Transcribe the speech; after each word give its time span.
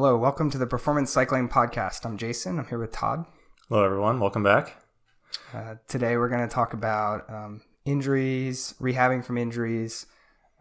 Hello, 0.00 0.16
welcome 0.16 0.48
to 0.50 0.58
the 0.58 0.66
Performance 0.68 1.10
Cycling 1.10 1.48
Podcast. 1.48 2.06
I'm 2.06 2.16
Jason. 2.16 2.60
I'm 2.60 2.68
here 2.68 2.78
with 2.78 2.92
Todd. 2.92 3.26
Hello, 3.68 3.82
everyone. 3.82 4.20
Welcome 4.20 4.44
back. 4.44 4.80
Uh, 5.52 5.74
today, 5.88 6.16
we're 6.16 6.28
going 6.28 6.46
to 6.48 6.54
talk 6.54 6.72
about 6.72 7.28
um, 7.28 7.62
injuries, 7.84 8.76
rehabbing 8.80 9.24
from 9.24 9.36
injuries, 9.36 10.06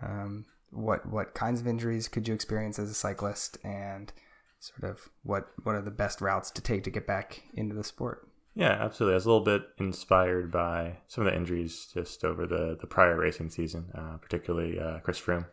um, 0.02 0.48
what 0.72 1.06
what 1.08 1.36
kinds 1.36 1.62
of 1.62 1.68
injuries 1.68 2.08
could 2.08 2.28
you 2.28 2.34
experience 2.34 2.80
as 2.80 2.90
a 2.90 2.96
cyclist, 2.96 3.60
and 3.64 4.12
sort 4.60 4.92
of 4.92 5.08
what 5.22 5.50
what 5.62 5.76
are 5.76 5.84
the 5.84 5.92
best 5.92 6.20
routes 6.20 6.50
to 6.50 6.60
take 6.64 6.84
to 6.86 6.90
get 6.90 7.06
back 7.06 7.44
into 7.54 7.76
the 7.76 7.84
sport. 7.84 8.28
Yeah, 8.56 8.72
absolutely. 8.72 9.14
I 9.14 9.18
was 9.18 9.26
a 9.26 9.30
little 9.30 9.46
bit 9.46 9.68
inspired 9.78 10.52
by 10.52 10.98
some 11.08 11.28
of 11.28 11.32
the 11.32 11.38
injuries 11.38 11.92
just 11.94 12.26
over 12.26 12.48
the, 12.48 12.76
the 12.82 12.88
prior 12.88 13.16
racing 13.16 13.52
season, 13.52 13.92
uh, 13.94 14.18
particularly 14.18 14.80
uh, 14.80 14.98
Chris 15.02 15.22
Froome. 15.22 15.46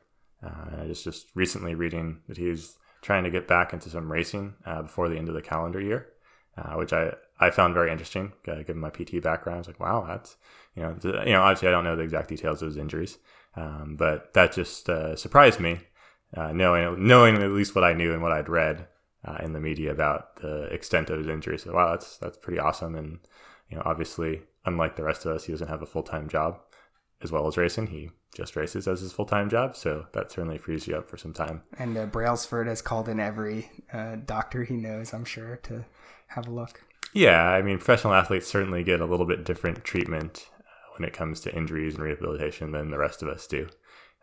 Uh, 0.42 0.80
I 0.80 0.86
just 0.86 1.04
just 1.04 1.26
recently 1.34 1.74
reading 1.74 2.22
that 2.28 2.38
he's 2.38 2.78
trying 3.04 3.24
to 3.24 3.30
get 3.30 3.46
back 3.46 3.72
into 3.72 3.88
some 3.88 4.10
racing 4.10 4.54
uh, 4.66 4.82
before 4.82 5.08
the 5.08 5.16
end 5.16 5.28
of 5.28 5.34
the 5.34 5.42
calendar 5.42 5.80
year, 5.80 6.08
uh, 6.56 6.72
which 6.74 6.92
I, 6.92 7.12
I 7.38 7.50
found 7.50 7.74
very 7.74 7.92
interesting. 7.92 8.32
Uh, 8.48 8.56
given 8.58 8.78
my 8.78 8.90
PT 8.90 9.22
background, 9.22 9.56
I 9.56 9.58
was 9.58 9.66
like, 9.68 9.80
wow, 9.80 10.04
that's 10.08 10.36
you 10.74 10.82
know 10.82 10.96
you 11.02 11.32
know 11.32 11.42
obviously 11.42 11.68
I 11.68 11.70
don't 11.70 11.84
know 11.84 11.96
the 11.96 12.02
exact 12.02 12.30
details 12.30 12.62
of 12.62 12.68
his 12.68 12.76
injuries, 12.76 13.18
um, 13.56 13.96
but 13.96 14.32
that 14.34 14.52
just 14.52 14.86
surprised 15.16 15.60
me, 15.60 15.80
knowing 16.34 17.06
knowing 17.06 17.36
at 17.36 17.50
least 17.50 17.74
what 17.74 17.84
I 17.84 17.92
knew 17.92 18.12
and 18.12 18.22
what 18.22 18.32
I'd 18.32 18.48
read 18.48 18.88
uh, 19.24 19.38
in 19.42 19.52
the 19.52 19.60
media 19.60 19.90
about 19.90 20.36
the 20.36 20.64
extent 20.64 21.10
of 21.10 21.18
his 21.18 21.28
injury. 21.28 21.58
So 21.58 21.72
wow, 21.72 21.90
that's 21.90 22.18
that's 22.18 22.38
pretty 22.38 22.58
awesome. 22.58 22.94
And 22.94 23.20
you 23.70 23.76
know, 23.76 23.82
obviously, 23.84 24.42
unlike 24.64 24.96
the 24.96 25.04
rest 25.04 25.24
of 25.24 25.32
us, 25.32 25.44
he 25.44 25.52
doesn't 25.52 25.68
have 25.68 25.82
a 25.82 25.86
full 25.86 26.02
time 26.02 26.28
job 26.28 26.60
as 27.22 27.32
well 27.32 27.46
as 27.46 27.56
racing. 27.56 27.88
He 27.88 28.10
just 28.34 28.56
races 28.56 28.86
as 28.86 29.00
his 29.00 29.12
full 29.12 29.24
time 29.24 29.48
job, 29.48 29.76
so 29.76 30.06
that 30.12 30.30
certainly 30.30 30.58
frees 30.58 30.86
you 30.86 30.96
up 30.96 31.08
for 31.08 31.16
some 31.16 31.32
time. 31.32 31.62
And 31.78 31.96
uh, 31.96 32.06
Brailsford 32.06 32.66
has 32.66 32.82
called 32.82 33.08
in 33.08 33.20
every 33.20 33.70
uh, 33.92 34.16
doctor 34.24 34.64
he 34.64 34.74
knows, 34.74 35.14
I'm 35.14 35.24
sure, 35.24 35.56
to 35.64 35.84
have 36.28 36.46
a 36.46 36.50
look. 36.50 36.82
Yeah, 37.12 37.42
I 37.42 37.62
mean, 37.62 37.78
professional 37.78 38.14
athletes 38.14 38.48
certainly 38.48 38.82
get 38.82 39.00
a 39.00 39.06
little 39.06 39.26
bit 39.26 39.44
different 39.44 39.84
treatment 39.84 40.50
uh, 40.58 40.96
when 40.96 41.08
it 41.08 41.14
comes 41.14 41.40
to 41.40 41.56
injuries 41.56 41.94
and 41.94 42.02
rehabilitation 42.02 42.72
than 42.72 42.90
the 42.90 42.98
rest 42.98 43.22
of 43.22 43.28
us 43.28 43.46
do. 43.46 43.68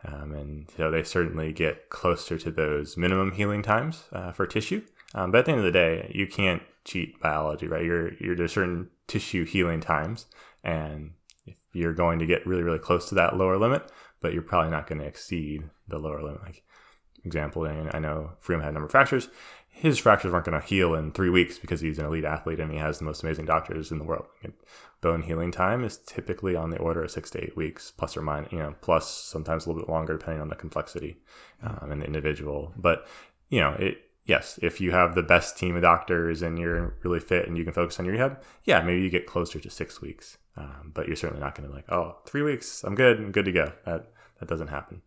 Um, 0.04 0.34
and 0.34 0.70
so 0.76 0.92
they 0.92 1.04
certainly 1.04 1.54
get 1.54 1.90
closer 1.90 2.38
to 2.38 2.52
those 2.52 2.98
minimum 2.98 3.32
healing 3.32 3.62
times 3.62 4.04
uh, 4.12 4.32
for 4.32 4.46
tissue. 4.46 4.84
Um, 5.14 5.32
but 5.32 5.40
at 5.40 5.46
the 5.46 5.52
end 5.52 5.60
of 5.60 5.66
the 5.66 5.72
day, 5.72 6.12
you 6.14 6.28
can't 6.28 6.64
cheat 6.86 7.20
biology, 7.22 7.68
right? 7.68 7.86
You're, 7.86 8.14
you're 8.16 8.36
there's 8.36 8.54
certain 8.54 8.90
tissue 9.08 9.46
healing 9.46 9.82
times, 9.82 10.26
and 10.64 11.12
if 11.46 11.58
you're 11.74 11.94
going 11.94 12.20
to 12.20 12.26
get 12.26 12.46
really 12.46 12.64
really 12.64 12.80
close 12.80 13.10
to 13.10 13.16
that 13.16 13.38
lower 13.38 13.58
limit, 13.58 13.92
but 14.20 14.34
you're 14.34 14.42
probably 14.42 14.72
not 14.72 14.88
going 14.88 15.00
to 15.00 15.08
exceed 15.08 15.70
the 15.88 16.00
lower 16.00 16.22
limit. 16.22 16.42
Like 16.42 16.64
example, 17.24 17.66
and 17.66 17.92
I 17.94 18.00
know 18.00 18.32
Froome 18.44 18.62
had 18.62 18.70
a 18.70 18.74
number 18.74 18.86
of 18.86 18.92
fractures. 18.92 19.30
His 19.70 19.98
fractures 19.98 20.32
weren't 20.32 20.46
going 20.46 20.60
to 20.60 20.68
heal 20.68 20.94
in 20.96 21.12
three 21.12 21.30
weeks 21.30 21.58
because 21.58 21.82
he's 21.82 21.98
an 21.98 22.06
elite 22.06 22.26
athlete 22.26 22.60
and 22.60 22.72
he 22.72 22.78
has 22.78 23.00
the 23.00 23.06
most 23.06 23.24
amazing 23.24 23.46
doctors 23.46 23.90
in 23.90 24.00
the 24.00 24.04
world 24.04 24.26
bone 25.02 25.24
healing 25.24 25.52
time 25.52 25.84
is 25.84 25.98
typically 25.98 26.56
on 26.56 26.70
the 26.70 26.78
order 26.78 27.04
of 27.04 27.12
six 27.12 27.30
to 27.32 27.44
eight 27.44 27.58
weeks, 27.58 27.92
plus 27.92 28.16
or 28.16 28.22
minus, 28.22 28.52
you 28.52 28.60
know, 28.60 28.76
plus 28.82 29.12
sometimes 29.12 29.66
a 29.66 29.70
little 29.70 29.82
bit 29.82 29.92
longer 29.92 30.18
depending 30.18 30.42
on 30.42 30.50
the 30.50 30.56
complexity 30.56 31.18
um, 31.64 31.92
and 31.92 32.02
the 32.02 32.06
individual. 32.06 32.74
But 32.78 33.08
you 33.50 33.60
know, 33.60 33.72
it 33.72 33.98
yes, 34.26 34.60
if 34.62 34.80
you 34.80 34.92
have 34.92 35.16
the 35.16 35.24
best 35.24 35.58
team 35.58 35.76
of 35.76 35.82
doctors 35.82 36.42
and 36.42 36.58
you're 36.58 36.96
really 37.04 37.20
fit 37.20 37.48
and 37.48 37.58
you 37.58 37.64
can 37.64 37.74
focus 37.74 38.00
on 38.00 38.06
your 38.06 38.14
rehab, 38.14 38.42
yeah, 38.64 38.82
maybe 38.82 39.02
you 39.02 39.10
get 39.10 39.26
closer 39.26 39.60
to 39.60 39.70
six 39.70 40.00
weeks. 40.00 40.38
Um, 40.58 40.92
but 40.94 41.08
you're 41.08 41.16
certainly 41.16 41.42
not 41.42 41.56
going 41.56 41.70
to 41.70 41.74
like, 41.74 41.90
oh, 41.90 42.18
three 42.26 42.42
weeks, 42.42 42.84
I'm 42.84 42.96
good, 42.96 43.18
I'm 43.18 43.32
good 43.32 43.46
to 43.46 43.52
go. 43.52 43.72
That 43.86 44.12
that 44.40 44.50
doesn't 44.50 44.68
happen. 44.68 45.02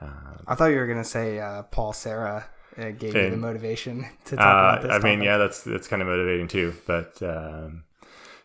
Uh, 0.00 0.38
I 0.46 0.54
thought 0.54 0.66
you 0.66 0.76
were 0.76 0.86
going 0.86 0.98
to 0.98 1.08
say 1.08 1.38
uh, 1.38 1.62
Paul 1.62 1.92
Serra 1.92 2.46
uh, 2.76 2.90
gave 2.90 3.14
and, 3.14 3.24
you 3.24 3.30
the 3.30 3.36
motivation 3.36 4.06
to 4.26 4.36
talk 4.36 4.44
about 4.44 4.82
this. 4.82 4.92
I 4.92 4.98
mean, 4.98 5.22
yeah, 5.22 5.38
that's 5.38 5.62
that's 5.62 5.86
kind 5.86 6.02
of 6.02 6.08
motivating 6.08 6.48
too. 6.48 6.74
But 6.86 7.22
um, 7.22 7.84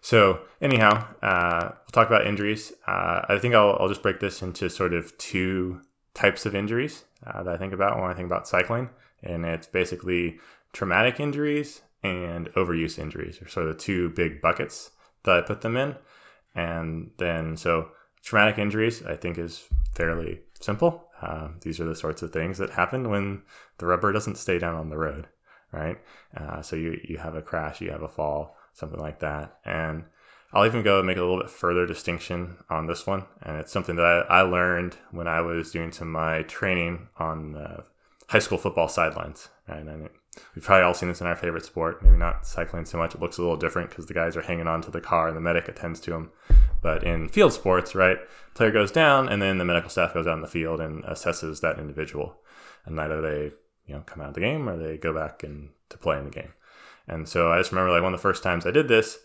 so 0.01 0.41
anyhow, 0.61 1.07
uh, 1.21 1.71
we'll 1.71 1.91
talk 1.91 2.07
about 2.07 2.27
injuries. 2.27 2.73
Uh, 2.85 3.21
I 3.27 3.39
think 3.39 3.55
I'll, 3.55 3.77
I'll 3.79 3.89
just 3.89 4.03
break 4.03 4.19
this 4.19 4.41
into 4.41 4.69
sort 4.69 4.93
of 4.93 5.17
two 5.17 5.81
types 6.13 6.45
of 6.45 6.53
injuries 6.55 7.05
uh, 7.25 7.43
that 7.43 7.53
I 7.53 7.57
think 7.57 7.73
about 7.73 7.99
when 7.99 8.09
I 8.09 8.13
think 8.13 8.27
about 8.27 8.47
cycling, 8.47 8.89
and 9.23 9.45
it's 9.45 9.67
basically 9.67 10.39
traumatic 10.73 11.19
injuries 11.19 11.81
and 12.03 12.49
overuse 12.53 12.97
injuries 12.97 13.41
are 13.41 13.49
sort 13.49 13.67
of 13.67 13.75
the 13.75 13.81
two 13.81 14.09
big 14.11 14.41
buckets 14.41 14.91
that 15.23 15.37
I 15.37 15.41
put 15.41 15.61
them 15.61 15.75
in. 15.75 15.95
And 16.55 17.11
then 17.17 17.57
so 17.57 17.89
traumatic 18.23 18.57
injuries 18.57 19.03
I 19.03 19.15
think 19.15 19.37
is 19.37 19.65
fairly 19.95 20.41
simple. 20.59 21.05
Uh, 21.21 21.49
these 21.61 21.79
are 21.79 21.85
the 21.85 21.95
sorts 21.95 22.21
of 22.21 22.31
things 22.31 22.57
that 22.57 22.71
happen 22.71 23.09
when 23.09 23.41
the 23.77 23.85
rubber 23.85 24.11
doesn't 24.11 24.37
stay 24.37 24.57
down 24.59 24.75
on 24.75 24.89
the 24.89 24.97
road, 24.97 25.27
right? 25.71 25.97
Uh, 26.35 26.61
so 26.61 26.75
you 26.75 26.99
you 27.03 27.17
have 27.17 27.35
a 27.35 27.41
crash, 27.41 27.81
you 27.81 27.91
have 27.91 28.03
a 28.03 28.07
fall 28.07 28.55
something 28.79 28.99
like 28.99 29.19
that. 29.19 29.59
And 29.65 30.05
I'll 30.53 30.65
even 30.65 30.83
go 30.83 30.97
and 30.97 31.07
make 31.07 31.17
a 31.17 31.21
little 31.21 31.39
bit 31.39 31.49
further 31.49 31.85
distinction 31.85 32.57
on 32.69 32.87
this 32.87 33.05
one. 33.05 33.25
And 33.43 33.57
it's 33.57 33.71
something 33.71 33.95
that 33.97 34.05
I, 34.05 34.39
I 34.39 34.41
learned 34.41 34.97
when 35.11 35.27
I 35.27 35.41
was 35.41 35.71
doing 35.71 35.91
some 35.91 36.11
my 36.11 36.43
training 36.43 37.09
on 37.17 37.55
uh, 37.55 37.81
high 38.27 38.39
school 38.39 38.57
football 38.57 38.87
sidelines. 38.87 39.49
And 39.67 39.85
mean, 39.85 40.09
we've 40.55 40.63
probably 40.63 40.83
all 40.83 40.93
seen 40.93 41.09
this 41.09 41.21
in 41.21 41.27
our 41.27 41.35
favorite 41.35 41.65
sport. 41.65 42.03
Maybe 42.03 42.17
not 42.17 42.45
cycling 42.45 42.85
so 42.85 42.97
much. 42.97 43.15
It 43.15 43.21
looks 43.21 43.37
a 43.37 43.41
little 43.41 43.57
different 43.57 43.89
because 43.89 44.05
the 44.05 44.13
guys 44.13 44.35
are 44.35 44.41
hanging 44.41 44.67
on 44.67 44.81
to 44.81 44.91
the 44.91 45.01
car 45.01 45.27
and 45.27 45.37
the 45.37 45.41
medic 45.41 45.67
attends 45.67 45.99
to 46.01 46.11
them. 46.11 46.31
But 46.81 47.03
in 47.03 47.29
field 47.29 47.53
sports, 47.53 47.95
right, 47.95 48.17
player 48.53 48.71
goes 48.71 48.91
down 48.91 49.29
and 49.29 49.41
then 49.41 49.57
the 49.57 49.65
medical 49.65 49.89
staff 49.89 50.13
goes 50.13 50.27
out 50.27 50.35
in 50.35 50.41
the 50.41 50.47
field 50.47 50.79
and 50.79 51.03
assesses 51.03 51.61
that 51.61 51.79
individual. 51.79 52.37
And 52.85 52.99
either 52.99 53.21
they, 53.21 53.55
you 53.85 53.95
know, 53.95 54.01
come 54.01 54.21
out 54.21 54.29
of 54.29 54.35
the 54.35 54.41
game 54.41 54.69
or 54.69 54.77
they 54.77 54.97
go 54.97 55.13
back 55.13 55.43
and 55.43 55.69
to 55.89 55.97
play 55.97 56.17
in 56.17 56.25
the 56.25 56.31
game. 56.31 56.53
And 57.07 57.27
so 57.27 57.51
I 57.51 57.57
just 57.57 57.71
remember 57.71 57.91
like 57.91 58.03
one 58.03 58.13
of 58.13 58.19
the 58.19 58.21
first 58.21 58.43
times 58.43 58.65
I 58.65 58.71
did 58.71 58.87
this, 58.87 59.17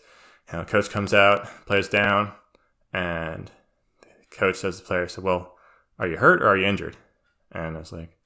you 0.51 0.57
know, 0.57 0.65
coach 0.65 0.89
comes 0.89 1.13
out, 1.13 1.45
plays 1.65 1.87
down, 1.87 2.31
and 2.91 3.51
coach 4.31 4.57
says 4.57 4.77
to 4.77 4.81
the 4.81 4.87
player, 4.87 5.07
said, 5.07 5.23
Well, 5.23 5.55
are 5.99 6.07
you 6.07 6.17
hurt 6.17 6.41
or 6.41 6.47
are 6.47 6.57
you 6.57 6.65
injured? 6.65 6.97
And 7.51 7.77
I 7.77 7.79
was 7.79 7.91
like, 7.91 8.17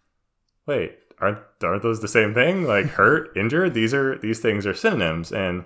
Wait, 0.65 0.97
aren't 1.21 1.39
aren't 1.63 1.83
those 1.83 2.01
the 2.01 2.07
same 2.07 2.33
thing? 2.33 2.63
Like 2.63 2.85
hurt, 2.91 3.35
injured? 3.35 3.73
These 3.73 3.93
are 3.93 4.17
these 4.17 4.39
things 4.39 4.65
are 4.65 4.73
synonyms. 4.73 5.31
And 5.31 5.65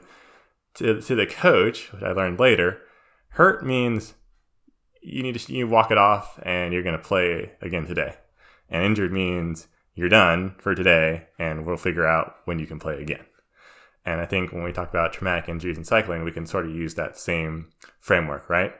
to, 0.75 1.01
to 1.01 1.15
the 1.15 1.27
coach, 1.27 1.91
which 1.91 2.03
I 2.03 2.11
learned 2.11 2.39
later, 2.39 2.81
hurt 3.29 3.65
means 3.65 4.15
you 5.01 5.21
need 5.21 5.37
to 5.37 5.53
you 5.53 5.67
walk 5.67 5.91
it 5.91 5.97
off 5.97 6.39
and 6.43 6.73
you're 6.73 6.83
gonna 6.83 6.97
play 6.97 7.51
again 7.61 7.85
today. 7.85 8.15
And 8.69 8.83
injured 8.83 9.11
means 9.11 9.67
you're 9.95 10.09
done 10.09 10.55
for 10.57 10.73
today 10.73 11.27
and 11.37 11.65
we'll 11.65 11.77
figure 11.77 12.07
out 12.07 12.37
when 12.45 12.59
you 12.59 12.65
can 12.65 12.79
play 12.79 13.01
again. 13.01 13.25
And 14.05 14.19
I 14.19 14.25
think 14.25 14.51
when 14.51 14.63
we 14.63 14.73
talk 14.73 14.89
about 14.89 15.13
traumatic 15.13 15.47
injuries 15.47 15.77
in 15.77 15.85
cycling, 15.85 16.23
we 16.23 16.31
can 16.31 16.45
sort 16.45 16.65
of 16.65 16.75
use 16.75 16.95
that 16.95 17.17
same 17.17 17.69
framework, 17.99 18.49
right? 18.49 18.73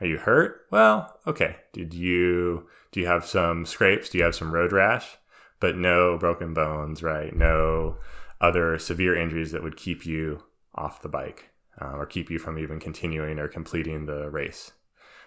Are 0.00 0.06
you 0.06 0.18
hurt? 0.18 0.62
Well, 0.70 1.18
okay. 1.26 1.56
Did 1.72 1.94
you 1.94 2.68
do 2.92 3.00
you 3.00 3.06
have 3.06 3.26
some 3.26 3.66
scrapes? 3.66 4.08
Do 4.08 4.18
you 4.18 4.24
have 4.24 4.34
some 4.34 4.52
road 4.52 4.72
rash? 4.72 5.16
But 5.60 5.76
no 5.76 6.18
broken 6.18 6.52
bones, 6.54 7.02
right? 7.02 7.34
No 7.34 7.96
other 8.40 8.78
severe 8.78 9.14
injuries 9.14 9.52
that 9.52 9.62
would 9.62 9.76
keep 9.76 10.04
you 10.04 10.42
off 10.74 11.02
the 11.02 11.08
bike 11.08 11.50
uh, 11.80 11.92
or 11.92 12.06
keep 12.06 12.30
you 12.30 12.38
from 12.38 12.58
even 12.58 12.80
continuing 12.80 13.38
or 13.38 13.48
completing 13.48 14.06
the 14.06 14.30
race. 14.30 14.72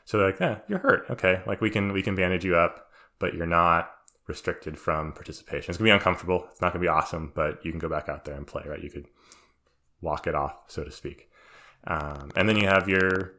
So 0.05 0.19
like, 0.19 0.39
yeah, 0.39 0.59
you're 0.67 0.79
hurt. 0.79 1.05
Okay, 1.09 1.41
like 1.45 1.61
we 1.61 1.69
can 1.69 1.91
we 1.91 2.01
can 2.01 2.15
bandage 2.15 2.45
you 2.45 2.55
up, 2.55 2.89
but 3.19 3.33
you're 3.33 3.45
not 3.45 3.91
restricted 4.27 4.77
from 4.77 5.13
participation. 5.13 5.71
It's 5.71 5.77
gonna 5.77 5.89
be 5.89 5.93
uncomfortable. 5.93 6.47
It's 6.51 6.61
not 6.61 6.73
gonna 6.73 6.83
be 6.83 6.87
awesome, 6.87 7.31
but 7.33 7.63
you 7.65 7.71
can 7.71 7.79
go 7.79 7.89
back 7.89 8.07
out 8.09 8.25
there 8.25 8.35
and 8.35 8.47
play, 8.47 8.63
right? 8.65 8.81
You 8.81 8.89
could 8.89 9.07
walk 10.01 10.27
it 10.27 10.35
off, 10.35 10.63
so 10.67 10.83
to 10.83 10.91
speak. 10.91 11.29
Um, 11.85 12.31
and 12.35 12.47
then 12.47 12.57
you 12.57 12.67
have 12.67 12.87
your 12.87 13.33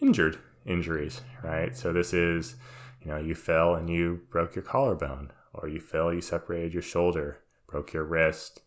injured 0.00 0.38
injuries, 0.66 1.20
right? 1.42 1.76
So 1.76 1.92
this 1.92 2.12
is, 2.12 2.56
you 3.02 3.10
know, 3.10 3.18
you 3.18 3.34
fell 3.34 3.74
and 3.74 3.88
you 3.88 4.22
broke 4.30 4.54
your 4.54 4.64
collarbone, 4.64 5.32
or 5.54 5.68
you 5.68 5.80
fell, 5.80 6.12
you 6.12 6.20
separated 6.20 6.72
your 6.72 6.82
shoulder, 6.82 7.38
broke 7.66 7.92
your 7.92 8.04
wrist. 8.04 8.60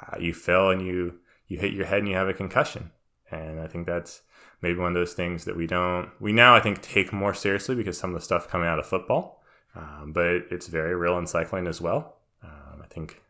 Uh, 0.00 0.18
you 0.18 0.32
fell 0.32 0.70
and 0.70 0.86
you 0.86 1.18
you 1.46 1.58
hit 1.58 1.72
your 1.72 1.86
head 1.86 2.00
and 2.00 2.08
you 2.08 2.14
have 2.14 2.28
a 2.28 2.34
concussion. 2.34 2.90
And 3.30 3.60
I 3.60 3.66
think 3.66 3.86
that's 3.86 4.22
maybe 4.62 4.78
one 4.78 4.88
of 4.88 4.94
those 4.94 5.14
things 5.14 5.44
that 5.44 5.56
we 5.56 5.66
don't 5.66 6.10
we 6.20 6.32
now 6.32 6.54
I 6.54 6.60
think 6.60 6.80
take 6.82 7.12
more 7.12 7.34
seriously 7.34 7.74
because 7.74 7.98
some 7.98 8.10
of 8.10 8.14
the 8.14 8.24
stuff 8.24 8.48
coming 8.48 8.68
out 8.68 8.78
of 8.78 8.86
football 8.86 9.38
um, 9.74 10.12
but 10.12 10.46
it's 10.50 10.66
very 10.66 10.94
real 10.94 11.18
in 11.18 11.26
cycling 11.26 11.66
as 11.66 11.80
well. 11.80 12.16
Um, 12.42 12.82
I 12.82 12.86
think 12.86 13.20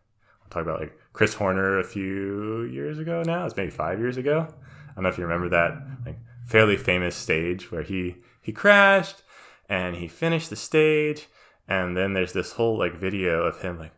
I'll 0.42 0.48
talk 0.48 0.62
about 0.62 0.80
like 0.80 0.98
Chris 1.12 1.34
Horner 1.34 1.78
a 1.78 1.84
few 1.84 2.62
years 2.62 2.98
ago 2.98 3.22
now. 3.24 3.44
It's 3.44 3.56
maybe 3.56 3.70
five 3.70 3.98
years 3.98 4.16
ago. 4.16 4.46
I 4.48 4.94
don't 4.94 5.04
know 5.04 5.10
if 5.10 5.18
you 5.18 5.24
remember 5.24 5.48
that 5.50 5.76
like 6.06 6.18
fairly 6.46 6.76
famous 6.76 7.14
stage 7.14 7.70
where 7.70 7.82
he 7.82 8.16
he 8.40 8.52
crashed 8.52 9.22
and 9.68 9.96
he 9.96 10.08
finished 10.08 10.48
the 10.48 10.56
stage, 10.56 11.26
and 11.68 11.96
then 11.96 12.14
there's 12.14 12.32
this 12.32 12.52
whole 12.52 12.78
like 12.78 12.94
video 12.94 13.42
of 13.42 13.60
him 13.60 13.78
like, 13.78 13.92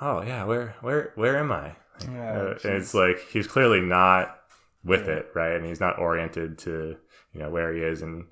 oh 0.00 0.22
yeah, 0.22 0.44
where 0.44 0.76
where 0.80 1.12
where 1.14 1.38
am 1.38 1.52
I? 1.52 1.76
Like, 2.00 2.10
uh, 2.10 2.54
it's 2.64 2.94
like 2.94 3.18
he's 3.30 3.46
clearly 3.46 3.80
not 3.80 4.38
with 4.84 5.06
yeah. 5.06 5.14
it, 5.14 5.30
right? 5.34 5.56
And 5.56 5.66
he's 5.66 5.80
not 5.80 5.98
oriented 5.98 6.58
to 6.58 6.96
you 7.32 7.40
know 7.40 7.50
where 7.50 7.72
he 7.72 7.80
is 7.80 8.02
and 8.02 8.26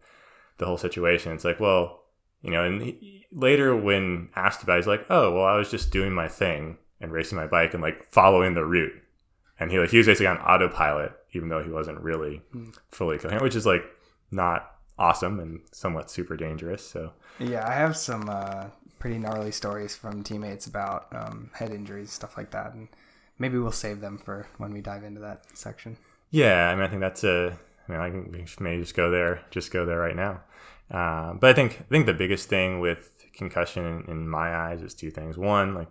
the 0.58 0.66
whole 0.66 0.78
situation. 0.78 1.32
It's 1.32 1.44
like, 1.44 1.60
well, 1.60 2.02
you 2.42 2.50
know, 2.50 2.64
and 2.64 2.82
he, 2.82 3.26
later 3.32 3.76
when 3.76 4.28
asked 4.36 4.62
about, 4.62 4.74
it, 4.74 4.78
he's 4.78 4.86
like, 4.86 5.06
"Oh, 5.10 5.32
well, 5.32 5.44
I 5.44 5.56
was 5.56 5.70
just 5.70 5.90
doing 5.90 6.12
my 6.12 6.28
thing, 6.28 6.78
and 7.00 7.12
racing 7.12 7.36
my 7.36 7.46
bike 7.46 7.74
and 7.74 7.82
like 7.82 8.10
following 8.10 8.54
the 8.54 8.64
route. 8.64 8.92
And 9.58 9.70
he 9.70 9.78
like 9.78 9.90
he 9.90 9.98
was 9.98 10.06
basically 10.06 10.26
on 10.26 10.38
autopilot, 10.38 11.12
even 11.32 11.48
though 11.48 11.62
he 11.62 11.70
wasn't 11.70 12.00
really 12.00 12.42
fully 12.90 13.18
coherent, 13.18 13.42
which 13.42 13.56
is 13.56 13.66
like 13.66 13.84
not 14.30 14.75
awesome 14.98 15.40
and 15.40 15.60
somewhat 15.72 16.10
super 16.10 16.36
dangerous. 16.36 16.86
So 16.88 17.12
Yeah, 17.38 17.66
I 17.68 17.74
have 17.74 17.96
some 17.96 18.28
uh, 18.28 18.66
pretty 18.98 19.18
gnarly 19.18 19.52
stories 19.52 19.94
from 19.94 20.22
teammates 20.22 20.66
about 20.66 21.06
um, 21.14 21.50
head 21.54 21.70
injuries, 21.70 22.12
stuff 22.12 22.36
like 22.36 22.50
that, 22.52 22.72
and 22.74 22.88
maybe 23.38 23.58
we'll 23.58 23.72
save 23.72 24.00
them 24.00 24.18
for 24.18 24.46
when 24.58 24.72
we 24.72 24.80
dive 24.80 25.04
into 25.04 25.20
that 25.20 25.44
section. 25.56 25.96
yeah, 26.30 26.68
I 26.70 26.74
mean 26.74 26.84
I 26.84 26.88
think 26.88 27.00
that's 27.00 27.24
a 27.24 27.58
I 27.88 27.92
mean 27.92 28.00
I 28.00 28.10
can 28.10 28.32
we 28.32 28.46
may 28.60 28.78
just 28.80 28.94
go 28.94 29.10
there 29.10 29.42
just 29.50 29.70
go 29.70 29.86
there 29.86 29.98
right 29.98 30.16
now. 30.16 30.40
Uh, 30.90 31.34
but 31.34 31.50
I 31.50 31.52
think 31.52 31.80
I 31.80 31.84
think 31.90 32.06
the 32.06 32.14
biggest 32.14 32.48
thing 32.48 32.80
with 32.80 33.12
concussion 33.34 33.84
in, 33.84 34.10
in 34.10 34.28
my 34.28 34.54
eyes 34.54 34.82
is 34.82 34.94
two 34.94 35.10
things. 35.10 35.36
One, 35.36 35.74
like 35.74 35.88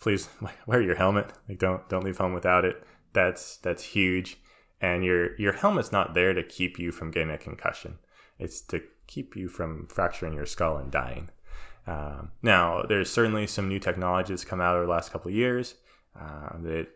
please 0.00 0.28
wear 0.66 0.82
your 0.82 0.96
helmet. 0.96 1.32
Like 1.48 1.58
don't 1.58 1.88
don't 1.88 2.04
leave 2.04 2.18
home 2.18 2.34
without 2.34 2.64
it. 2.64 2.82
That's 3.12 3.58
that's 3.58 3.82
huge. 3.82 4.38
And 4.80 5.04
your 5.04 5.36
your 5.36 5.52
helmet's 5.52 5.92
not 5.92 6.14
there 6.14 6.34
to 6.34 6.42
keep 6.42 6.78
you 6.78 6.90
from 6.92 7.10
getting 7.10 7.30
a 7.30 7.38
concussion. 7.38 7.98
It's 8.38 8.60
to 8.62 8.82
keep 9.06 9.36
you 9.36 9.48
from 9.48 9.86
fracturing 9.86 10.34
your 10.34 10.46
skull 10.46 10.76
and 10.76 10.90
dying. 10.90 11.30
Um, 11.86 12.30
now, 12.42 12.82
there's 12.82 13.10
certainly 13.10 13.46
some 13.46 13.68
new 13.68 13.78
technologies 13.78 14.44
come 14.44 14.60
out 14.60 14.76
over 14.76 14.86
the 14.86 14.90
last 14.90 15.12
couple 15.12 15.28
of 15.28 15.34
years 15.34 15.74
uh, 16.18 16.56
that 16.60 16.88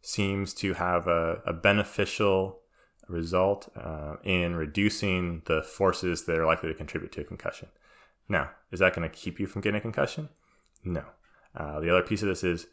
seems 0.00 0.54
to 0.54 0.74
have 0.74 1.06
a, 1.06 1.42
a 1.46 1.52
beneficial 1.52 2.60
result 3.08 3.70
uh, 3.76 4.16
in 4.24 4.56
reducing 4.56 5.42
the 5.46 5.62
forces 5.62 6.24
that 6.24 6.38
are 6.38 6.46
likely 6.46 6.68
to 6.70 6.74
contribute 6.74 7.12
to 7.12 7.20
a 7.20 7.24
concussion. 7.24 7.68
Now, 8.28 8.50
is 8.72 8.80
that 8.80 8.94
going 8.94 9.08
to 9.08 9.14
keep 9.14 9.38
you 9.38 9.46
from 9.46 9.60
getting 9.60 9.78
a 9.78 9.82
concussion? 9.82 10.30
No. 10.82 11.04
Uh, 11.54 11.80
the 11.80 11.90
other 11.90 12.02
piece 12.02 12.22
of 12.22 12.28
this 12.28 12.42
is 12.42 12.66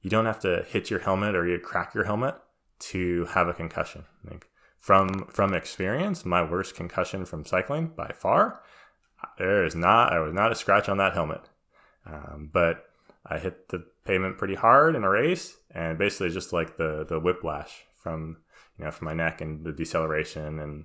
you 0.00 0.10
don't 0.10 0.26
have 0.26 0.40
to 0.40 0.64
hit 0.68 0.90
your 0.90 1.00
helmet 1.00 1.34
or 1.34 1.46
you 1.46 1.58
crack 1.58 1.94
your 1.94 2.04
helmet 2.04 2.34
to 2.78 3.26
have 3.26 3.48
a 3.48 3.54
concussion. 3.54 4.04
Like 4.28 4.46
from 4.84 5.24
from 5.28 5.54
experience, 5.54 6.26
my 6.26 6.42
worst 6.42 6.74
concussion 6.74 7.24
from 7.24 7.42
cycling 7.46 7.86
by 7.96 8.12
far, 8.14 8.60
there 9.38 9.64
is 9.64 9.74
not 9.74 10.12
I 10.12 10.18
was 10.18 10.34
not 10.34 10.52
a 10.52 10.54
scratch 10.54 10.90
on 10.90 10.98
that 10.98 11.14
helmet, 11.14 11.48
um, 12.04 12.50
but 12.52 12.84
I 13.24 13.38
hit 13.38 13.70
the 13.70 13.86
pavement 14.04 14.36
pretty 14.36 14.56
hard 14.56 14.94
in 14.94 15.02
a 15.02 15.08
race, 15.08 15.56
and 15.70 15.96
basically 15.96 16.28
just 16.28 16.52
like 16.52 16.76
the 16.76 17.06
the 17.08 17.18
whiplash 17.18 17.86
from 17.94 18.36
you 18.78 18.84
know 18.84 18.90
from 18.90 19.06
my 19.06 19.14
neck 19.14 19.40
and 19.40 19.64
the 19.64 19.72
deceleration 19.72 20.58
and 20.58 20.84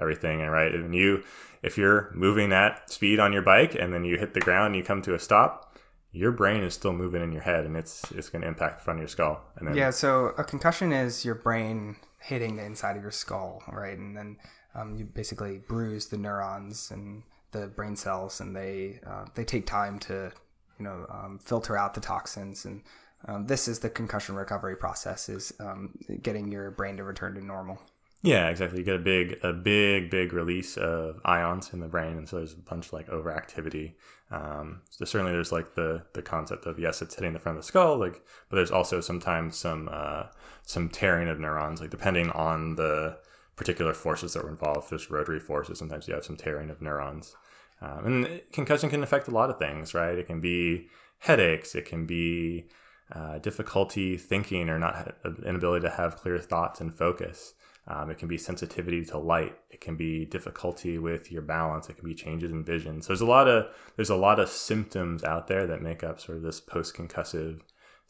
everything. 0.00 0.40
And 0.40 0.52
right, 0.52 0.72
and 0.72 0.94
you 0.94 1.24
if 1.60 1.76
you're 1.76 2.12
moving 2.14 2.52
at 2.52 2.88
speed 2.88 3.18
on 3.18 3.32
your 3.32 3.42
bike 3.42 3.74
and 3.74 3.92
then 3.92 4.04
you 4.04 4.16
hit 4.16 4.32
the 4.32 4.40
ground 4.40 4.66
and 4.66 4.76
you 4.76 4.84
come 4.84 5.02
to 5.02 5.14
a 5.14 5.18
stop, 5.18 5.76
your 6.12 6.30
brain 6.30 6.62
is 6.62 6.74
still 6.74 6.92
moving 6.92 7.20
in 7.20 7.32
your 7.32 7.42
head 7.42 7.64
and 7.66 7.76
it's 7.76 8.12
it's 8.12 8.28
going 8.28 8.42
to 8.42 8.48
impact 8.48 8.78
the 8.78 8.84
front 8.84 9.00
of 9.00 9.02
your 9.02 9.08
skull. 9.08 9.40
And 9.56 9.66
then 9.66 9.74
Yeah, 9.74 9.90
so 9.90 10.34
a 10.38 10.44
concussion 10.44 10.92
is 10.92 11.24
your 11.24 11.34
brain 11.34 11.96
hitting 12.20 12.56
the 12.56 12.64
inside 12.64 12.96
of 12.96 13.02
your 13.02 13.10
skull, 13.10 13.62
right? 13.68 13.96
And 13.96 14.16
then 14.16 14.36
um, 14.74 14.96
you 14.96 15.04
basically 15.04 15.60
bruise 15.68 16.06
the 16.06 16.16
neurons 16.16 16.90
and 16.90 17.22
the 17.52 17.66
brain 17.66 17.96
cells, 17.96 18.40
and 18.40 18.54
they 18.54 19.00
uh, 19.06 19.24
they 19.34 19.44
take 19.44 19.66
time 19.66 19.98
to 20.00 20.32
you 20.78 20.84
know 20.84 21.06
um, 21.10 21.38
filter 21.42 21.76
out 21.76 21.94
the 21.94 22.00
toxins. 22.00 22.64
And 22.64 22.82
um, 23.26 23.46
this 23.46 23.68
is 23.68 23.80
the 23.80 23.90
concussion 23.90 24.34
recovery 24.34 24.76
process: 24.76 25.28
is 25.28 25.52
um, 25.60 25.98
getting 26.22 26.50
your 26.52 26.70
brain 26.70 26.96
to 26.98 27.04
return 27.04 27.34
to 27.34 27.44
normal. 27.44 27.78
Yeah, 28.22 28.48
exactly. 28.48 28.80
You 28.80 28.84
get 28.84 28.96
a 28.96 28.98
big, 28.98 29.38
a 29.42 29.52
big, 29.52 30.10
big 30.10 30.34
release 30.34 30.76
of 30.76 31.20
ions 31.24 31.72
in 31.72 31.80
the 31.80 31.88
brain, 31.88 32.18
and 32.18 32.28
so 32.28 32.36
there's 32.36 32.52
a 32.52 32.58
bunch 32.58 32.88
of 32.88 32.92
like 32.92 33.08
overactivity. 33.08 33.94
Um, 34.30 34.82
so 34.90 35.06
certainly, 35.06 35.32
there's 35.32 35.52
like 35.52 35.74
the 35.74 36.04
the 36.12 36.20
concept 36.20 36.66
of 36.66 36.78
yes, 36.78 37.00
it's 37.00 37.14
hitting 37.14 37.32
the 37.32 37.38
front 37.38 37.56
of 37.56 37.64
the 37.64 37.66
skull, 37.66 37.96
like, 37.96 38.22
but 38.50 38.56
there's 38.56 38.70
also 38.70 39.00
sometimes 39.00 39.56
some 39.56 39.88
uh, 39.90 40.24
some 40.64 40.88
tearing 40.88 41.28
of 41.28 41.38
neurons, 41.38 41.80
like 41.80 41.90
depending 41.90 42.30
on 42.30 42.76
the 42.76 43.18
particular 43.56 43.92
forces 43.92 44.32
that 44.32 44.44
were 44.44 44.50
involved. 44.50 44.90
There's 44.90 45.10
rotary 45.10 45.40
forces, 45.40 45.78
sometimes 45.78 46.08
you 46.08 46.14
have 46.14 46.24
some 46.24 46.36
tearing 46.36 46.70
of 46.70 46.80
neurons, 46.80 47.36
um, 47.82 48.06
and 48.06 48.40
concussion 48.52 48.90
can 48.90 49.02
affect 49.02 49.28
a 49.28 49.32
lot 49.32 49.50
of 49.50 49.58
things, 49.58 49.94
right? 49.94 50.18
It 50.18 50.26
can 50.26 50.40
be 50.40 50.88
headaches, 51.18 51.74
it 51.74 51.84
can 51.84 52.06
be 52.06 52.66
uh, 53.12 53.38
difficulty 53.38 54.16
thinking 54.16 54.68
or 54.68 54.78
not 54.78 55.16
inability 55.44 55.86
to 55.86 55.94
have 55.94 56.16
clear 56.16 56.38
thoughts 56.38 56.80
and 56.80 56.94
focus. 56.94 57.54
Um, 57.88 58.10
it 58.10 58.18
can 58.18 58.28
be 58.28 58.38
sensitivity 58.38 59.04
to 59.06 59.18
light. 59.18 59.56
It 59.70 59.80
can 59.80 59.96
be 59.96 60.24
difficulty 60.24 60.98
with 60.98 61.32
your 61.32 61.42
balance. 61.42 61.88
It 61.88 61.96
can 61.96 62.08
be 62.08 62.14
changes 62.14 62.52
in 62.52 62.62
vision. 62.62 63.02
So 63.02 63.08
there's 63.08 63.20
a 63.20 63.26
lot 63.26 63.48
of 63.48 63.66
there's 63.96 64.10
a 64.10 64.16
lot 64.16 64.38
of 64.38 64.48
symptoms 64.48 65.24
out 65.24 65.48
there 65.48 65.66
that 65.66 65.82
make 65.82 66.04
up 66.04 66.20
sort 66.20 66.38
of 66.38 66.44
this 66.44 66.60
post 66.60 66.94
concussive 66.94 67.60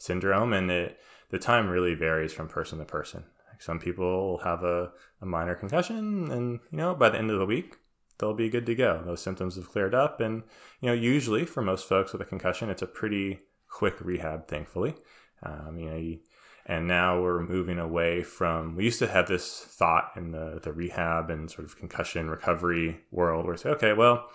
syndrome, 0.01 0.53
and 0.53 0.71
it 0.71 0.99
the 1.29 1.39
time 1.39 1.69
really 1.69 1.93
varies 1.93 2.33
from 2.33 2.47
person 2.47 2.79
to 2.79 2.85
person. 2.85 3.23
Like 3.51 3.61
some 3.61 3.79
people 3.79 4.39
have 4.43 4.63
a, 4.63 4.91
a 5.21 5.25
minor 5.25 5.55
concussion, 5.55 6.31
and 6.31 6.59
you 6.71 6.77
know 6.77 6.95
by 6.95 7.09
the 7.09 7.17
end 7.17 7.31
of 7.31 7.39
the 7.39 7.45
week 7.45 7.77
they'll 8.17 8.33
be 8.33 8.49
good 8.49 8.65
to 8.67 8.75
go. 8.75 9.01
Those 9.05 9.21
symptoms 9.21 9.55
have 9.55 9.69
cleared 9.69 9.95
up, 9.95 10.19
and 10.19 10.43
you 10.79 10.87
know 10.87 10.93
usually 10.93 11.45
for 11.45 11.61
most 11.61 11.87
folks 11.87 12.11
with 12.11 12.21
a 12.21 12.25
concussion, 12.25 12.69
it's 12.69 12.81
a 12.81 12.87
pretty 12.87 13.39
quick 13.69 13.95
rehab. 14.01 14.47
Thankfully, 14.47 14.95
um, 15.43 15.77
you 15.77 15.89
know 15.89 15.97
you 15.97 16.19
and 16.65 16.87
now 16.87 17.21
we're 17.21 17.41
moving 17.41 17.79
away 17.79 18.23
from 18.23 18.75
we 18.75 18.83
used 18.83 18.99
to 18.99 19.07
have 19.07 19.27
this 19.27 19.59
thought 19.59 20.11
in 20.15 20.31
the, 20.31 20.59
the 20.63 20.71
rehab 20.71 21.29
and 21.29 21.49
sort 21.49 21.65
of 21.65 21.77
concussion 21.77 22.29
recovery 22.29 22.99
world 23.11 23.45
where 23.45 23.53
we 23.53 23.57
say 23.57 23.69
okay 23.69 23.93
well 23.93 24.29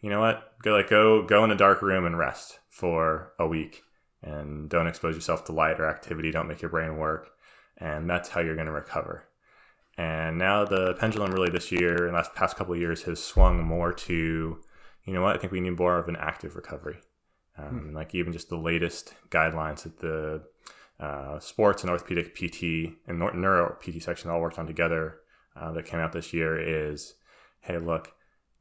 you 0.00 0.08
know 0.08 0.20
what 0.20 0.54
go 0.62 0.72
like 0.72 0.88
go 0.88 1.22
go 1.22 1.44
in 1.44 1.50
a 1.50 1.56
dark 1.56 1.82
room 1.82 2.04
and 2.04 2.18
rest 2.18 2.60
for 2.68 3.32
a 3.38 3.46
week 3.46 3.82
and 4.22 4.68
don't 4.68 4.86
expose 4.86 5.14
yourself 5.14 5.44
to 5.44 5.52
light 5.52 5.80
or 5.80 5.88
activity 5.88 6.30
don't 6.30 6.48
make 6.48 6.62
your 6.62 6.70
brain 6.70 6.96
work 6.96 7.30
and 7.78 8.08
that's 8.08 8.28
how 8.28 8.40
you're 8.40 8.54
going 8.54 8.66
to 8.66 8.72
recover 8.72 9.24
and 9.98 10.38
now 10.38 10.64
the 10.64 10.94
pendulum 10.94 11.32
really 11.32 11.50
this 11.50 11.70
year 11.72 12.06
and 12.06 12.14
last 12.14 12.34
past 12.34 12.56
couple 12.56 12.74
of 12.74 12.80
years 12.80 13.02
has 13.02 13.22
swung 13.22 13.62
more 13.62 13.92
to 13.92 14.58
you 15.04 15.12
know 15.12 15.22
what 15.22 15.36
i 15.36 15.38
think 15.38 15.52
we 15.52 15.60
need 15.60 15.78
more 15.78 15.98
of 15.98 16.08
an 16.08 16.16
active 16.16 16.56
recovery 16.56 16.98
um, 17.58 17.88
hmm. 17.88 17.96
like 17.96 18.14
even 18.14 18.32
just 18.32 18.48
the 18.48 18.56
latest 18.56 19.14
guidelines 19.30 19.82
that 19.82 19.98
the 20.00 20.42
uh, 21.02 21.40
sports 21.40 21.82
and 21.82 21.90
orthopedic 21.90 22.34
PT 22.34 22.94
and 23.08 23.18
neuro 23.18 23.76
PT 23.80 24.00
section 24.00 24.30
all 24.30 24.40
worked 24.40 24.58
on 24.58 24.66
together 24.66 25.18
uh, 25.56 25.72
that 25.72 25.84
came 25.84 25.98
out 25.98 26.12
this 26.12 26.32
year 26.32 26.56
is, 26.56 27.14
hey, 27.60 27.78
look, 27.78 28.12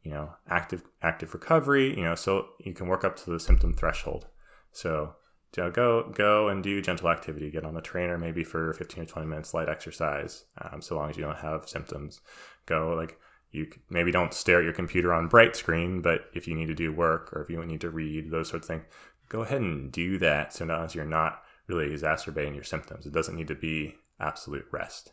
you 0.01 0.11
know, 0.11 0.33
active 0.49 0.83
active 1.03 1.33
recovery, 1.33 1.95
you 1.95 2.03
know, 2.03 2.15
so 2.15 2.47
you 2.59 2.73
can 2.73 2.87
work 2.87 3.03
up 3.03 3.15
to 3.15 3.29
the 3.29 3.39
symptom 3.39 3.73
threshold. 3.73 4.27
So 4.71 5.13
you 5.57 5.63
know, 5.63 5.71
go 5.71 6.09
go 6.13 6.49
and 6.49 6.63
do 6.63 6.81
gentle 6.81 7.09
activity. 7.09 7.51
Get 7.51 7.65
on 7.65 7.73
the 7.73 7.81
trainer 7.81 8.17
maybe 8.17 8.43
for 8.43 8.73
15 8.73 9.03
or 9.03 9.05
20 9.05 9.27
minutes, 9.27 9.53
light 9.53 9.69
exercise, 9.69 10.45
um, 10.59 10.81
so 10.81 10.95
long 10.95 11.09
as 11.09 11.17
you 11.17 11.23
don't 11.23 11.37
have 11.37 11.67
symptoms. 11.67 12.21
Go 12.65 12.93
like 12.95 13.17
you 13.51 13.67
maybe 13.89 14.11
don't 14.11 14.33
stare 14.33 14.59
at 14.59 14.63
your 14.63 14.73
computer 14.73 15.13
on 15.13 15.27
bright 15.27 15.55
screen, 15.55 16.01
but 16.01 16.21
if 16.33 16.47
you 16.47 16.55
need 16.55 16.67
to 16.67 16.75
do 16.75 16.93
work 16.93 17.33
or 17.33 17.41
if 17.41 17.49
you 17.49 17.63
need 17.65 17.81
to 17.81 17.89
read 17.89 18.31
those 18.31 18.49
sorts 18.49 18.69
of 18.69 18.75
things, 18.75 18.85
go 19.27 19.41
ahead 19.41 19.61
and 19.61 19.91
do 19.91 20.17
that. 20.19 20.53
So 20.53 20.65
long 20.65 20.85
as 20.85 20.95
you're 20.95 21.05
not 21.05 21.43
really 21.67 21.91
exacerbating 21.91 22.55
your 22.55 22.63
symptoms. 22.63 23.05
It 23.05 23.13
doesn't 23.13 23.35
need 23.35 23.47
to 23.47 23.55
be 23.55 23.95
absolute 24.19 24.65
rest. 24.71 25.11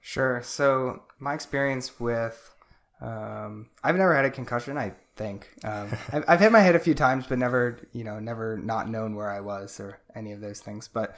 Sure. 0.00 0.40
So 0.42 1.02
my 1.18 1.34
experience 1.34 2.00
with, 2.00 2.54
um, 3.00 3.68
I've 3.82 3.96
never 3.96 4.14
had 4.14 4.24
a 4.24 4.30
concussion. 4.30 4.76
I 4.76 4.92
think 5.16 5.48
um, 5.64 5.90
I've, 6.12 6.24
I've, 6.28 6.40
hit 6.40 6.52
my 6.52 6.60
head 6.60 6.76
a 6.76 6.80
few 6.80 6.94
times, 6.94 7.26
but 7.26 7.38
never, 7.38 7.78
you 7.92 8.04
know, 8.04 8.18
never 8.18 8.56
not 8.56 8.88
known 8.88 9.14
where 9.14 9.30
I 9.30 9.40
was 9.40 9.80
or 9.80 10.00
any 10.14 10.32
of 10.32 10.40
those 10.40 10.60
things. 10.60 10.88
But 10.88 11.16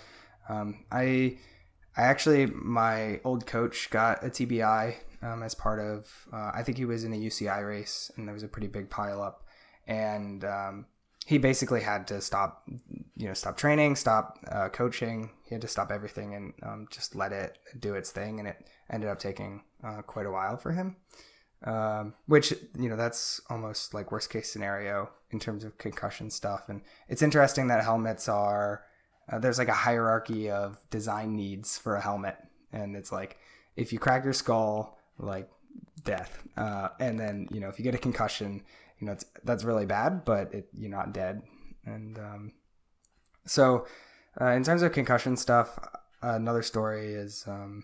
um, 0.48 0.84
I, 0.90 1.38
I 1.96 2.02
actually, 2.02 2.46
my 2.46 3.20
old 3.24 3.46
coach 3.46 3.90
got 3.90 4.24
a 4.24 4.28
TBI 4.28 4.94
um, 5.22 5.42
as 5.42 5.54
part 5.54 5.80
of. 5.80 6.28
Uh, 6.32 6.52
I 6.54 6.62
think 6.62 6.78
he 6.78 6.84
was 6.84 7.04
in 7.04 7.12
a 7.12 7.16
UCI 7.16 7.66
race, 7.66 8.10
and 8.16 8.26
there 8.26 8.34
was 8.34 8.42
a 8.42 8.48
pretty 8.48 8.68
big 8.68 8.88
pileup, 8.88 9.36
and 9.86 10.44
um, 10.44 10.86
he 11.26 11.38
basically 11.38 11.82
had 11.82 12.06
to 12.08 12.20
stop, 12.20 12.64
you 13.16 13.28
know, 13.28 13.34
stop 13.34 13.56
training, 13.56 13.96
stop 13.96 14.38
uh, 14.50 14.68
coaching. 14.68 15.30
He 15.44 15.54
had 15.54 15.62
to 15.62 15.68
stop 15.68 15.92
everything 15.92 16.34
and 16.34 16.52
um, 16.62 16.88
just 16.90 17.14
let 17.14 17.32
it 17.32 17.58
do 17.78 17.94
its 17.94 18.10
thing. 18.10 18.40
And 18.40 18.48
it 18.48 18.66
ended 18.90 19.08
up 19.08 19.18
taking 19.18 19.62
uh, 19.84 20.02
quite 20.02 20.26
a 20.26 20.30
while 20.30 20.56
for 20.56 20.72
him. 20.72 20.96
Um, 21.64 22.14
which 22.26 22.52
you 22.76 22.88
know 22.88 22.96
that's 22.96 23.40
almost 23.48 23.94
like 23.94 24.10
worst 24.10 24.30
case 24.30 24.50
scenario 24.50 25.10
in 25.30 25.38
terms 25.38 25.64
of 25.64 25.78
concussion 25.78 26.30
stuff. 26.30 26.68
And 26.68 26.82
it's 27.08 27.22
interesting 27.22 27.68
that 27.68 27.84
helmets 27.84 28.28
are 28.28 28.82
uh, 29.30 29.38
there's 29.38 29.58
like 29.58 29.68
a 29.68 29.72
hierarchy 29.72 30.50
of 30.50 30.78
design 30.90 31.36
needs 31.36 31.78
for 31.78 31.94
a 31.94 32.00
helmet, 32.00 32.36
and 32.72 32.96
it's 32.96 33.12
like 33.12 33.38
if 33.76 33.92
you 33.92 33.98
crack 33.98 34.24
your 34.24 34.32
skull, 34.32 34.98
like 35.18 35.48
death, 36.04 36.42
uh, 36.56 36.88
and 36.98 37.18
then 37.18 37.48
you 37.52 37.60
know 37.60 37.68
if 37.68 37.78
you 37.78 37.84
get 37.84 37.94
a 37.94 37.98
concussion 37.98 38.62
you 39.02 39.08
know, 39.08 39.16
that's 39.42 39.64
really 39.64 39.84
bad, 39.84 40.24
but 40.24 40.54
it, 40.54 40.68
you're 40.72 40.88
not 40.88 41.12
dead. 41.12 41.42
And 41.84 42.16
um, 42.18 42.52
so, 43.44 43.84
uh, 44.40 44.50
in 44.50 44.62
terms 44.62 44.82
of 44.82 44.92
concussion 44.92 45.36
stuff, 45.36 45.76
another 46.22 46.62
story 46.62 47.12
is 47.12 47.44
um, 47.48 47.82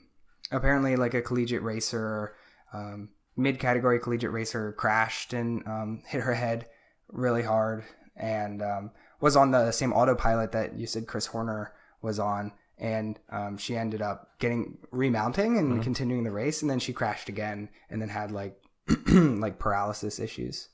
apparently 0.53 0.95
like 0.95 1.15
a 1.15 1.21
collegiate 1.21 1.63
racer, 1.63 2.37
um, 2.73 3.09
mid 3.39 3.59
category 3.59 3.99
collegiate 3.99 4.33
racer 4.33 4.73
crashed 4.73 5.33
and 5.33 5.67
um, 5.67 6.03
hit 6.07 6.21
her 6.23 6.35
head 6.35 6.67
really 7.09 7.43
hard. 7.43 7.85
And 8.17 8.61
um, 8.63 8.91
was 9.21 9.37
on 9.37 9.53
the 9.53 9.71
same 9.71 9.93
autopilot 9.93 10.53
that 10.53 10.77
you 10.77 10.87
said 10.87 11.07
Chris 11.07 11.27
Horner 11.27 11.73
was 12.03 12.19
on, 12.19 12.53
and 12.77 13.19
um, 13.31 13.57
she 13.57 13.77
ended 13.77 14.03
up 14.03 14.39
getting 14.39 14.79
remounting 14.91 15.57
and 15.57 15.73
mm-hmm. 15.73 15.83
continuing 15.83 16.25
the 16.25 16.31
race, 16.31 16.63
and 16.63 16.71
then 16.71 16.79
she 16.79 16.93
crashed 16.93 17.29
again, 17.29 17.69
and 17.91 18.01
then 18.01 18.09
had 18.09 18.33
like 18.33 18.61
like 19.09 19.59
paralysis 19.59 20.19
issues, 20.19 20.69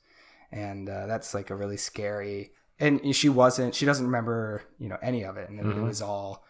and 0.51 0.89
uh, 0.89 1.05
that's 1.07 1.33
like 1.33 1.49
a 1.49 1.55
really 1.55 1.77
scary. 1.77 2.51
And 2.79 3.15
she 3.15 3.29
wasn't. 3.29 3.73
She 3.73 3.85
doesn't 3.85 4.05
remember, 4.05 4.63
you 4.79 4.89
know, 4.89 4.97
any 5.01 5.23
of 5.23 5.37
it, 5.37 5.49
and 5.49 5.59
mm-hmm. 5.59 5.79
it 5.79 5.83
was 5.83 6.01
all, 6.01 6.45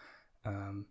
um, 0.46 0.88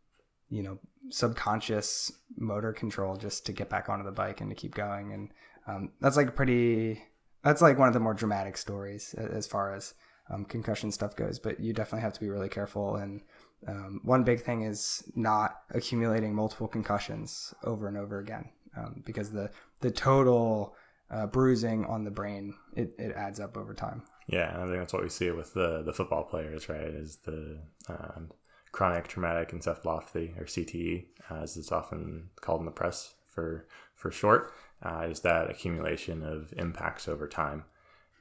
you 0.48 0.62
know, 0.62 0.78
subconscious 1.10 2.12
motor 2.36 2.72
control 2.72 3.16
just 3.16 3.46
to 3.46 3.52
get 3.52 3.68
back 3.68 3.88
onto 3.88 4.04
the 4.04 4.12
bike 4.12 4.40
and 4.40 4.50
to 4.50 4.56
keep 4.56 4.74
going. 4.74 5.12
And 5.12 5.30
um, 5.66 5.92
that's 6.00 6.16
like 6.16 6.34
pretty. 6.34 7.02
That's 7.42 7.60
like 7.60 7.78
one 7.78 7.88
of 7.88 7.94
the 7.94 8.00
more 8.00 8.14
dramatic 8.14 8.56
stories 8.56 9.14
as 9.14 9.46
far 9.46 9.74
as 9.74 9.94
um, 10.30 10.44
concussion 10.46 10.90
stuff 10.90 11.14
goes. 11.14 11.38
But 11.38 11.60
you 11.60 11.72
definitely 11.72 12.02
have 12.02 12.14
to 12.14 12.20
be 12.20 12.30
really 12.30 12.48
careful. 12.48 12.96
And 12.96 13.20
um, 13.68 14.00
one 14.02 14.24
big 14.24 14.42
thing 14.42 14.62
is 14.62 15.02
not 15.14 15.60
accumulating 15.70 16.34
multiple 16.34 16.68
concussions 16.68 17.54
over 17.64 17.88
and 17.88 17.96
over 17.96 18.18
again, 18.18 18.50
um, 18.76 19.02
because 19.04 19.30
the 19.30 19.50
the 19.80 19.90
total 19.90 20.74
uh, 21.10 21.26
bruising 21.26 21.84
on 21.86 22.04
the 22.04 22.10
brain 22.10 22.54
it, 22.74 22.94
it 22.98 23.12
adds 23.14 23.40
up 23.40 23.56
over 23.56 23.74
time. 23.74 24.02
Yeah, 24.26 24.54
I 24.56 24.64
think 24.64 24.78
that's 24.78 24.92
what 24.92 25.02
we 25.02 25.08
see 25.08 25.30
with 25.30 25.54
the 25.54 25.82
the 25.82 25.92
football 25.92 26.24
players, 26.24 26.68
right? 26.68 26.80
Is 26.80 27.16
the 27.24 27.60
um, 27.88 28.30
chronic 28.74 29.06
traumatic 29.06 29.52
encephalopathy 29.52 30.36
or 30.36 30.46
CTE, 30.46 31.04
as 31.30 31.56
it's 31.56 31.70
often 31.70 32.28
called 32.40 32.58
in 32.58 32.66
the 32.66 32.72
press 32.72 33.14
for 33.24 33.68
for 33.94 34.10
short, 34.10 34.52
uh, 34.82 35.06
is 35.08 35.20
that 35.20 35.48
accumulation 35.48 36.24
of 36.24 36.52
impacts 36.56 37.06
over 37.06 37.28
time. 37.28 37.64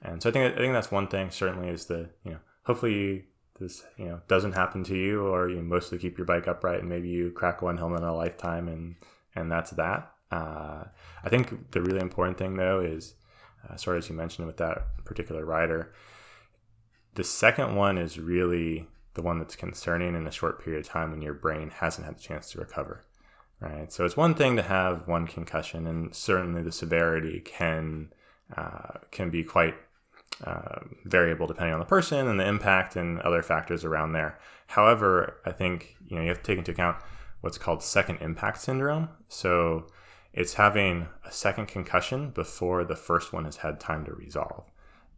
And 0.04 0.22
so 0.22 0.30
I 0.30 0.32
think 0.32 0.54
I 0.54 0.58
think 0.58 0.74
that's 0.74 0.92
one 0.92 1.08
thing. 1.08 1.32
Certainly, 1.32 1.70
is 1.70 1.88
the 1.88 2.12
you 2.24 2.34
know 2.34 2.40
hopefully 2.66 3.26
this 3.60 3.84
you 3.98 4.06
know 4.06 4.22
doesn't 4.28 4.54
happen 4.54 4.84
to 4.84 4.96
you, 4.96 5.26
or 5.26 5.50
you 5.50 5.64
mostly 5.64 5.98
keep 5.98 6.20
your 6.20 6.28
bike 6.28 6.48
upright, 6.48 6.82
and 6.82 6.90
maybe 6.90 7.10
you 7.10 7.32
crack 7.32 7.64
one 7.64 7.78
helmet 7.78 8.02
in 8.02 8.08
a 8.08 8.16
lifetime, 8.16 8.68
and 8.68 8.96
and 9.36 9.52
that's 9.52 9.72
that. 9.72 10.12
Uh, 10.32 10.84
I 11.24 11.30
think 11.30 11.72
the 11.72 11.82
really 11.82 12.00
important 12.00 12.38
thing 12.38 12.58
though 12.58 12.80
is, 12.80 13.16
uh, 13.68 13.76
sort 13.76 13.98
of 13.98 14.04
as 14.04 14.10
you 14.10 14.16
mentioned 14.16 14.46
with 14.46 14.58
that 14.58 15.04
particular 15.04 15.46
rider, 15.46 15.94
the 17.16 17.24
second 17.24 17.76
one 17.76 17.98
is 17.98 18.20
really 18.20 18.88
the 19.14 19.22
one 19.22 19.40
that's 19.40 19.56
concerning 19.56 20.16
in 20.16 20.28
a 20.28 20.32
short 20.32 20.64
period 20.64 20.86
of 20.86 20.92
time 20.92 21.12
when 21.12 21.22
your 21.22 21.34
brain 21.34 21.70
hasn't 21.70 22.06
had 22.06 22.18
the 22.18 22.22
chance 22.22 22.52
to 22.52 22.60
recover. 22.60 23.04
Right. 23.60 23.92
So 23.94 24.04
it's 24.04 24.18
one 24.18 24.36
thing 24.36 24.58
to 24.58 24.62
have 24.62 25.08
one 25.08 25.26
concussion, 25.26 25.88
and 25.88 26.14
certainly 26.14 26.62
the 26.62 26.72
severity 26.72 27.40
can 27.40 28.12
uh, 28.58 29.00
can 29.12 29.30
be 29.30 29.44
quite 29.44 29.76
uh, 30.44 30.80
variable 31.06 31.48
depending 31.48 31.74
on 31.74 31.80
the 31.80 31.86
person 31.86 32.28
and 32.28 32.40
the 32.40 32.46
impact 32.46 32.96
and 32.98 33.20
other 33.22 33.42
factors 33.42 33.86
around 33.86 34.12
there. 34.12 34.38
However, 34.68 35.38
I 35.46 35.52
think 35.52 35.96
you 36.06 36.18
know 36.18 36.24
you 36.24 36.28
have 36.28 36.40
to 36.40 36.44
take 36.44 36.58
into 36.58 36.72
account 36.72 36.98
what's 37.40 37.58
called 37.58 37.84
second 37.84 38.18
impact 38.20 38.60
syndrome. 38.60 39.10
So 39.30 39.88
it's 40.34 40.56
having 40.56 41.08
a 41.24 41.32
second 41.32 41.68
concussion 41.68 42.32
before 42.32 42.84
the 42.84 42.96
first 42.96 43.32
one 43.32 43.46
has 43.46 43.58
had 43.58 43.80
time 43.80 44.04
to 44.06 44.14
resolve. 44.14 44.72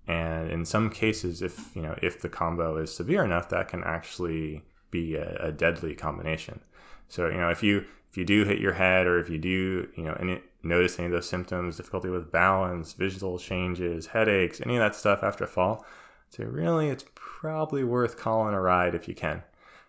And 0.08 0.52
in 0.52 0.66
some 0.66 0.90
cases, 0.90 1.42
if 1.42 1.76
you 1.76 1.82
know 1.82 1.98
if 2.02 2.22
the 2.22 2.30
combo 2.30 2.78
is 2.78 2.94
severe 2.94 3.24
enough, 3.24 3.50
that 3.50 3.68
can 3.68 3.84
actually 3.84 4.64
be 4.92 5.16
a, 5.16 5.48
a 5.48 5.52
deadly 5.52 5.96
combination. 5.96 6.62
So 7.08 7.28
you 7.28 7.38
know 7.38 7.50
if 7.50 7.64
you 7.64 7.86
if 8.10 8.18
you 8.18 8.26
do 8.26 8.46
hit 8.46 8.60
your 8.60 8.74
head 8.74 9.08
or 9.08 9.20
if 9.20 9.30
you 9.30 9.38
do 9.38 9.90
you 9.96 10.04
know 10.04 10.16
any 10.20 10.42
notice 10.64 11.00
any 11.00 11.08
of 11.08 11.12
those 11.12 11.28
symptoms, 11.28 11.78
difficulty 11.78 12.10
with 12.10 12.32
balance, 12.32 12.94
visual 12.94 13.40
changes, 13.40 14.08
headaches, 14.08 14.62
any 14.62 14.76
of 14.76 14.80
that 14.80 14.96
stuff 14.96 15.24
after 15.24 15.44
a 15.44 15.48
fall, 15.48 15.86
so 16.30 16.44
really 16.44 16.90
it's 16.90 17.06
probably 17.16 17.84
worth 17.84 18.18
calling 18.18 18.54
a 18.54 18.62
ride 18.62 18.94
if 18.94 19.08
you 19.08 19.16
can, 19.16 19.42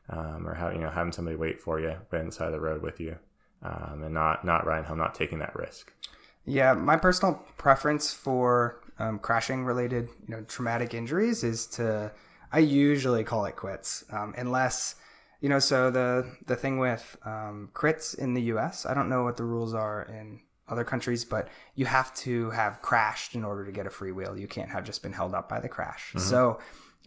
um, 0.09 0.47
or 0.47 0.55
how, 0.55 0.71
you 0.71 0.79
know 0.79 0.91
having 0.91 1.13
somebody 1.13 1.37
wait 1.37 1.61
for 1.61 1.79
you 1.79 1.95
right 2.11 2.23
inside 2.23 2.51
the 2.51 2.61
road 2.61 2.81
with 2.81 3.01
you, 3.01 3.17
um, 3.63 4.03
and 4.03 4.15
not 4.15 4.47
not 4.47 4.67
riding 4.67 4.87
home, 4.87 4.99
not 4.99 5.15
taking 5.15 5.41
that 5.41 5.55
risk. 5.55 5.93
Yeah, 6.47 6.73
my 6.73 6.97
personal 6.97 7.45
preference 7.59 8.15
for 8.15 8.81
um, 8.99 9.19
crashing 9.19 9.65
related 9.65 10.09
you 10.27 10.35
know 10.35 10.43
traumatic 10.43 10.95
injuries 10.95 11.45
is 11.45 11.67
to 11.67 12.13
I 12.53 12.61
usually 12.61 13.25
call 13.25 13.45
it 13.45 13.57
quits 13.57 14.05
um, 14.11 14.35
unless 14.37 14.95
you 15.41 15.49
know 15.49 15.59
so 15.59 15.91
the 15.91 16.31
the 16.47 16.57
thing 16.57 16.79
with 16.79 17.17
um, 17.25 17.71
crits 17.75 18.17
in 18.17 18.35
the 18.35 18.43
U.S. 18.43 18.87
I 18.87 18.95
don't 18.95 19.09
know 19.09 19.25
what 19.25 19.37
the 19.37 19.45
rules 19.45 19.75
are 19.75 20.03
in 20.03 20.41
other 20.69 20.85
countries, 20.85 21.25
but 21.25 21.49
you 21.75 21.87
have 21.87 22.13
to 22.15 22.51
have 22.51 22.83
crashed 22.83 23.35
in 23.35 23.45
order 23.45 23.65
to 23.65 23.73
get 23.73 23.87
a 23.87 23.91
free 23.91 24.13
wheel. 24.13 24.37
You 24.37 24.49
can't 24.49 24.71
have 24.71 24.85
just 24.85 25.03
been 25.03 25.13
held 25.13 25.35
up 25.35 25.49
by 25.49 25.61
the 25.61 25.69
crash. 25.69 26.09
Mm-hmm. 26.09 26.19
So, 26.19 26.59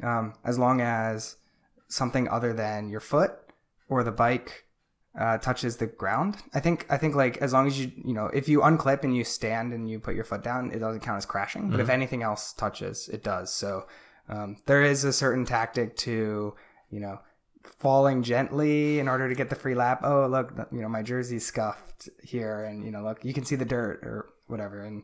um, 0.01 0.33
as 0.45 0.57
long 0.57 0.81
as 0.81 1.35
something 1.87 2.27
other 2.29 2.53
than 2.53 2.89
your 2.89 2.99
foot 2.99 3.33
or 3.89 4.03
the 4.03 4.11
bike 4.11 4.65
uh, 5.19 5.37
touches 5.37 5.77
the 5.77 5.85
ground, 5.85 6.37
I 6.53 6.61
think 6.61 6.85
I 6.89 6.97
think 6.97 7.13
like 7.13 7.37
as 7.37 7.51
long 7.51 7.67
as 7.67 7.77
you 7.77 7.91
you 8.05 8.13
know 8.13 8.27
if 8.27 8.47
you 8.47 8.61
unclip 8.61 9.03
and 9.03 9.15
you 9.15 9.25
stand 9.25 9.73
and 9.73 9.89
you 9.89 9.99
put 9.99 10.15
your 10.15 10.23
foot 10.23 10.43
down, 10.43 10.71
it 10.71 10.79
doesn't 10.79 11.01
count 11.01 11.17
as 11.17 11.25
crashing. 11.25 11.63
Mm-hmm. 11.63 11.71
But 11.71 11.79
if 11.81 11.87
mm-hmm. 11.87 11.93
anything 11.93 12.23
else 12.23 12.53
touches, 12.53 13.09
it 13.09 13.21
does. 13.21 13.53
So 13.53 13.85
um, 14.29 14.57
there 14.65 14.81
is 14.81 15.03
a 15.03 15.11
certain 15.11 15.45
tactic 15.45 15.97
to 15.97 16.55
you 16.89 16.99
know 17.01 17.19
falling 17.79 18.23
gently 18.23 18.99
in 18.99 19.09
order 19.09 19.27
to 19.27 19.35
get 19.35 19.49
the 19.49 19.55
free 19.55 19.75
lap. 19.75 19.99
Oh, 20.03 20.25
look, 20.27 20.53
you 20.71 20.81
know, 20.81 20.89
my 20.89 21.03
jersey's 21.03 21.45
scuffed 21.45 22.09
here, 22.23 22.63
and 22.63 22.85
you 22.85 22.91
know, 22.91 23.03
look, 23.03 23.25
you 23.25 23.33
can 23.33 23.43
see 23.43 23.57
the 23.57 23.65
dirt 23.65 23.99
or 24.03 24.29
whatever. 24.47 24.83
And 24.83 25.03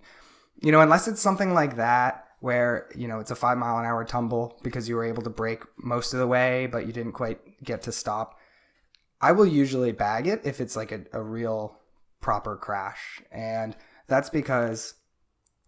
you 0.62 0.72
know, 0.72 0.80
unless 0.80 1.10
it's 1.10 1.22
something 1.22 1.54
like 1.54 1.76
that 1.76 2.26
where 2.40 2.90
you 2.96 3.10
know 3.10 3.20
it's 3.20 3.32
a 3.32 3.36
five 3.36 3.58
mile 3.58 3.80
an 3.80 3.86
hour 3.86 4.06
tumble 4.06 4.58
because 4.64 4.88
you 4.88 4.96
were 4.96 5.04
able 5.04 5.24
to 5.24 5.30
brake 5.30 5.64
most 5.78 6.14
of 6.14 6.20
the 6.20 6.28
way, 6.28 6.68
but 6.68 6.88
you 6.88 6.94
didn't 6.94 7.12
quite 7.12 7.62
get 7.64 7.82
to 7.82 7.92
stop. 7.92 8.40
I 9.22 9.32
will 9.32 9.46
usually 9.46 9.92
bag 9.92 10.28
it 10.28 10.42
if 10.44 10.60
it's 10.60 10.76
like 10.76 10.92
a, 10.92 11.02
a 11.14 11.22
real 11.22 11.80
proper 12.22 12.56
crash, 12.56 13.22
and 13.32 13.76
that's 14.08 14.30
because 14.30 14.96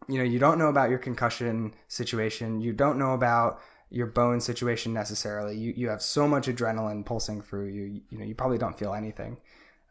you 0.08 0.18
know 0.18 0.24
you 0.24 0.40
don't 0.40 0.60
know 0.60 0.68
about 0.68 0.90
your 0.90 1.00
concussion 1.00 1.74
situation, 1.88 2.62
you 2.62 2.74
don't 2.74 3.00
know 3.00 3.14
about 3.14 3.60
your 3.90 4.08
bone 4.08 4.42
situation 4.42 4.94
necessarily. 4.94 5.58
You 5.58 5.74
you 5.76 5.90
have 5.90 6.02
so 6.02 6.28
much 6.28 6.48
adrenaline 6.48 7.06
pulsing 7.06 7.42
through 7.42 7.68
you. 7.68 8.02
You 8.10 8.18
know 8.18 8.26
you 8.26 8.36
probably 8.36 8.58
don't 8.58 8.78
feel 8.78 8.94
anything, 8.94 9.38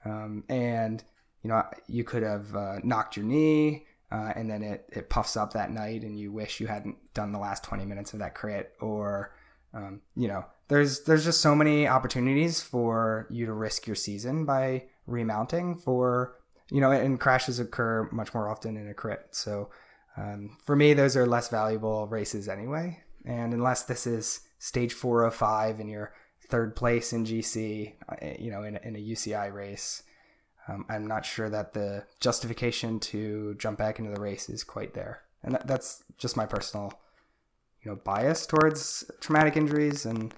um, 0.04 0.44
and 0.48 1.02
you 1.42 1.48
know 1.48 1.62
you 1.86 2.04
could 2.04 2.22
have 2.22 2.54
uh, 2.54 2.78
knocked 2.82 3.16
your 3.16 3.24
knee, 3.24 3.86
uh, 4.12 4.32
and 4.36 4.50
then 4.50 4.62
it 4.62 4.88
it 4.92 5.08
puffs 5.08 5.36
up 5.36 5.52
that 5.54 5.70
night, 5.70 6.02
and 6.02 6.18
you 6.18 6.30
wish 6.30 6.60
you 6.60 6.66
hadn't 6.66 6.96
done 7.14 7.32
the 7.32 7.38
last 7.38 7.64
twenty 7.64 7.84
minutes 7.84 8.12
of 8.12 8.18
that 8.18 8.34
crit, 8.34 8.74
or 8.80 9.34
um, 9.72 10.02
you 10.14 10.28
know 10.28 10.44
there's 10.68 11.04
there's 11.04 11.24
just 11.24 11.40
so 11.40 11.54
many 11.54 11.86
opportunities 11.86 12.60
for 12.60 13.26
you 13.30 13.46
to 13.46 13.52
risk 13.52 13.86
your 13.86 13.96
season 13.96 14.44
by 14.44 14.84
remounting 15.06 15.76
for 15.76 16.36
you 16.70 16.80
know 16.80 16.90
and 16.90 17.20
crashes 17.20 17.58
occur 17.58 18.08
much 18.12 18.34
more 18.34 18.48
often 18.48 18.76
in 18.76 18.88
a 18.88 18.94
crit 18.94 19.28
so 19.30 19.70
um, 20.16 20.56
for 20.64 20.74
me 20.74 20.94
those 20.94 21.16
are 21.16 21.26
less 21.26 21.48
valuable 21.48 22.06
races 22.08 22.48
anyway 22.48 22.98
and 23.24 23.52
unless 23.52 23.84
this 23.84 24.06
is 24.06 24.40
stage 24.58 24.92
four 24.92 25.22
of 25.22 25.34
five 25.34 25.78
and 25.78 25.90
you're 25.90 26.12
third 26.48 26.76
place 26.76 27.12
in 27.12 27.24
GC, 27.24 27.94
uh, 28.08 28.14
you 28.38 28.50
know, 28.50 28.62
in, 28.62 28.76
in 28.76 28.96
a 28.96 28.98
UCI 28.98 29.52
race, 29.52 30.02
um, 30.68 30.84
I'm 30.88 31.06
not 31.06 31.26
sure 31.26 31.48
that 31.48 31.74
the 31.74 32.04
justification 32.20 33.00
to 33.00 33.54
jump 33.58 33.78
back 33.78 33.98
into 33.98 34.12
the 34.12 34.20
race 34.20 34.48
is 34.48 34.64
quite 34.64 34.94
there. 34.94 35.22
And 35.42 35.54
that, 35.54 35.66
that's 35.66 36.04
just 36.18 36.36
my 36.36 36.46
personal, 36.46 36.92
you 37.82 37.90
know, 37.90 37.96
bias 37.96 38.46
towards 38.46 39.10
traumatic 39.20 39.56
injuries. 39.56 40.06
And 40.06 40.34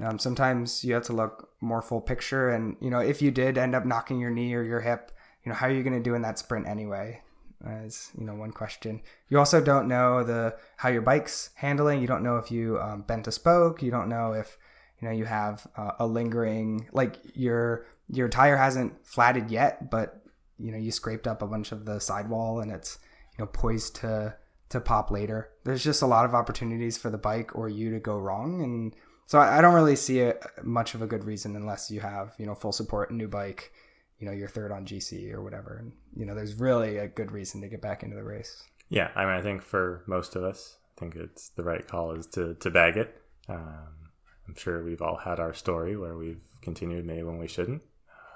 um, 0.00 0.18
sometimes 0.18 0.84
you 0.84 0.94
have 0.94 1.04
to 1.04 1.12
look 1.12 1.50
more 1.60 1.82
full 1.82 2.00
picture. 2.00 2.50
And, 2.50 2.76
you 2.80 2.90
know, 2.90 3.00
if 3.00 3.22
you 3.22 3.30
did 3.30 3.56
end 3.56 3.74
up 3.74 3.84
knocking 3.84 4.20
your 4.20 4.30
knee 4.30 4.54
or 4.54 4.62
your 4.62 4.80
hip, 4.80 5.12
you 5.44 5.50
know, 5.50 5.56
how 5.56 5.66
are 5.66 5.72
you 5.72 5.82
going 5.82 5.96
to 5.96 6.02
do 6.02 6.14
in 6.14 6.22
that 6.22 6.38
sprint 6.38 6.66
anyway? 6.66 7.22
as 7.64 8.10
you 8.18 8.24
know 8.24 8.34
one 8.34 8.52
question 8.52 9.00
you 9.28 9.38
also 9.38 9.60
don't 9.60 9.88
know 9.88 10.22
the 10.22 10.54
how 10.76 10.88
your 10.88 11.02
bike's 11.02 11.50
handling 11.54 12.00
you 12.00 12.06
don't 12.06 12.22
know 12.22 12.36
if 12.36 12.50
you 12.50 12.78
um, 12.80 13.02
bent 13.02 13.26
a 13.26 13.32
spoke 13.32 13.82
you 13.82 13.90
don't 13.90 14.08
know 14.08 14.32
if 14.32 14.58
you 15.00 15.08
know 15.08 15.14
you 15.14 15.24
have 15.24 15.66
uh, 15.76 15.92
a 15.98 16.06
lingering 16.06 16.86
like 16.92 17.16
your 17.34 17.86
your 18.08 18.28
tire 18.28 18.56
hasn't 18.56 18.94
flatted 19.06 19.50
yet 19.50 19.90
but 19.90 20.22
you 20.58 20.70
know 20.70 20.78
you 20.78 20.90
scraped 20.90 21.26
up 21.26 21.42
a 21.42 21.46
bunch 21.46 21.72
of 21.72 21.84
the 21.86 21.98
sidewall 21.98 22.60
and 22.60 22.70
it's 22.70 22.98
you 23.38 23.44
know 23.44 23.50
poised 23.50 23.96
to 23.96 24.34
to 24.68 24.80
pop 24.80 25.10
later 25.10 25.48
there's 25.64 25.84
just 25.84 26.02
a 26.02 26.06
lot 26.06 26.24
of 26.24 26.34
opportunities 26.34 26.98
for 26.98 27.10
the 27.10 27.18
bike 27.18 27.56
or 27.56 27.68
you 27.68 27.90
to 27.90 28.00
go 28.00 28.18
wrong 28.18 28.62
and 28.62 28.94
so 29.26 29.38
i, 29.38 29.58
I 29.58 29.60
don't 29.60 29.74
really 29.74 29.96
see 29.96 30.20
it 30.20 30.42
much 30.62 30.94
of 30.94 31.02
a 31.02 31.06
good 31.06 31.24
reason 31.24 31.54
unless 31.56 31.90
you 31.90 32.00
have 32.00 32.34
you 32.38 32.46
know 32.46 32.54
full 32.54 32.72
support 32.72 33.10
and 33.10 33.18
new 33.18 33.28
bike 33.28 33.72
you 34.18 34.26
know 34.26 34.32
you're 34.32 34.48
third 34.48 34.72
on 34.72 34.86
GC 34.86 35.32
or 35.32 35.42
whatever, 35.42 35.76
and 35.76 35.92
you 36.16 36.24
know 36.24 36.34
there's 36.34 36.54
really 36.54 36.98
a 36.98 37.08
good 37.08 37.32
reason 37.32 37.60
to 37.60 37.68
get 37.68 37.82
back 37.82 38.02
into 38.02 38.16
the 38.16 38.22
race. 38.22 38.64
Yeah, 38.88 39.10
I 39.14 39.24
mean, 39.24 39.34
I 39.34 39.42
think 39.42 39.62
for 39.62 40.02
most 40.06 40.36
of 40.36 40.44
us, 40.44 40.76
I 40.96 41.00
think 41.00 41.16
it's 41.16 41.50
the 41.50 41.64
right 41.64 41.86
call 41.86 42.12
is 42.12 42.26
to 42.28 42.54
to 42.54 42.70
bag 42.70 42.96
it. 42.96 43.20
Um, 43.48 44.10
I'm 44.48 44.54
sure 44.56 44.82
we've 44.82 45.02
all 45.02 45.16
had 45.16 45.40
our 45.40 45.52
story 45.52 45.96
where 45.96 46.16
we've 46.16 46.42
continued 46.62 47.04
maybe 47.04 47.24
when 47.24 47.38
we 47.38 47.48
shouldn't 47.48 47.82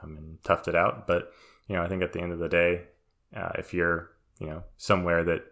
um, 0.02 0.16
and 0.16 0.42
toughed 0.42 0.68
it 0.68 0.74
out. 0.74 1.06
But 1.06 1.32
you 1.66 1.76
know, 1.76 1.82
I 1.82 1.88
think 1.88 2.02
at 2.02 2.12
the 2.12 2.20
end 2.20 2.32
of 2.32 2.38
the 2.38 2.48
day, 2.48 2.82
uh, 3.34 3.52
if 3.58 3.72
you're 3.72 4.10
you 4.38 4.48
know 4.48 4.64
somewhere 4.76 5.24
that 5.24 5.44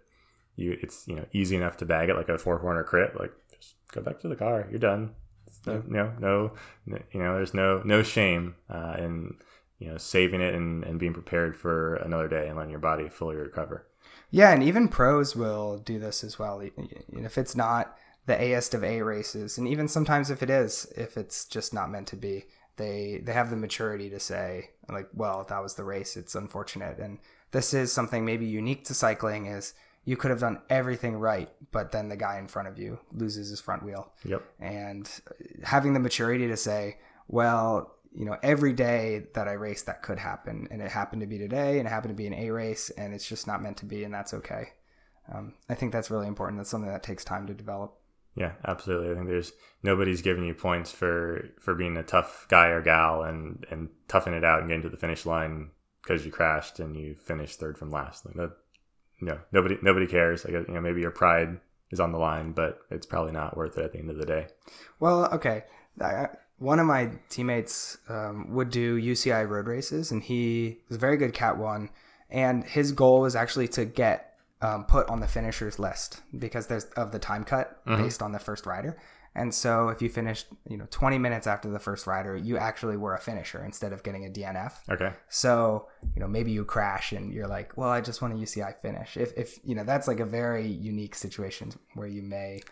you 0.57 0.77
it's 0.83 1.09
you 1.09 1.17
know 1.17 1.25
easy 1.33 1.57
enough 1.57 1.79
to 1.79 1.87
bag 1.87 2.11
it 2.11 2.17
like 2.17 2.29
a 2.29 2.37
four 2.37 2.59
corner 2.59 2.85
crit, 2.85 3.19
like 3.19 3.33
just 3.59 3.77
go 3.93 4.03
back 4.03 4.21
to 4.21 4.29
the 4.29 4.37
car. 4.37 4.67
You're 4.69 4.79
done. 4.79 5.15
No, 5.67 5.83
no, 5.87 6.13
no, 6.87 6.99
you 7.13 7.21
know, 7.21 7.35
there's 7.35 7.55
no 7.55 7.83
no 7.85 8.03
shame 8.03 8.55
uh, 8.71 8.97
in 8.99 9.37
you 9.79 9.91
know 9.91 9.99
saving 9.99 10.41
it 10.41 10.55
and, 10.55 10.85
and 10.85 10.99
being 10.99 11.15
prepared 11.15 11.57
for 11.57 11.97
another 11.97 12.29
day 12.29 12.49
and 12.49 12.57
letting 12.57 12.71
your 12.71 12.81
body 12.81 13.09
fully 13.09 13.37
recover. 13.37 13.87
Yeah, 14.31 14.53
and 14.53 14.63
even 14.63 14.89
pros 14.89 15.35
will 15.35 15.79
do 15.79 15.99
this 15.99 16.23
as 16.23 16.39
well. 16.39 16.61
If 16.61 17.39
it's 17.39 17.57
not 17.57 17.97
the 18.27 18.41
Aest 18.41 18.75
of 18.75 18.85
A 18.85 19.03
races, 19.03 19.57
and 19.57 19.67
even 19.67 19.89
sometimes 19.89 20.31
if 20.31 20.43
it 20.43 20.51
is, 20.51 20.93
if 20.97 21.17
it's 21.17 21.45
just 21.47 21.73
not 21.73 21.91
meant 21.91 22.09
to 22.09 22.17
be, 22.17 22.45
they 22.77 23.21
they 23.25 23.33
have 23.33 23.51
the 23.51 23.57
maturity 23.57 24.11
to 24.11 24.21
say 24.21 24.71
like, 24.89 25.09
well, 25.15 25.47
that 25.49 25.63
was 25.63 25.75
the 25.75 25.85
race. 25.85 26.17
It's 26.17 26.35
unfortunate, 26.35 26.99
and 26.99 27.19
this 27.51 27.73
is 27.73 27.93
something 27.93 28.25
maybe 28.25 28.47
unique 28.47 28.85
to 28.85 28.95
cycling 28.95 29.47
is 29.47 29.75
you 30.09 30.17
could 30.17 30.31
have 30.31 30.41
done 30.41 30.59
everything 30.71 31.17
right, 31.17 31.51
but 31.71 31.93
then 31.93 32.09
the 32.09 32.17
guy 32.17 32.39
in 32.39 32.49
front 32.49 32.67
of 32.67 32.79
you 32.79 32.99
loses 33.13 33.51
his 33.51 33.61
front 33.61 33.83
wheel. 33.83 34.11
Yep. 34.25 34.43
And 34.59 35.07
having 35.63 35.93
the 35.93 36.01
maturity 36.01 36.49
to 36.49 36.57
say, 36.57 36.97
well, 37.29 37.95
you 38.17 38.25
know, 38.25 38.39
every 38.43 38.73
day 38.73 39.27
that 39.35 39.49
I 39.49 39.53
race, 39.53 39.83
that 39.83 40.03
could 40.03 40.19
happen, 40.19 40.67
and 40.71 40.81
it 40.81 40.91
happened 40.91 41.21
to 41.21 41.27
be 41.27 41.37
today, 41.37 41.79
and 41.79 41.87
it 41.87 41.91
happened 41.91 42.13
to 42.13 42.17
be 42.17 42.27
an 42.27 42.33
A 42.33 42.49
race, 42.49 42.89
and 42.89 43.13
it's 43.13 43.29
just 43.29 43.47
not 43.47 43.63
meant 43.63 43.77
to 43.79 43.85
be, 43.85 44.03
and 44.03 44.15
that's 44.15 44.33
okay. 44.33 44.69
Um, 45.31 45.53
I 45.69 45.75
think 45.75 45.93
that's 45.93 46.11
really 46.11 46.27
important. 46.27 46.59
That's 46.59 46.71
something 46.71 46.91
that 46.91 47.03
takes 47.03 47.23
time 47.23 47.47
to 47.47 47.53
develop. 47.53 47.95
Yeah, 48.35 48.53
absolutely. 48.67 49.11
I 49.11 49.15
think 49.15 49.27
there's 49.27 49.53
nobody's 49.83 50.23
giving 50.23 50.47
you 50.47 50.55
points 50.55 50.91
for 50.91 51.51
for 51.61 51.75
being 51.75 51.99
a 51.99 52.03
tough 52.03 52.47
guy 52.49 52.69
or 52.69 52.81
gal 52.81 53.25
and 53.25 53.67
and 53.71 53.91
toughing 54.07 54.33
it 54.33 54.45
out 54.45 54.61
and 54.61 54.69
getting 54.69 54.85
to 54.85 54.89
the 54.89 54.97
finish 54.97 55.27
line 55.27 55.71
because 56.03 56.25
you 56.25 56.33
crashed 56.33 56.81
and 56.81 56.97
you 56.97 57.15
finished 57.15 57.61
third 57.61 57.77
from 57.77 57.91
last. 57.91 58.25
Like 58.25 58.37
that, 58.37 58.53
no, 59.21 59.39
nobody 59.53 59.79
nobody 59.83 60.07
cares. 60.07 60.45
I 60.47 60.51
guess 60.51 60.65
you 60.69 60.75
know 60.75 60.81
maybe 60.81 61.01
your 61.01 61.11
pride 61.11 61.59
is 61.91 62.01
on 62.01 62.13
the 62.13 62.19
line, 62.19 62.53
but 62.53 62.81
it's 62.91 63.07
probably 63.07 63.33
not 63.33 63.57
worth 63.57 63.79
it 63.79 63.85
at 63.85 63.93
the 63.93 63.99
end 63.99 64.11
of 64.11 64.19
the 64.19 64.27
day. 64.27 64.47
Well, 65.01 65.27
okay. 65.33 65.65
I, 66.01 66.29
one 66.59 66.81
of 66.81 66.87
my 66.87 67.11
teammates 67.29 67.99
um, 68.09 68.53
would 68.55 68.71
do 68.71 69.01
UCI 69.01 69.49
road 69.49 69.67
races, 69.67 70.11
and 70.11 70.23
he 70.23 70.79
was 70.89 70.97
a 70.97 71.01
very 71.01 71.17
good 71.17 71.33
Cat 71.33 71.57
One, 71.57 71.91
and 72.31 72.65
his 72.65 72.93
goal 72.93 73.21
was 73.21 73.37
actually 73.37 73.69
to 73.69 73.85
get 73.85 74.35
um, 74.61 74.85
put 74.85 75.09
on 75.09 75.21
the 75.21 75.29
finishers 75.29 75.79
list 75.79 76.21
because 76.37 76.67
there's 76.67 76.85
of 76.97 77.13
the 77.13 77.19
time 77.19 77.45
cut 77.45 77.85
mm-hmm. 77.87 78.03
based 78.03 78.23
on 78.23 78.33
the 78.33 78.39
first 78.39 78.67
rider. 78.67 78.97
And 79.39 79.55
so 79.55 79.89
if 79.89 80.03
you 80.03 80.09
finished, 80.09 80.47
you 80.69 80.77
know, 80.77 80.87
20 80.91 81.17
minutes 81.17 81.47
after 81.47 81.71
the 81.71 81.79
first 81.79 82.09
rider, 82.09 82.37
you 82.37 82.59
actually 82.59 82.97
were 82.97 83.15
a 83.15 83.21
finisher 83.21 83.65
instead 83.65 83.93
of 83.93 84.03
getting 84.03 84.27
a 84.27 84.29
DNF. 84.29 84.73
Okay. 84.91 85.13
So, 85.29 85.87
you 86.15 86.21
know, 86.21 86.27
maybe 86.27 86.51
you 86.51 86.65
crash 86.65 87.13
and 87.13 87.33
you're 87.33 87.47
like, 87.47 87.77
well, 87.77 87.89
I 87.89 88.01
just 88.01 88.21
want 88.21 88.35
a 88.35 88.37
UCI 88.37 88.77
finish. 88.77 89.17
If, 89.17 89.33
if 89.37 89.61
you 89.65 89.77
know, 89.77 89.85
that's 89.85 90.09
like 90.09 90.19
a 90.19 90.27
very 90.27 90.67
unique 90.67 91.15
situation 91.15 91.71
where 91.95 92.09
you 92.09 92.23
may, 92.23 92.63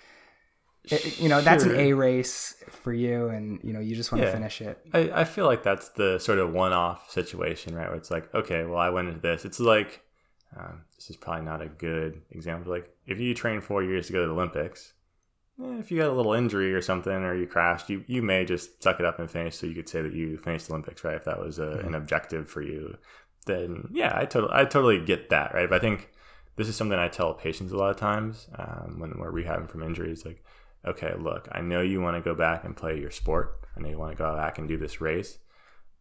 it, 0.84 1.20
you 1.20 1.28
know, 1.28 1.40
that's 1.40 1.62
an 1.62 1.76
A 1.76 1.92
race 1.92 2.62
for 2.68 2.92
you 2.92 3.28
and, 3.28 3.60
you 3.62 3.72
know, 3.72 3.80
you 3.80 3.94
just 3.94 4.10
want 4.10 4.22
yeah. 4.22 4.30
to 4.30 4.36
finish 4.36 4.60
it. 4.60 4.84
I, 4.92 5.10
I 5.20 5.24
feel 5.24 5.46
like 5.46 5.62
that's 5.62 5.90
the 5.90 6.18
sort 6.18 6.40
of 6.40 6.52
one 6.52 6.72
off 6.72 7.12
situation, 7.12 7.76
right? 7.76 7.88
Where 7.88 7.96
it's 7.96 8.10
like, 8.10 8.34
okay, 8.34 8.64
well, 8.64 8.78
I 8.78 8.90
went 8.90 9.06
into 9.06 9.20
this. 9.20 9.44
It's 9.44 9.60
like, 9.60 10.02
um, 10.58 10.82
this 10.96 11.10
is 11.10 11.16
probably 11.16 11.44
not 11.44 11.62
a 11.62 11.68
good 11.68 12.22
example. 12.30 12.72
Like, 12.72 12.90
if 13.06 13.20
you 13.20 13.34
train 13.34 13.60
four 13.60 13.84
years 13.84 14.08
to 14.08 14.12
go 14.12 14.22
to 14.22 14.26
the 14.26 14.32
Olympics, 14.32 14.94
if 15.58 15.90
you 15.90 15.98
got 15.98 16.10
a 16.10 16.12
little 16.12 16.34
injury 16.34 16.74
or 16.74 16.82
something, 16.82 17.12
or 17.12 17.34
you 17.34 17.46
crashed, 17.46 17.88
you, 17.88 18.04
you 18.06 18.22
may 18.22 18.44
just 18.44 18.82
suck 18.82 19.00
it 19.00 19.06
up 19.06 19.18
and 19.18 19.30
finish. 19.30 19.56
So 19.56 19.66
you 19.66 19.74
could 19.74 19.88
say 19.88 20.02
that 20.02 20.12
you 20.12 20.36
finished 20.38 20.66
the 20.66 20.74
Olympics, 20.74 21.04
right? 21.04 21.16
If 21.16 21.24
that 21.24 21.40
was 21.40 21.58
a, 21.58 21.66
mm-hmm. 21.66 21.88
an 21.88 21.94
objective 21.94 22.48
for 22.48 22.62
you, 22.62 22.96
then 23.46 23.88
yeah, 23.92 24.12
I 24.14 24.26
totally, 24.26 24.52
I 24.54 24.64
totally 24.64 25.04
get 25.04 25.30
that, 25.30 25.54
right? 25.54 25.68
But 25.68 25.76
I 25.76 25.78
think 25.78 26.10
this 26.56 26.68
is 26.68 26.76
something 26.76 26.98
I 26.98 27.08
tell 27.08 27.34
patients 27.34 27.72
a 27.72 27.76
lot 27.76 27.90
of 27.90 27.96
times 27.96 28.48
um, 28.58 28.96
when 28.98 29.18
we're 29.18 29.32
rehabbing 29.32 29.70
from 29.70 29.82
injuries. 29.82 30.24
Like, 30.24 30.42
okay, 30.86 31.14
look, 31.18 31.48
I 31.52 31.60
know 31.60 31.80
you 31.80 32.00
want 32.00 32.16
to 32.16 32.28
go 32.28 32.34
back 32.34 32.64
and 32.64 32.76
play 32.76 32.98
your 32.98 33.10
sport. 33.10 33.60
I 33.76 33.80
know 33.80 33.88
you 33.88 33.98
want 33.98 34.12
to 34.12 34.22
go 34.22 34.34
back 34.34 34.58
and 34.58 34.66
do 34.66 34.78
this 34.78 35.00
race, 35.00 35.38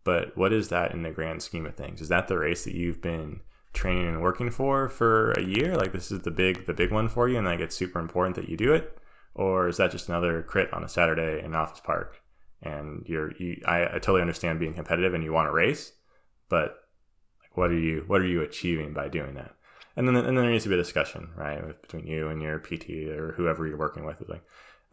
but 0.03 0.35
what 0.37 0.53
is 0.53 0.69
that 0.69 0.93
in 0.93 1.03
the 1.03 1.11
grand 1.11 1.43
scheme 1.43 1.65
of 1.65 1.75
things? 1.75 2.01
Is 2.01 2.09
that 2.09 2.27
the 2.27 2.37
race 2.37 2.63
that 2.63 2.75
you've 2.75 3.01
been 3.01 3.41
training 3.73 4.07
and 4.07 4.21
working 4.21 4.49
for 4.49 4.87
for 4.87 5.31
a 5.33 5.41
year? 5.41 5.75
Like 5.75 5.91
this 5.91 6.11
is 6.11 6.21
the 6.21 6.31
big 6.31 6.65
the 6.65 6.73
big 6.73 6.91
one 6.91 7.09
for 7.09 7.27
you, 7.27 7.37
and 7.37 7.45
like 7.45 7.59
it's 7.59 7.75
super 7.75 7.99
important 7.99 8.35
that 8.37 8.49
you 8.49 8.55
do 8.55 8.73
it, 8.73 8.97
or 9.35 9.67
is 9.67 9.77
that 9.77 9.91
just 9.91 10.09
another 10.09 10.41
crit 10.41 10.73
on 10.73 10.83
a 10.83 10.89
Saturday 10.89 11.39
in 11.39 11.47
an 11.47 11.55
office 11.55 11.81
park? 11.81 12.21
And 12.61 13.05
you're 13.07 13.33
you, 13.33 13.61
I, 13.65 13.83
I 13.83 13.99
totally 13.99 14.21
understand 14.21 14.59
being 14.59 14.73
competitive 14.73 15.13
and 15.13 15.23
you 15.23 15.33
want 15.33 15.47
to 15.47 15.51
race, 15.51 15.91
but 16.49 16.77
like 17.41 17.55
what 17.55 17.69
are 17.69 17.77
you 17.77 18.05
what 18.07 18.21
are 18.21 18.27
you 18.27 18.41
achieving 18.41 18.93
by 18.93 19.09
doing 19.09 19.35
that? 19.35 19.53
And 19.95 20.07
then 20.07 20.15
and 20.15 20.25
then 20.25 20.35
there 20.35 20.51
needs 20.51 20.63
to 20.63 20.69
be 20.69 20.75
a 20.75 20.79
discussion, 20.79 21.29
right, 21.35 21.81
between 21.81 22.07
you 22.07 22.29
and 22.29 22.41
your 22.41 22.59
PT 22.59 23.09
or 23.09 23.33
whoever 23.33 23.67
you're 23.67 23.77
working 23.77 24.05
with. 24.05 24.21
Is 24.21 24.29
Like, 24.29 24.43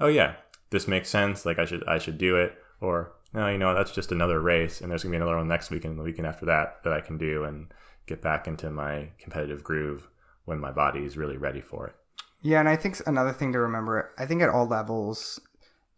oh 0.01 0.09
yeah, 0.09 0.35
this 0.71 0.89
makes 0.89 1.09
sense. 1.09 1.47
Like 1.47 1.59
I 1.59 1.65
should 1.65 1.87
I 1.89 1.99
should 1.99 2.19
do 2.19 2.37
it, 2.37 2.57
or 2.81 3.13
no, 3.33 3.49
you 3.49 3.59
know 3.59 3.75
that's 3.75 3.93
just 3.93 4.13
another 4.13 4.41
race, 4.41 4.81
and 4.81 4.91
there's 4.91 5.05
gonna 5.05 5.13
be 5.13 5.17
another 5.17 5.37
one 5.37 5.49
next 5.49 5.71
week 5.71 5.85
and 5.85 5.99
the 5.99 6.03
weekend 6.03 6.27
after 6.27 6.47
that 6.47 6.83
that 6.85 6.93
I 6.93 7.01
can 7.01 7.17
do, 7.17 7.45
and 7.45 7.73
get 8.07 8.21
back 8.21 8.47
into 8.47 8.71
my 8.71 9.11
competitive 9.19 9.63
groove 9.63 10.09
when 10.45 10.59
my 10.59 10.73
body 10.73 11.05
is 11.05 11.17
really 11.17 11.37
ready 11.37 11.61
for 11.61 11.87
it. 11.87 11.95
Yeah, 12.43 12.59
and 12.59 12.69
I 12.69 12.77
think 12.77 13.01
another 13.07 13.33
thing 13.33 13.53
to 13.53 13.61
remember, 13.61 14.11
I 14.19 14.27
think 14.27 14.43
at 14.43 14.49
all 14.49 14.67
levels, 14.67 15.41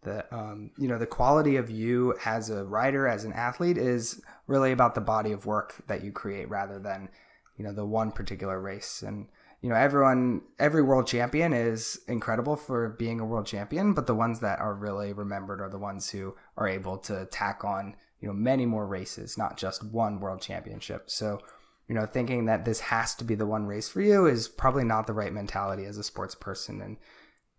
that 0.03 0.31
um, 0.31 0.71
you 0.79 0.87
know 0.87 0.99
the 0.99 1.07
quality 1.07 1.57
of 1.57 1.71
you 1.71 2.15
as 2.25 2.51
a 2.51 2.65
writer, 2.65 3.09
as 3.09 3.25
an 3.25 3.33
athlete, 3.33 3.79
is 3.79 4.21
really 4.47 4.71
about 4.71 4.95
the 4.95 5.01
body 5.01 5.33
of 5.33 5.47
work 5.47 5.77
that 5.89 6.05
you 6.05 6.13
create 6.13 6.49
rather 6.51 6.79
than 6.79 7.09
you 7.57 7.65
know 7.65 7.73
the 7.73 7.87
one 7.87 8.13
particular 8.13 8.61
race. 8.61 9.03
And 9.03 9.27
you 9.63 9.71
know 9.71 9.75
everyone, 9.75 10.43
every 10.59 10.83
world 10.83 11.07
champion 11.07 11.55
is 11.55 11.99
incredible 12.07 12.57
for 12.57 12.91
being 12.91 13.19
a 13.19 13.25
world 13.25 13.47
champion, 13.47 13.95
but 13.95 14.07
the 14.07 14.15
ones 14.15 14.41
that 14.41 14.61
are 14.61 14.75
really 14.75 15.15
remembered 15.15 15.63
are 15.63 15.71
the 15.71 15.79
ones 15.79 16.11
who 16.11 16.37
are 16.59 16.69
able 16.69 16.99
to 16.99 17.25
tack 17.27 17.65
on 17.65 17.97
you 18.21 18.29
know 18.29 18.35
many 18.35 18.67
more 18.67 18.87
races, 18.87 19.39
not 19.39 19.57
just 19.57 19.83
one 19.83 20.21
world 20.21 20.43
championship. 20.43 21.11
So 21.11 21.41
you 21.89 21.95
know, 21.95 22.07
thinking 22.07 22.47
that 22.47 22.65
this 22.65 22.81
has 22.81 23.15
to 23.17 23.25
be 23.25 23.35
the 23.35 23.47
one 23.47 23.67
race 23.67 23.89
for 23.89 24.01
you 24.01 24.27
is 24.27 24.49
probably 24.49 24.85
not 24.85 25.07
the 25.07 25.13
right 25.13 25.33
mentality 25.33 25.85
as 25.85 25.99
a 25.99 26.05
sports 26.05 26.35
person. 26.35 26.81
And, 26.81 26.97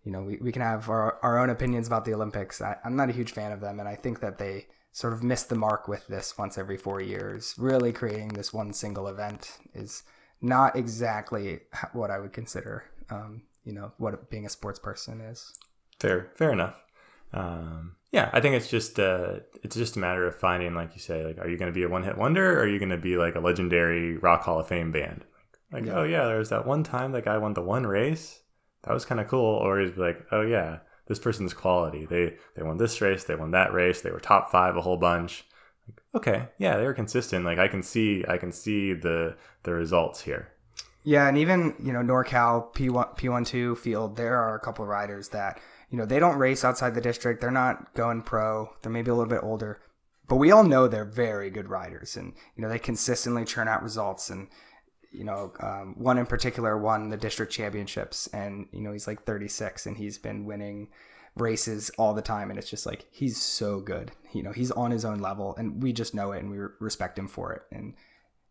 you 0.04 0.12
know, 0.12 0.22
we, 0.22 0.38
we 0.38 0.52
can 0.52 0.62
have 0.62 0.90
our, 0.90 1.20
our 1.22 1.38
own 1.38 1.50
opinions 1.50 1.88
about 1.88 2.06
the 2.06 2.14
Olympics. 2.14 2.62
I, 2.62 2.78
I'm 2.84 2.96
not 2.96 3.10
a 3.10 3.14
huge 3.14 3.32
fan 3.32 3.52
of 3.52 3.62
them. 3.62 3.80
And 3.80 3.88
I 3.88 3.96
think 3.96 4.20
that 4.22 4.38
they 4.38 4.68
sort 4.92 5.14
of 5.14 5.24
miss 5.24 5.44
the 5.44 5.56
mark 5.56 5.88
with 5.88 6.08
this 6.08 6.38
once 6.38 6.58
every 6.58 6.78
four 6.78 7.02
years. 7.02 7.54
Really 7.58 7.92
creating 7.92 8.30
this 8.30 8.54
one 8.54 8.74
single 8.74 9.08
event 9.08 9.58
is 9.74 10.04
not 10.42 10.76
exactly 10.76 11.60
what 11.94 12.10
I 12.10 12.20
would 12.20 12.34
consider, 12.34 12.86
um, 13.10 13.44
you 13.64 13.74
know, 13.74 13.92
what 13.98 14.30
being 14.30 14.46
a 14.46 14.50
sports 14.50 14.80
person 14.80 15.22
is. 15.22 15.54
Fair, 16.00 16.32
fair 16.36 16.52
enough. 16.52 16.82
Um, 17.34 17.96
yeah, 18.16 18.30
I 18.32 18.40
think 18.40 18.56
it's 18.56 18.70
just 18.70 18.98
uh, 18.98 19.40
it's 19.62 19.76
just 19.76 19.98
a 19.98 20.00
matter 20.00 20.26
of 20.26 20.38
finding, 20.38 20.74
like 20.74 20.92
you 20.94 21.02
say, 21.02 21.26
like, 21.26 21.38
are 21.38 21.50
you 21.50 21.58
going 21.58 21.70
to 21.70 21.76
be 21.76 21.84
a 21.84 21.90
one 21.90 22.04
hit 22.04 22.18
wonder, 22.18 22.58
or 22.58 22.62
are 22.62 22.68
you 22.68 22.80
going 22.80 22.90
to 22.92 22.98
be 22.98 23.18
like 23.18 23.36
a 23.36 23.42
legendary 23.42 24.16
Rock 24.16 24.44
Hall 24.44 24.58
of 24.58 24.70
Fame 24.70 24.94
band? 24.94 25.26
Like, 25.70 25.86
yeah. 25.86 25.98
oh 25.98 26.04
yeah, 26.04 26.24
there 26.24 26.38
was 26.38 26.48
that 26.48 26.66
one 26.66 26.82
time 26.82 27.12
that 27.12 27.26
guy 27.26 27.38
won 27.38 27.56
the 27.56 27.62
one 27.62 27.86
race, 27.86 28.40
that 28.84 28.94
was 28.94 29.04
kind 29.04 29.20
of 29.20 29.28
cool. 29.28 29.58
Or 29.58 29.82
he's 29.82 29.98
like, 29.98 30.26
oh 30.32 30.44
yeah, 30.44 30.78
this 31.08 31.20
person's 31.20 31.54
quality. 31.54 32.06
They 32.06 32.38
they 32.56 32.64
won 32.64 32.78
this 32.78 33.02
race, 33.02 33.26
they 33.26 33.36
won 33.36 33.52
that 33.52 33.74
race, 33.74 34.00
they 34.00 34.12
were 34.12 34.22
top 34.22 34.50
five 34.50 34.78
a 34.78 34.82
whole 34.82 34.96
bunch. 34.96 35.44
Like, 35.86 36.00
okay, 36.16 36.48
yeah, 36.58 36.78
they 36.78 36.86
were 36.86 36.94
consistent. 36.94 37.44
Like 37.44 37.60
I 37.60 37.68
can 37.68 37.84
see, 37.84 38.24
I 38.30 38.38
can 38.38 38.54
see 38.54 38.94
the 38.94 39.36
the 39.64 39.74
results 39.74 40.22
here. 40.22 40.54
Yeah, 41.04 41.28
and 41.28 41.38
even 41.38 41.76
you 41.84 41.92
know 41.92 42.00
NorCal 42.00 42.74
P 42.74 42.90
one 42.90 43.10
P 43.18 43.28
one 43.28 43.44
two 43.44 43.76
field, 43.76 44.16
there 44.16 44.38
are 44.38 44.56
a 44.56 44.60
couple 44.62 44.86
riders 44.86 45.28
that 45.30 45.60
you 45.90 45.98
know, 45.98 46.06
they 46.06 46.20
don't 46.20 46.38
race 46.38 46.64
outside 46.64 46.96
the 46.96 47.02
district. 47.02 47.42
They're 47.42 47.52
not 47.52 47.94
going 47.94 48.22
pro. 48.22 48.70
They're 48.82 48.92
maybe 48.92 49.12
a 49.12 49.16
little 49.16 49.30
bit 49.30 49.44
older, 49.44 49.80
but 50.28 50.38
we 50.38 50.52
all 50.52 50.64
know 50.64 50.88
they're 50.88 51.06
very 51.06 51.50
good 51.50 51.70
riders, 51.70 52.16
and 52.16 52.34
you 52.56 52.62
know 52.62 52.70
they 52.70 52.80
consistently 52.80 53.46
churn 53.46 53.68
out 53.68 53.84
results. 53.84 54.30
And 54.30 54.48
you 55.12 55.24
know, 55.24 55.54
um, 55.60 55.96
one 55.98 56.18
in 56.18 56.26
particular 56.26 56.78
won 56.78 57.10
the 57.10 57.18
district 57.18 57.52
championships, 57.52 58.28
and 58.28 58.68
you 58.72 58.82
know 58.82 58.92
he's 58.92 59.08
like 59.08 59.24
36, 59.24 59.86
and 59.86 59.98
he's 59.98 60.18
been 60.18 60.46
winning 60.46 60.90
races 61.36 61.92
all 61.98 62.14
the 62.14 62.22
time, 62.22 62.50
and 62.50 62.58
it's 62.58 62.70
just 62.70 62.86
like 62.86 63.06
he's 63.12 63.42
so 63.42 63.80
good. 63.80 64.12
You 64.34 64.44
know, 64.44 64.52
he's 64.52 64.72
on 64.72 64.92
his 64.92 65.06
own 65.06 65.20
level, 65.20 65.56
and 65.58 65.82
we 65.82 65.94
just 65.94 66.16
know 66.16 66.32
it, 66.32 66.40
and 66.40 66.50
we 66.50 66.58
respect 66.80 67.20
him 67.20 67.28
for 67.28 67.54
it, 67.54 67.64
and 67.72 67.94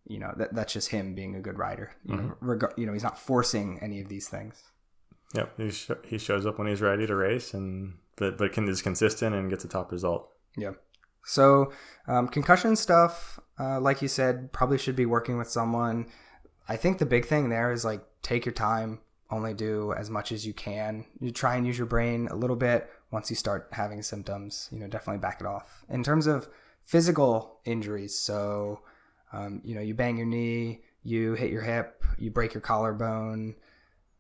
you 0.07 0.19
know 0.19 0.33
that 0.37 0.55
that's 0.55 0.73
just 0.73 0.91
him 0.91 1.15
being 1.15 1.35
a 1.35 1.41
good 1.41 1.59
rider. 1.59 1.93
You 2.05 2.15
mm-hmm. 2.15 2.29
know, 2.29 2.37
reg- 2.41 2.75
you 2.77 2.87
know, 2.87 2.93
he's 2.93 3.03
not 3.03 3.19
forcing 3.19 3.79
any 3.81 4.01
of 4.01 4.09
these 4.09 4.29
things. 4.29 4.63
Yep, 5.35 5.59
he, 5.59 5.71
sh- 5.71 5.91
he 6.05 6.19
shows 6.19 6.47
up 6.47 6.59
when 6.59 6.69
he's 6.69 6.81
ready 6.81 7.07
to 7.07 7.15
race, 7.15 7.55
and 7.55 7.95
but 8.17 8.39
but 8.39 8.53
can 8.53 8.69
is 8.69 8.83
consistent 8.83 9.35
and 9.35 9.51
gets 9.51 9.65
a 9.65 9.69
top 9.69 9.91
result. 9.93 10.31
Yeah. 10.57 10.73
So 11.25 11.73
um, 12.07 12.29
concussion 12.29 12.77
stuff, 12.77 13.41
uh, 13.59 13.81
like 13.81 14.01
you 14.03 14.09
said, 14.09 14.53
probably 14.53 14.79
should 14.79 14.97
be 14.97 15.07
working 15.07 15.37
with 15.37 15.49
someone. 15.49 16.07
I 16.69 16.77
think 16.77 16.99
the 16.99 17.07
big 17.07 17.27
thing 17.27 17.49
there 17.49 17.73
is 17.73 17.85
like 17.85 18.05
take 18.23 18.47
your 18.47 18.53
time, 18.53 19.01
only 19.31 19.55
do 19.55 19.93
as 19.93 20.09
much 20.09 20.31
as 20.31 20.47
you 20.47 20.53
can. 20.53 21.07
You 21.21 21.31
try 21.31 21.57
and 21.57 21.67
use 21.67 21.79
your 21.79 21.87
brain 21.87 22.29
a 22.31 22.37
little 22.37 22.57
bit. 22.57 22.89
Once 23.11 23.31
you 23.31 23.37
start 23.37 23.69
having 23.73 24.03
symptoms, 24.03 24.69
you 24.73 24.79
know, 24.79 24.87
definitely 24.87 25.21
back 25.21 25.41
it 25.41 25.47
off. 25.47 25.85
In 25.89 26.03
terms 26.03 26.27
of 26.27 26.49
physical 26.85 27.61
injuries, 27.65 28.17
so 28.17 28.83
um, 29.33 29.63
you 29.65 29.75
know, 29.75 29.81
you 29.81 29.95
bang 29.95 30.17
your 30.17 30.27
knee, 30.27 30.83
you 31.03 31.35
hit 31.35 31.51
your 31.51 31.63
hip, 31.63 32.05
you 32.19 32.31
break 32.31 32.55
your 32.55 32.61
collarbone 32.61 33.57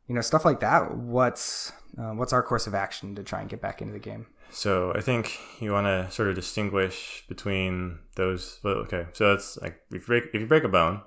you 0.08 0.14
know, 0.14 0.20
stuff 0.20 0.44
like 0.44 0.60
that. 0.60 0.96
What's 0.96 1.72
uh, 1.98 2.12
what's 2.12 2.32
our 2.32 2.42
course 2.42 2.66
of 2.66 2.74
action 2.74 3.14
to 3.14 3.22
try 3.22 3.40
and 3.40 3.48
get 3.48 3.60
back 3.60 3.80
into 3.80 3.92
the 3.92 4.00
game? 4.00 4.26
So 4.50 4.92
I 4.94 5.00
think 5.00 5.38
you 5.60 5.72
want 5.72 5.86
to 5.86 6.10
sort 6.10 6.28
of 6.28 6.34
distinguish 6.34 7.24
between 7.28 7.98
those. 8.16 8.60
Okay, 8.64 9.06
so 9.12 9.32
it's 9.32 9.56
like 9.60 9.80
if 9.90 9.94
you 9.94 10.00
break 10.00 10.24
if 10.32 10.40
you 10.40 10.46
break 10.46 10.64
a 10.64 10.68
bone, 10.68 11.02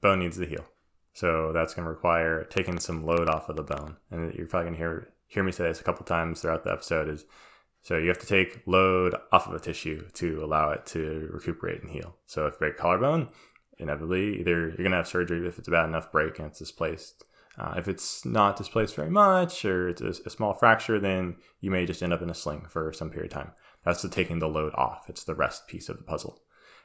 bone 0.00 0.20
needs 0.20 0.38
to 0.38 0.46
heal. 0.46 0.64
So 1.12 1.52
that's 1.52 1.74
going 1.74 1.84
to 1.84 1.90
require 1.90 2.44
taking 2.44 2.78
some 2.78 3.04
load 3.06 3.28
off 3.28 3.48
of 3.48 3.56
the 3.56 3.62
bone, 3.62 3.96
and 4.10 4.34
you're 4.34 4.46
probably 4.46 4.66
going 4.66 4.74
to 4.74 4.78
hear 4.78 5.08
hear 5.26 5.42
me 5.42 5.52
say 5.52 5.64
this 5.64 5.80
a 5.80 5.84
couple 5.84 6.04
times 6.04 6.42
throughout 6.42 6.64
the 6.64 6.72
episode. 6.72 7.08
Is 7.08 7.24
so 7.82 7.96
you 7.96 8.08
have 8.08 8.18
to 8.18 8.26
take 8.26 8.62
load 8.66 9.14
off 9.32 9.46
of 9.46 9.54
a 9.54 9.60
tissue 9.60 10.08
to 10.14 10.44
allow 10.44 10.70
it 10.70 10.84
to 10.86 11.28
recuperate 11.32 11.82
and 11.82 11.90
heal. 11.90 12.16
So 12.26 12.46
if 12.46 12.54
you 12.54 12.58
break 12.58 12.76
collarbone, 12.76 13.28
inevitably 13.78 14.40
either 14.40 14.68
you're 14.68 14.76
going 14.76 14.90
to 14.90 14.96
have 14.96 15.08
surgery 15.08 15.46
if 15.46 15.58
it's 15.58 15.68
a 15.68 15.70
bad 15.70 15.88
enough 15.88 16.10
break 16.10 16.38
and 16.38 16.48
it's 16.48 16.58
displaced 16.58 17.24
uh, 17.58 17.74
if 17.76 17.88
it's 17.88 18.24
not 18.24 18.56
displaced 18.56 18.94
very 18.94 19.10
much 19.10 19.64
or 19.64 19.88
it's 19.88 20.02
a, 20.02 20.14
a, 20.26 20.30
small 20.30 20.52
fracture, 20.52 21.00
then 21.00 21.36
you 21.60 21.70
may 21.70 21.86
just 21.86 22.02
end 22.02 22.12
up 22.12 22.20
in 22.20 22.28
a 22.28 22.34
sling 22.34 22.66
for 22.68 22.92
some 22.92 23.10
period 23.10 23.32
of 23.32 23.38
time. 23.38 23.52
That's 23.84 24.02
the 24.02 24.08
taking 24.08 24.40
the 24.40 24.48
load 24.48 24.74
off. 24.74 25.08
It's 25.08 25.24
the 25.24 25.34
rest 25.34 25.66
piece 25.66 25.88
of 25.88 25.96
the 25.96 26.04
puzzle. 26.04 26.42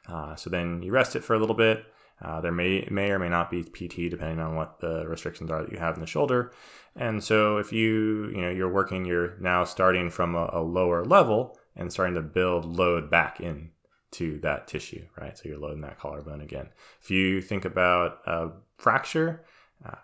Uh, 0.08 0.36
so 0.36 0.50
then 0.50 0.82
you 0.82 0.92
rest 0.92 1.16
it 1.16 1.24
for 1.24 1.34
a 1.36 1.40
little 1.40 1.56
bit. 1.56 1.84
Uh, 2.22 2.40
there 2.40 2.52
may 2.52 2.88
may 2.92 3.10
or 3.10 3.18
may 3.18 3.30
not 3.30 3.50
be 3.50 3.64
PT 3.64 4.10
depending 4.10 4.40
on 4.40 4.56
what 4.56 4.80
the 4.80 5.08
restrictions 5.08 5.50
are 5.50 5.64
that 5.64 5.72
you 5.72 5.80
have 5.80 5.96
in 5.96 6.02
the 6.02 6.08
shoulder. 6.08 6.54
And 6.96 7.24
so 7.24 7.58
if 7.58 7.74
you 7.74 8.30
you 8.30 8.42
know 8.42 8.50
you're 8.50 8.72
working, 8.72 9.06
you're 9.06 9.38
now 9.40 9.64
starting 9.64 10.10
from 10.10 10.36
a, 10.36 10.50
a 10.54 10.62
lower 10.62 11.04
level 11.04 11.58
and 11.76 11.92
starting 11.92 12.16
to 12.16 12.22
build 12.22 12.66
load 12.66 13.10
back 13.10 13.42
in 13.42 13.72
to 14.12 14.40
that 14.40 14.68
tissue, 14.68 15.06
right? 15.20 15.38
So 15.38 15.50
you're 15.50 15.58
loading 15.58 15.82
that 15.82 16.00
collarbone 16.00 16.42
again. 16.42 16.70
If 17.02 17.10
you 17.10 17.42
think 17.42 17.66
about 17.66 18.20
a 18.26 18.50
fracture, 18.78 19.46
uh, 19.86 19.96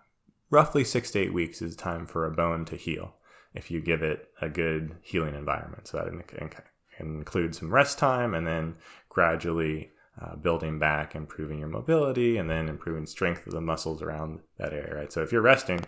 roughly 0.49 0.83
six 0.83 1.12
to 1.12 1.19
eight 1.19 1.33
weeks 1.33 1.62
is 1.62 1.75
time 1.75 2.05
for 2.05 2.25
a 2.25 2.31
bone 2.31 2.65
to 2.65 2.75
heal 2.75 3.15
if 3.53 3.71
you 3.71 3.81
give 3.81 4.03
it 4.03 4.29
a 4.41 4.49
good 4.49 4.95
healing 5.01 5.36
environment. 5.36 5.88
So 5.88 5.97
that 5.97 6.27
can 6.27 6.51
include 6.99 7.55
some 7.55 7.73
rest 7.73 7.97
time 7.97 8.33
and 8.33 8.45
then 8.45 8.75
gradually 9.10 9.91
uh, 10.21 10.36
building 10.36 10.79
back, 10.79 11.15
improving 11.15 11.60
your 11.60 11.67
mobility, 11.67 12.38
and 12.38 12.49
then 12.49 12.69
improving 12.69 13.05
strength 13.05 13.45
of 13.45 13.53
the 13.53 13.62
muscles 13.62 14.01
around 14.01 14.39
that 14.57 14.73
area. 14.73 14.95
Right. 14.95 15.13
So 15.13 15.21
if 15.21 15.31
you're 15.31 15.41
resting, 15.41 15.81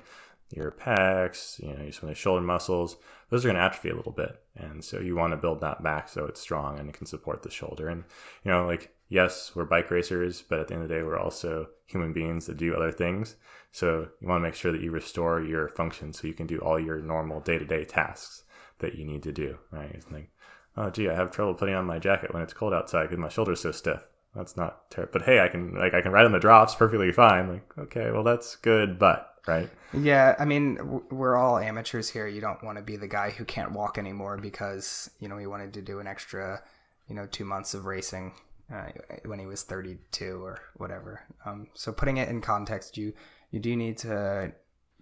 your 0.51 0.71
pecs, 0.71 1.59
you 1.59 1.67
know, 1.67 1.91
some 1.91 2.09
of 2.09 2.15
the 2.15 2.19
shoulder 2.19 2.45
muscles, 2.45 2.97
those 3.29 3.45
are 3.45 3.49
going 3.49 3.57
to 3.57 3.61
atrophy 3.61 3.89
a 3.89 3.95
little 3.95 4.11
bit, 4.11 4.41
and 4.55 4.83
so 4.83 4.99
you 4.99 5.15
want 5.15 5.31
to 5.31 5.37
build 5.37 5.61
that 5.61 5.83
back 5.83 6.09
so 6.09 6.25
it's 6.25 6.41
strong 6.41 6.79
and 6.79 6.89
it 6.89 6.95
can 6.95 7.05
support 7.05 7.43
the 7.43 7.51
shoulder. 7.51 7.87
And 7.87 8.03
you 8.43 8.51
know, 8.51 8.65
like 8.65 8.91
yes, 9.09 9.51
we're 9.55 9.65
bike 9.65 9.91
racers, 9.91 10.43
but 10.47 10.59
at 10.59 10.67
the 10.67 10.75
end 10.75 10.83
of 10.83 10.89
the 10.89 10.95
day, 10.95 11.03
we're 11.03 11.19
also 11.19 11.67
human 11.85 12.13
beings 12.13 12.45
that 12.45 12.57
do 12.57 12.75
other 12.75 12.91
things. 12.91 13.35
So 13.71 14.07
you 14.21 14.27
want 14.27 14.41
to 14.41 14.47
make 14.47 14.55
sure 14.55 14.71
that 14.71 14.81
you 14.81 14.91
restore 14.91 15.41
your 15.41 15.67
function 15.69 16.13
so 16.13 16.27
you 16.27 16.33
can 16.33 16.47
do 16.47 16.59
all 16.59 16.79
your 16.79 16.99
normal 16.99 17.41
day 17.41 17.57
to 17.57 17.65
day 17.65 17.83
tasks 17.83 18.43
that 18.79 18.95
you 18.95 19.05
need 19.05 19.23
to 19.23 19.31
do. 19.31 19.57
Right? 19.71 19.91
It's 19.93 20.09
like, 20.09 20.29
oh, 20.77 20.89
gee, 20.89 21.09
I 21.09 21.15
have 21.15 21.31
trouble 21.31 21.55
putting 21.55 21.75
on 21.75 21.85
my 21.85 21.99
jacket 21.99 22.33
when 22.33 22.43
it's 22.43 22.53
cold 22.53 22.73
outside 22.73 23.03
because 23.03 23.17
my 23.17 23.29
shoulder's 23.29 23.61
so 23.61 23.71
stiff. 23.71 24.07
That's 24.35 24.55
not 24.55 24.89
terrible. 24.91 25.11
But 25.13 25.23
hey, 25.23 25.39
I 25.39 25.47
can 25.47 25.73
like 25.75 25.93
I 25.93 26.01
can 26.01 26.11
ride 26.11 26.25
on 26.25 26.31
the 26.31 26.39
drops 26.39 26.75
perfectly 26.75 27.11
fine. 27.11 27.49
Like, 27.49 27.77
okay, 27.77 28.11
well 28.11 28.23
that's 28.23 28.55
good, 28.57 28.99
but 28.99 29.35
right? 29.47 29.69
Yeah, 29.91 30.35
I 30.37 30.45
mean, 30.45 31.01
we're 31.09 31.35
all 31.35 31.57
amateurs 31.57 32.09
here. 32.09 32.27
You 32.27 32.39
don't 32.39 32.63
want 32.63 32.77
to 32.77 32.83
be 32.83 32.95
the 32.95 33.07
guy 33.07 33.31
who 33.31 33.43
can't 33.43 33.71
walk 33.71 33.97
anymore 33.97 34.37
because 34.37 35.09
you 35.19 35.27
know 35.27 35.37
he 35.37 35.47
wanted 35.47 35.73
to 35.73 35.81
do 35.81 35.99
an 35.99 36.05
extra, 36.05 36.61
you 37.07 37.15
know, 37.15 37.25
two 37.25 37.43
months 37.43 37.73
of 37.73 37.85
racing 37.85 38.33
uh, 38.73 38.89
when 39.25 39.39
he 39.39 39.45
was 39.45 39.63
32 39.63 40.43
or 40.43 40.59
whatever. 40.75 41.21
Um, 41.45 41.67
so 41.73 41.91
putting 41.91 42.17
it 42.17 42.29
in 42.29 42.41
context, 42.41 42.97
you 42.97 43.13
you 43.51 43.59
do 43.59 43.75
need 43.75 43.97
to 43.99 44.51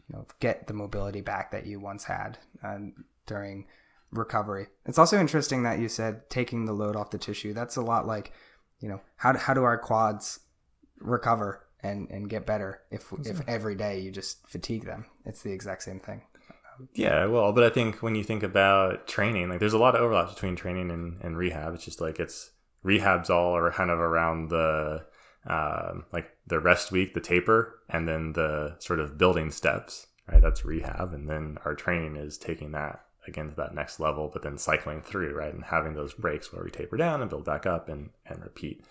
you 0.07 0.15
know 0.15 0.25
get 0.39 0.67
the 0.67 0.73
mobility 0.73 1.21
back 1.21 1.51
that 1.51 1.65
you 1.65 1.79
once 1.79 2.05
had 2.05 2.37
um, 2.63 3.05
during 3.25 3.65
recovery. 4.11 4.67
It's 4.85 4.97
also 4.97 5.19
interesting 5.19 5.63
that 5.63 5.79
you 5.79 5.89
said 5.89 6.29
taking 6.29 6.65
the 6.65 6.73
load 6.73 6.95
off 6.95 7.11
the 7.11 7.17
tissue. 7.17 7.53
That's 7.53 7.75
a 7.75 7.81
lot 7.81 8.07
like 8.07 8.31
you 8.79 8.89
know 8.89 9.01
how 9.17 9.33
do, 9.33 9.39
how 9.39 9.53
do 9.53 9.63
our 9.63 9.77
quads 9.77 10.39
recover 10.99 11.65
and 11.83 12.09
and 12.09 12.29
get 12.29 12.45
better 12.45 12.81
if 12.89 13.11
if 13.25 13.41
every 13.47 13.75
day 13.75 13.99
you 13.99 14.11
just 14.11 14.47
fatigue 14.47 14.85
them? 14.85 15.05
It's 15.25 15.43
the 15.43 15.51
exact 15.51 15.83
same 15.83 15.99
thing. 15.99 16.21
Yeah, 16.93 17.25
well, 17.25 17.53
but 17.53 17.63
I 17.63 17.69
think 17.69 18.03
when 18.03 18.15
you 18.15 18.23
think 18.23 18.43
about 18.43 19.07
training, 19.07 19.49
like 19.49 19.59
there's 19.59 19.73
a 19.73 19.79
lot 19.79 19.95
of 19.95 20.01
overlaps 20.01 20.35
between 20.35 20.55
training 20.55 20.91
and, 20.91 21.19
and 21.21 21.35
rehab. 21.35 21.73
It's 21.73 21.85
just 21.85 21.99
like 21.99 22.19
it's 22.19 22.51
rehab's 22.83 23.29
all 23.29 23.55
are 23.55 23.71
kind 23.71 23.91
of 23.91 23.99
around 23.99 24.49
the 24.49 25.05
um, 25.45 26.05
like 26.11 26.29
the 26.45 26.59
rest 26.59 26.91
week, 26.91 27.13
the 27.13 27.21
taper, 27.21 27.79
and 27.89 28.07
then 28.07 28.33
the 28.33 28.75
sort 28.79 28.99
of 28.99 29.17
building 29.17 29.51
steps. 29.51 30.07
Right, 30.29 30.41
that's 30.41 30.65
rehab, 30.65 31.13
and 31.13 31.29
then 31.29 31.57
our 31.63 31.73
training 31.73 32.17
is 32.17 32.37
taking 32.37 32.73
that 32.73 33.05
again 33.27 33.49
to 33.49 33.55
that 33.55 33.73
next 33.73 33.99
level, 33.99 34.29
but 34.31 34.41
then 34.41 34.57
cycling 34.57 35.01
through 35.01 35.33
right 35.33 35.53
and 35.53 35.63
having 35.63 35.93
those 35.93 36.13
breaks 36.13 36.51
where 36.51 36.63
we 36.63 36.69
taper 36.69 36.97
down 36.97 37.21
and 37.21 37.29
build 37.29 37.45
back 37.45 37.65
up 37.65 37.87
and 37.87 38.09
and 38.25 38.43
repeat. 38.43 38.83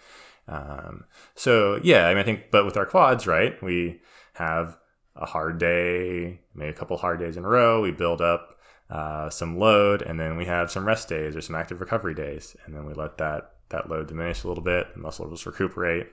Um, 0.48 1.04
so 1.34 1.80
yeah, 1.82 2.06
I 2.06 2.10
mean, 2.10 2.18
I 2.18 2.22
think, 2.22 2.50
but 2.50 2.64
with 2.64 2.76
our 2.76 2.86
quads, 2.86 3.26
right, 3.26 3.60
we 3.62 4.00
have 4.34 4.78
a 5.14 5.26
hard 5.26 5.58
day, 5.58 6.40
maybe 6.54 6.70
a 6.70 6.74
couple 6.74 6.96
hard 6.96 7.18
days 7.18 7.36
in 7.36 7.44
a 7.44 7.48
row. 7.48 7.80
We 7.80 7.90
build 7.90 8.20
up 8.20 8.58
uh, 8.90 9.30
some 9.30 9.58
load, 9.58 10.02
and 10.02 10.20
then 10.20 10.36
we 10.36 10.44
have 10.44 10.70
some 10.70 10.86
rest 10.86 11.08
days 11.08 11.34
or 11.34 11.40
some 11.40 11.56
active 11.56 11.80
recovery 11.80 12.14
days, 12.14 12.56
and 12.64 12.74
then 12.74 12.86
we 12.86 12.94
let 12.94 13.18
that 13.18 13.55
that 13.68 13.90
load 13.90 14.08
diminish 14.08 14.44
a 14.44 14.48
little 14.48 14.64
bit, 14.64 14.94
the 14.94 15.00
muscle 15.00 15.26
will 15.26 15.34
just 15.34 15.46
recuperate. 15.46 16.08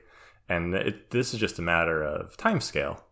And 0.50 0.74
it, 0.74 1.12
this 1.12 1.34
is 1.34 1.40
just 1.40 1.60
a 1.60 1.62
matter 1.62 2.02
of 2.04 2.36
time 2.38 2.62
scale, 2.62 3.04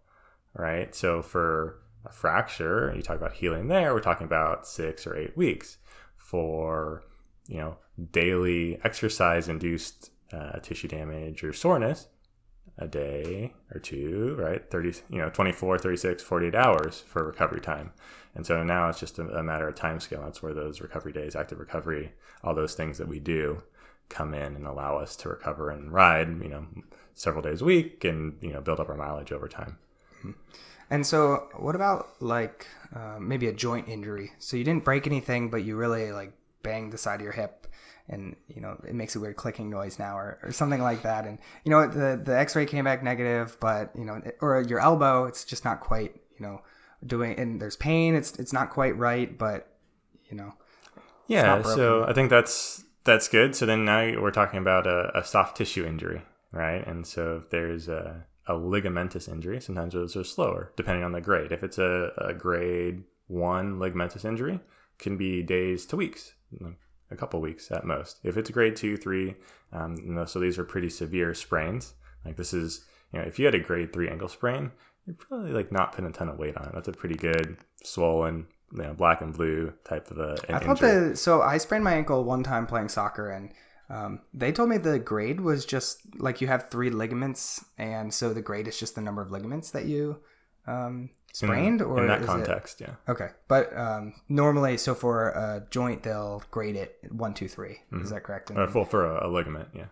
right? 0.54 0.94
So 0.94 1.22
for 1.22 1.80
a 2.06 2.12
fracture, 2.12 2.94
you 2.96 3.02
talk 3.02 3.18
about 3.18 3.34
healing 3.34 3.68
there, 3.68 3.94
we're 3.94 4.02
talking 4.02 4.26
about 4.26 4.68
six 4.68 5.06
or 5.06 5.16
eight 5.16 5.38
weeks. 5.38 5.78
For, 6.16 7.04
you 7.48 7.58
know, 7.58 7.78
daily 8.12 8.80
exercise 8.86 9.50
induced 9.50 10.12
uh, 10.32 10.60
tissue 10.60 10.88
damage 10.88 11.44
or 11.44 11.52
soreness, 11.52 12.08
a 12.78 12.88
day 12.88 13.54
or 13.74 13.80
two, 13.80 14.36
right? 14.40 14.70
30, 14.70 15.02
you 15.10 15.18
know, 15.18 15.30
24, 15.30 15.78
36, 15.78 16.24
48 16.24 16.56
hours 16.56 17.04
for 17.06 17.26
recovery 17.26 17.60
time. 17.60 17.92
And 18.34 18.46
so 18.46 18.64
now 18.64 18.88
it's 18.88 19.00
just 19.00 19.20
a, 19.20 19.24
a 19.38 19.44
matter 19.44 19.68
of 19.68 19.76
time 19.76 20.00
scale. 20.00 20.22
That's 20.24 20.42
where 20.42 20.54
those 20.54 20.80
recovery 20.80 21.12
days, 21.12 21.36
active 21.36 21.60
recovery, 21.60 22.14
all 22.44 22.56
those 22.56 22.76
things 22.76 22.98
that 22.98 23.08
we 23.08 23.20
do 23.20 23.62
come 24.12 24.34
in 24.34 24.56
and 24.56 24.68
allow 24.68 24.98
us 24.98 25.16
to 25.18 25.30
recover 25.30 25.70
and 25.72 25.92
ride, 25.92 26.28
you 26.28 26.50
know, 26.50 26.68
several 27.16 27.42
days 27.42 27.62
a 27.62 27.66
week 27.66 28.04
and, 28.04 28.38
you 28.42 28.54
know, 28.54 28.62
build 28.62 28.80
up 28.80 28.90
our 28.90 28.96
mileage 28.96 29.32
over 29.32 29.48
time. 29.48 29.78
Mm-hmm. 30.20 30.32
And 30.92 31.08
so, 31.08 31.48
what 31.56 31.74
about 31.74 32.08
like 32.20 32.68
uh, 32.94 33.18
maybe 33.18 33.48
a 33.48 33.54
joint 33.54 33.88
injury? 33.88 34.34
So 34.40 34.58
you 34.58 34.66
didn't 34.66 34.84
break 34.84 35.08
anything, 35.08 35.50
but 35.50 35.64
you 35.64 35.78
really 35.78 36.12
like 36.12 36.34
banged 36.64 36.92
the 36.92 36.98
side 36.98 37.16
of 37.16 37.22
your 37.22 37.32
hip, 37.32 37.66
and 38.10 38.36
you 38.50 38.60
know 38.60 38.78
it 38.86 38.94
makes 38.94 39.16
a 39.16 39.20
weird 39.22 39.38
clicking 39.38 39.70
noise 39.70 39.98
now, 39.98 40.18
or, 40.18 40.38
or 40.44 40.52
something 40.52 40.82
like 40.82 41.04
that. 41.04 41.26
And 41.26 41.40
you 41.64 41.72
know 41.72 41.88
the 41.88 42.22
the 42.22 42.38
X-ray 42.38 42.66
came 42.66 42.84
back 42.84 43.04
negative, 43.04 43.58
but 43.62 43.92
you 43.96 44.04
know, 44.04 44.22
or 44.42 44.62
your 44.68 44.82
elbow, 44.82 45.26
it's 45.28 45.46
just 45.46 45.64
not 45.64 45.80
quite, 45.80 46.14
you 46.38 46.46
know, 46.46 46.62
doing. 47.08 47.40
And 47.40 47.62
there's 47.62 47.78
pain. 47.78 48.14
It's 48.14 48.38
it's 48.38 48.52
not 48.52 48.70
quite 48.70 48.98
right, 48.98 49.38
but 49.38 49.74
you 50.30 50.36
know. 50.36 50.54
Yeah. 51.28 51.62
So 51.62 52.04
I 52.06 52.12
think 52.12 52.30
that's 52.30 52.84
that's 53.04 53.28
good. 53.28 53.56
So 53.56 53.66
then 53.66 53.86
now 53.86 54.22
we're 54.22 54.32
talking 54.32 54.60
about 54.60 54.88
a, 54.88 55.18
a 55.18 55.24
soft 55.24 55.58
tissue 55.58 55.86
injury, 55.86 56.22
right? 56.52 56.86
And 56.86 57.06
so 57.06 57.42
if 57.44 57.50
there's 57.50 57.88
a, 57.88 58.26
a, 58.48 58.54
ligamentous 58.54 59.28
injury, 59.32 59.60
sometimes 59.62 59.94
those 59.94 60.16
are 60.16 60.24
slower 60.24 60.72
depending 60.76 61.04
on 61.04 61.12
the 61.12 61.22
grade. 61.22 61.52
If 61.52 61.64
it's 61.64 61.78
a, 61.78 62.12
a 62.18 62.34
grade 62.34 63.04
one 63.28 63.78
ligamentous 63.80 64.26
injury, 64.26 64.60
can 65.00 65.18
be 65.18 65.42
days 65.42 65.86
to 65.88 65.96
weeks, 65.96 66.34
a 67.10 67.16
couple 67.16 67.42
weeks 67.42 67.72
at 67.72 67.86
most. 67.86 68.20
If 68.24 68.38
it's 68.38 68.50
a 68.50 68.54
grade 68.54 68.76
two, 68.76 68.98
three, 68.98 69.36
um, 69.74 70.28
so 70.28 70.40
these 70.40 70.60
are 70.60 70.64
pretty 70.64 70.90
severe 70.90 71.34
sprains. 71.34 71.96
Like 72.24 72.38
this 72.38 72.54
is, 72.54 72.86
you 73.12 73.20
know, 73.20 73.26
if 73.26 73.40
you 73.40 73.46
had 73.46 73.56
a 73.56 73.60
grade 73.60 73.92
three 73.92 74.10
ankle 74.10 74.28
sprain, 74.28 74.72
you're 75.06 75.16
probably 75.16 75.52
like 75.52 75.72
not 75.72 75.92
putting 75.92 76.10
a 76.10 76.14
ton 76.14 76.30
of 76.30 76.38
weight 76.38 76.56
on 76.56 76.68
it. 76.68 76.72
That's 76.76 76.88
a 76.88 76.94
pretty 76.94 77.16
good 77.16 77.58
swollen 77.84 78.48
you 78.74 78.84
know, 78.84 78.94
black 78.94 79.22
and 79.22 79.34
blue 79.34 79.74
type 79.84 80.10
of 80.12 80.18
a. 80.18 80.36
I 80.50 80.60
thought 80.60 80.82
injury. 80.82 81.10
the 81.10 81.16
so 81.16 81.42
I 81.42 81.58
sprained 81.58 81.84
my 81.84 81.94
ankle 81.94 82.24
one 82.24 82.44
time 82.44 82.66
playing 82.66 82.90
soccer, 82.90 83.30
and 83.30 83.52
um, 83.90 84.22
they 84.34 84.52
told 84.52 84.70
me 84.70 84.78
the 84.78 85.00
grade 85.00 85.42
was 85.42 85.66
just 85.66 86.00
like 86.18 86.42
you 86.42 86.48
have 86.48 86.70
three 86.70 86.90
ligaments, 86.90 87.64
and 87.78 88.14
so 88.14 88.34
the 88.34 88.42
grade 88.42 88.68
is 88.68 88.80
just 88.80 88.96
the 88.96 89.02
number 89.02 89.22
of 89.22 89.32
ligaments 89.32 89.72
that 89.72 89.86
you 89.86 90.20
um, 90.68 91.10
sprained. 91.34 91.82
In, 91.82 91.88
or 91.88 92.02
in 92.02 92.08
that 92.08 92.24
context, 92.24 92.82
it... 92.82 92.88
yeah. 92.88 93.12
Okay, 93.12 93.30
but 93.48 93.76
um, 93.78 94.14
normally, 94.30 94.78
so 94.78 94.96
for 94.96 95.30
a 95.30 95.66
joint, 95.70 96.04
they'll 96.04 96.44
grade 96.52 96.76
it 96.76 96.98
one, 97.12 97.34
two, 97.34 97.48
three. 97.48 97.80
Mm-hmm. 97.92 98.04
Is 98.04 98.10
that 98.12 98.24
correct? 98.24 98.50
And 98.50 98.60
uh, 98.60 98.68
full 98.68 98.86
for 98.86 99.06
a, 99.06 99.28
a, 99.28 99.30
ligament, 99.30 99.70
yeah. 99.74 99.88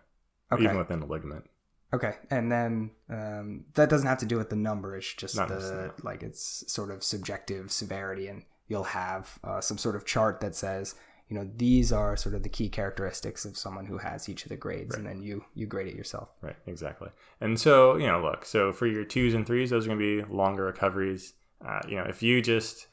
Okay. 0.52 0.64
Even 0.64 0.78
within 0.78 1.02
a 1.02 1.06
ligament. 1.06 1.44
Okay, 1.92 2.14
and 2.30 2.50
then 2.50 2.92
um, 3.08 3.64
that 3.74 3.90
doesn't 3.90 4.06
have 4.06 4.18
to 4.18 4.26
do 4.26 4.36
with 4.36 4.48
the 4.48 4.56
number. 4.56 4.96
It's 4.96 5.12
just 5.12 5.36
Not 5.36 5.48
the 5.48 5.92
like 6.02 6.22
it's 6.22 6.64
sort 6.72 6.90
of 6.90 7.02
subjective 7.02 7.72
severity, 7.72 8.28
and 8.28 8.44
you'll 8.70 8.84
have 8.84 9.38
uh, 9.44 9.60
some 9.60 9.76
sort 9.76 9.96
of 9.96 10.06
chart 10.06 10.40
that 10.40 10.54
says 10.54 10.94
you 11.28 11.36
know 11.36 11.46
these 11.56 11.92
are 11.92 12.16
sort 12.16 12.34
of 12.34 12.42
the 12.42 12.48
key 12.48 12.68
characteristics 12.68 13.44
of 13.44 13.56
someone 13.56 13.86
who 13.86 13.98
has 13.98 14.28
each 14.28 14.44
of 14.44 14.48
the 14.48 14.56
grades 14.56 14.92
right. 14.92 14.98
and 14.98 15.06
then 15.06 15.22
you 15.22 15.44
you 15.54 15.66
grade 15.66 15.86
it 15.86 15.94
yourself 15.94 16.30
right 16.40 16.56
exactly 16.66 17.10
and 17.40 17.60
so 17.60 17.96
you 17.96 18.06
know 18.06 18.20
look 18.22 18.44
so 18.44 18.72
for 18.72 18.86
your 18.86 19.04
twos 19.04 19.34
and 19.34 19.46
threes 19.46 19.70
those 19.70 19.84
are 19.84 19.90
going 19.90 19.98
to 20.00 20.24
be 20.24 20.34
longer 20.34 20.64
recoveries 20.64 21.34
Uh, 21.62 21.82
you 21.90 21.96
know, 21.96 22.06
if 22.08 22.22
you 22.22 22.40
just 22.40 22.88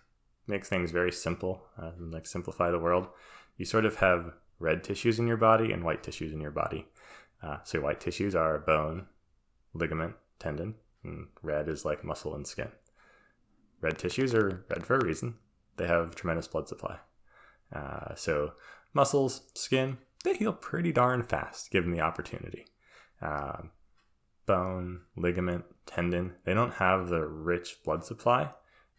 make 0.46 0.66
things 0.66 0.92
very 0.92 1.12
simple, 1.12 1.64
uh, 1.82 1.92
and 1.98 2.12
like 2.12 2.28
simplify 2.28 2.70
the 2.70 2.84
world, 2.88 3.08
you 3.58 3.66
sort 3.66 3.86
of 3.86 3.96
have 3.96 4.34
red 4.60 4.84
tissues 4.84 5.20
in 5.20 5.28
your 5.28 5.38
body 5.38 5.72
and 5.72 5.84
white 5.84 6.04
tissues 6.04 6.34
in 6.34 6.42
your 6.42 6.52
body. 6.52 6.86
Uh, 7.42 7.58
so 7.64 7.80
white 7.80 8.02
tissues 8.02 8.36
are 8.36 8.60
bone, 8.60 9.06
ligament, 9.74 10.16
tendon, 10.38 10.76
and 11.04 11.28
red 11.42 11.70
is 11.70 11.86
like 11.86 12.04
muscle 12.04 12.36
and 12.36 12.46
skin. 12.46 12.72
Red 13.80 13.98
tissues 13.98 14.34
are 14.34 14.66
red 14.70 14.86
for 14.86 14.96
a 14.98 15.06
reason. 15.06 15.36
They 15.78 15.88
have 15.88 16.16
tremendous 16.16 16.48
blood 16.48 16.68
supply. 16.68 16.98
Uh, 17.74 18.16
so 18.16 18.54
muscles, 18.94 19.42
skin, 19.54 19.98
they 20.24 20.36
heal 20.36 20.54
pretty 20.54 20.92
darn 20.92 21.24
fast 21.24 21.72
given 21.72 21.92
the 21.92 22.02
opportunity. 22.02 22.66
Um, 23.22 23.72
bone, 24.46 25.02
ligament, 25.16 25.66
tendon, 25.86 26.34
they 26.46 26.54
don't 26.54 26.74
have 26.74 27.10
the 27.10 27.26
rich 27.26 27.78
blood 27.84 28.04
supply. 28.04 28.52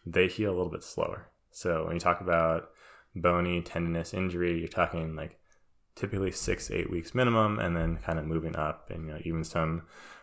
They 0.06 0.28
heal 0.28 0.50
a 0.50 0.56
little 0.56 0.70
bit 0.70 0.84
slower. 0.84 1.28
So 1.50 1.86
when 1.86 1.94
you 1.94 2.00
talk 2.00 2.20
about 2.20 2.70
bony 3.14 3.62
tendinous 3.62 4.14
injury, 4.14 4.58
you're 4.58 4.68
talking 4.68 5.16
like 5.16 5.38
typically 5.94 6.30
six, 6.30 6.70
eight 6.70 6.90
weeks 6.90 7.14
minimum, 7.14 7.58
and 7.58 7.76
then 7.76 7.96
kind 7.96 8.18
of 8.18 8.26
moving 8.26 8.56
up, 8.56 8.90
and 8.90 9.06
you 9.06 9.12
know, 9.12 9.20
even 9.24 9.44
some 9.44 9.82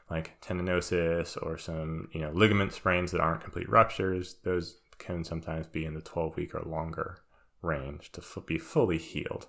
like 0.10 0.40
tendinosis 0.42 1.38
or 1.42 1.58
some 1.58 2.08
you 2.14 2.22
know 2.22 2.32
ligament 2.32 2.72
sprains 2.72 3.12
that 3.12 3.22
aren't 3.22 3.44
complete 3.44 3.70
ruptures. 3.70 4.36
Those 4.44 4.78
can 4.98 5.24
sometimes 5.24 5.68
be 5.68 5.86
in 5.86 5.94
the 5.94 6.02
12 6.02 6.36
week 6.36 6.56
or 6.56 6.62
longer 6.62 7.20
range 7.62 8.12
to 8.14 8.24
be 8.42 8.58
fully 8.58 8.98
healed. 8.98 9.48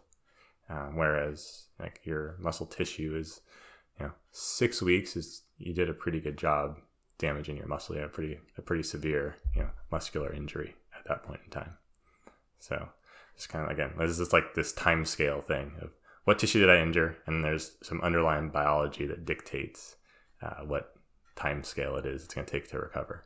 Um, 0.68 0.96
whereas 0.96 1.66
like 1.78 2.00
your 2.04 2.36
muscle 2.38 2.66
tissue 2.66 3.16
is, 3.16 3.40
you 3.98 4.06
know, 4.06 4.12
six 4.32 4.82
weeks 4.82 5.16
is 5.16 5.42
you 5.58 5.72
did 5.72 5.88
a 5.88 5.94
pretty 5.94 6.20
good 6.20 6.36
job 6.36 6.76
damaging 7.18 7.56
your 7.56 7.66
muscle. 7.66 7.94
You 7.94 8.02
had 8.02 8.10
a 8.10 8.12
pretty 8.12 8.38
a 8.58 8.62
pretty 8.62 8.82
severe 8.82 9.36
you 9.54 9.62
know 9.62 9.70
muscular 9.90 10.32
injury 10.32 10.74
at 10.98 11.06
that 11.08 11.22
point 11.22 11.40
in 11.44 11.50
time. 11.50 11.74
So 12.58 12.88
just 13.36 13.48
kind 13.48 13.64
of 13.64 13.70
again, 13.70 13.92
this 13.98 14.18
is 14.18 14.32
like 14.32 14.54
this 14.54 14.72
time 14.72 15.04
scale 15.04 15.40
thing 15.40 15.72
of 15.80 15.90
what 16.24 16.38
tissue 16.38 16.60
did 16.60 16.70
I 16.70 16.80
injure, 16.80 17.18
and 17.26 17.44
there's 17.44 17.76
some 17.82 18.00
underlying 18.00 18.50
biology 18.50 19.06
that 19.06 19.24
dictates 19.24 19.96
uh, 20.42 20.64
what 20.64 20.96
time 21.36 21.62
scale 21.62 21.96
it 21.96 22.06
is 22.06 22.24
it's 22.24 22.34
going 22.34 22.46
to 22.46 22.50
take 22.50 22.68
to 22.70 22.78
recover. 22.78 23.24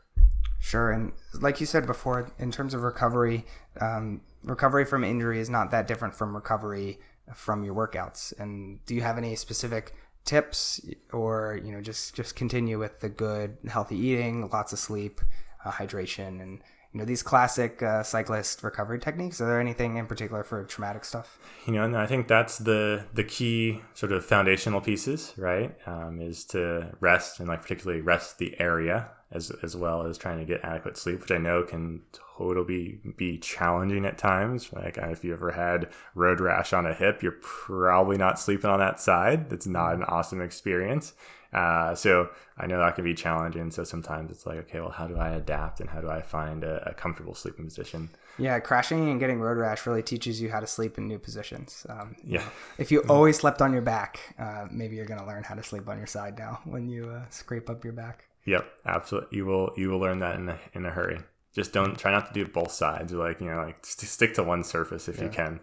Sure, 0.60 0.92
and 0.92 1.12
like 1.40 1.58
you 1.58 1.66
said 1.66 1.86
before, 1.86 2.30
in 2.38 2.52
terms 2.52 2.74
of 2.74 2.82
recovery, 2.82 3.46
um, 3.80 4.20
recovery 4.42 4.84
from 4.84 5.02
injury 5.04 5.40
is 5.40 5.48
not 5.48 5.70
that 5.70 5.88
different 5.88 6.14
from 6.14 6.34
recovery 6.34 6.98
from 7.34 7.64
your 7.64 7.74
workouts. 7.74 8.38
And 8.38 8.84
do 8.84 8.94
you 8.94 9.00
have 9.00 9.16
any 9.16 9.34
specific 9.36 9.94
tips, 10.26 10.80
or 11.12 11.58
you 11.64 11.72
know, 11.72 11.80
just 11.80 12.14
just 12.14 12.36
continue 12.36 12.78
with 12.78 13.00
the 13.00 13.08
good, 13.08 13.56
healthy 13.68 13.96
eating, 13.96 14.48
lots 14.50 14.72
of 14.72 14.78
sleep, 14.78 15.22
uh, 15.64 15.70
hydration, 15.70 16.42
and 16.42 16.60
you 16.92 16.98
know 16.98 17.06
these 17.06 17.22
classic 17.22 17.82
uh, 17.82 18.02
cyclist 18.02 18.62
recovery 18.62 18.98
techniques? 18.98 19.40
Are 19.40 19.46
there 19.46 19.60
anything 19.60 19.96
in 19.96 20.06
particular 20.06 20.44
for 20.44 20.64
traumatic 20.64 21.04
stuff? 21.04 21.38
You 21.66 21.72
know 21.72 21.84
and 21.84 21.96
i 21.96 22.06
think 22.06 22.28
that's 22.28 22.58
the 22.58 23.06
the 23.14 23.24
key 23.24 23.80
sort 23.94 24.12
of 24.12 24.24
foundational 24.24 24.80
pieces 24.80 25.32
right? 25.36 25.74
Um, 25.86 26.20
is 26.20 26.44
to 26.46 26.92
rest 27.00 27.40
and 27.40 27.48
like 27.48 27.62
particularly 27.62 28.02
rest 28.02 28.38
the 28.38 28.60
area 28.60 29.10
as 29.32 29.50
as 29.62 29.76
well 29.76 30.06
as 30.06 30.18
trying 30.18 30.38
to 30.38 30.44
get 30.44 30.64
adequate 30.64 30.96
sleep 30.96 31.20
which 31.20 31.30
i 31.30 31.38
know 31.38 31.62
can 31.62 32.00
totally 32.36 32.98
be 33.16 33.38
challenging 33.38 34.04
at 34.04 34.18
times 34.18 34.72
like 34.72 34.98
if 34.98 35.24
you 35.24 35.32
ever 35.32 35.52
had 35.52 35.88
road 36.14 36.40
rash 36.40 36.72
on 36.72 36.86
a 36.86 36.94
hip 36.94 37.22
you're 37.22 37.38
probably 37.40 38.16
not 38.16 38.38
sleeping 38.38 38.70
on 38.70 38.78
that 38.78 39.00
side 39.00 39.48
that's 39.48 39.66
not 39.66 39.94
an 39.94 40.04
awesome 40.04 40.40
experience 40.40 41.14
uh, 41.52 41.94
so 41.94 42.30
I 42.56 42.66
know 42.66 42.78
that 42.78 42.94
can 42.94 43.04
be 43.04 43.14
challenging. 43.14 43.70
So 43.70 43.84
sometimes 43.84 44.30
it's 44.30 44.46
like, 44.46 44.58
okay, 44.58 44.80
well, 44.80 44.90
how 44.90 45.06
do 45.06 45.16
I 45.16 45.30
adapt 45.30 45.80
and 45.80 45.90
how 45.90 46.00
do 46.00 46.08
I 46.08 46.22
find 46.22 46.62
a, 46.62 46.90
a 46.90 46.94
comfortable 46.94 47.34
sleeping 47.34 47.64
position? 47.64 48.10
Yeah, 48.38 48.58
crashing 48.60 49.10
and 49.10 49.18
getting 49.18 49.40
road 49.40 49.58
rash 49.58 49.86
really 49.86 50.02
teaches 50.02 50.40
you 50.40 50.50
how 50.50 50.60
to 50.60 50.66
sleep 50.66 50.96
in 50.96 51.08
new 51.08 51.18
positions. 51.18 51.86
Um, 51.88 52.16
yeah. 52.24 52.44
if 52.78 52.92
you 52.92 53.00
always 53.08 53.38
slept 53.38 53.60
on 53.60 53.72
your 53.72 53.82
back, 53.82 54.34
uh, 54.38 54.66
maybe 54.70 54.96
you're 54.96 55.06
going 55.06 55.20
to 55.20 55.26
learn 55.26 55.42
how 55.42 55.54
to 55.54 55.62
sleep 55.62 55.88
on 55.88 55.98
your 55.98 56.06
side 56.06 56.38
now 56.38 56.60
when 56.64 56.88
you 56.88 57.08
uh, 57.08 57.24
scrape 57.30 57.68
up 57.68 57.84
your 57.84 57.92
back. 57.92 58.29
Yep, 58.44 58.70
absolutely. 58.86 59.36
You 59.36 59.46
will 59.46 59.72
you 59.76 59.90
will 59.90 59.98
learn 59.98 60.20
that 60.20 60.36
in 60.36 60.48
a, 60.48 60.58
in 60.72 60.86
a 60.86 60.90
hurry. 60.90 61.20
Just 61.54 61.72
don't 61.72 61.98
try 61.98 62.10
not 62.10 62.26
to 62.28 62.32
do 62.32 62.50
both 62.50 62.72
sides. 62.72 63.12
Like 63.12 63.40
you 63.40 63.50
know, 63.50 63.62
like 63.62 63.84
stick 63.84 64.34
to 64.34 64.42
one 64.42 64.64
surface 64.64 65.08
if 65.08 65.18
yeah. 65.18 65.24
you 65.24 65.30
can. 65.30 65.60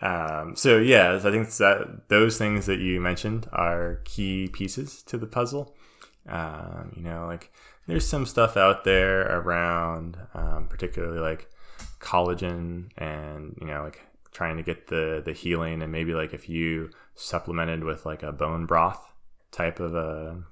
Um, 0.00 0.56
so 0.56 0.78
yeah, 0.78 1.14
I 1.14 1.18
think 1.18 1.48
that 1.56 2.08
those 2.08 2.38
things 2.38 2.66
that 2.66 2.80
you 2.80 3.00
mentioned 3.00 3.48
are 3.52 4.00
key 4.04 4.48
pieces 4.48 5.02
to 5.04 5.16
the 5.18 5.26
puzzle. 5.26 5.76
Um, 6.28 6.92
you 6.96 7.02
know, 7.02 7.26
like 7.26 7.52
there's 7.86 8.06
some 8.06 8.26
stuff 8.26 8.56
out 8.56 8.84
there 8.84 9.22
around, 9.38 10.16
um, 10.34 10.68
particularly 10.68 11.18
like 11.18 11.48
collagen 12.00 12.90
and 12.98 13.56
you 13.60 13.66
know, 13.66 13.82
like 13.82 14.00
trying 14.32 14.56
to 14.56 14.62
get 14.62 14.88
the 14.88 15.22
the 15.24 15.32
healing, 15.32 15.82
and 15.82 15.92
maybe 15.92 16.14
like 16.14 16.32
if 16.32 16.48
you 16.48 16.90
supplemented 17.14 17.84
with 17.84 18.06
like 18.06 18.22
a 18.22 18.32
bone 18.32 18.66
broth 18.66 19.12
type 19.50 19.80
of 19.80 19.94
a, 19.94 20.42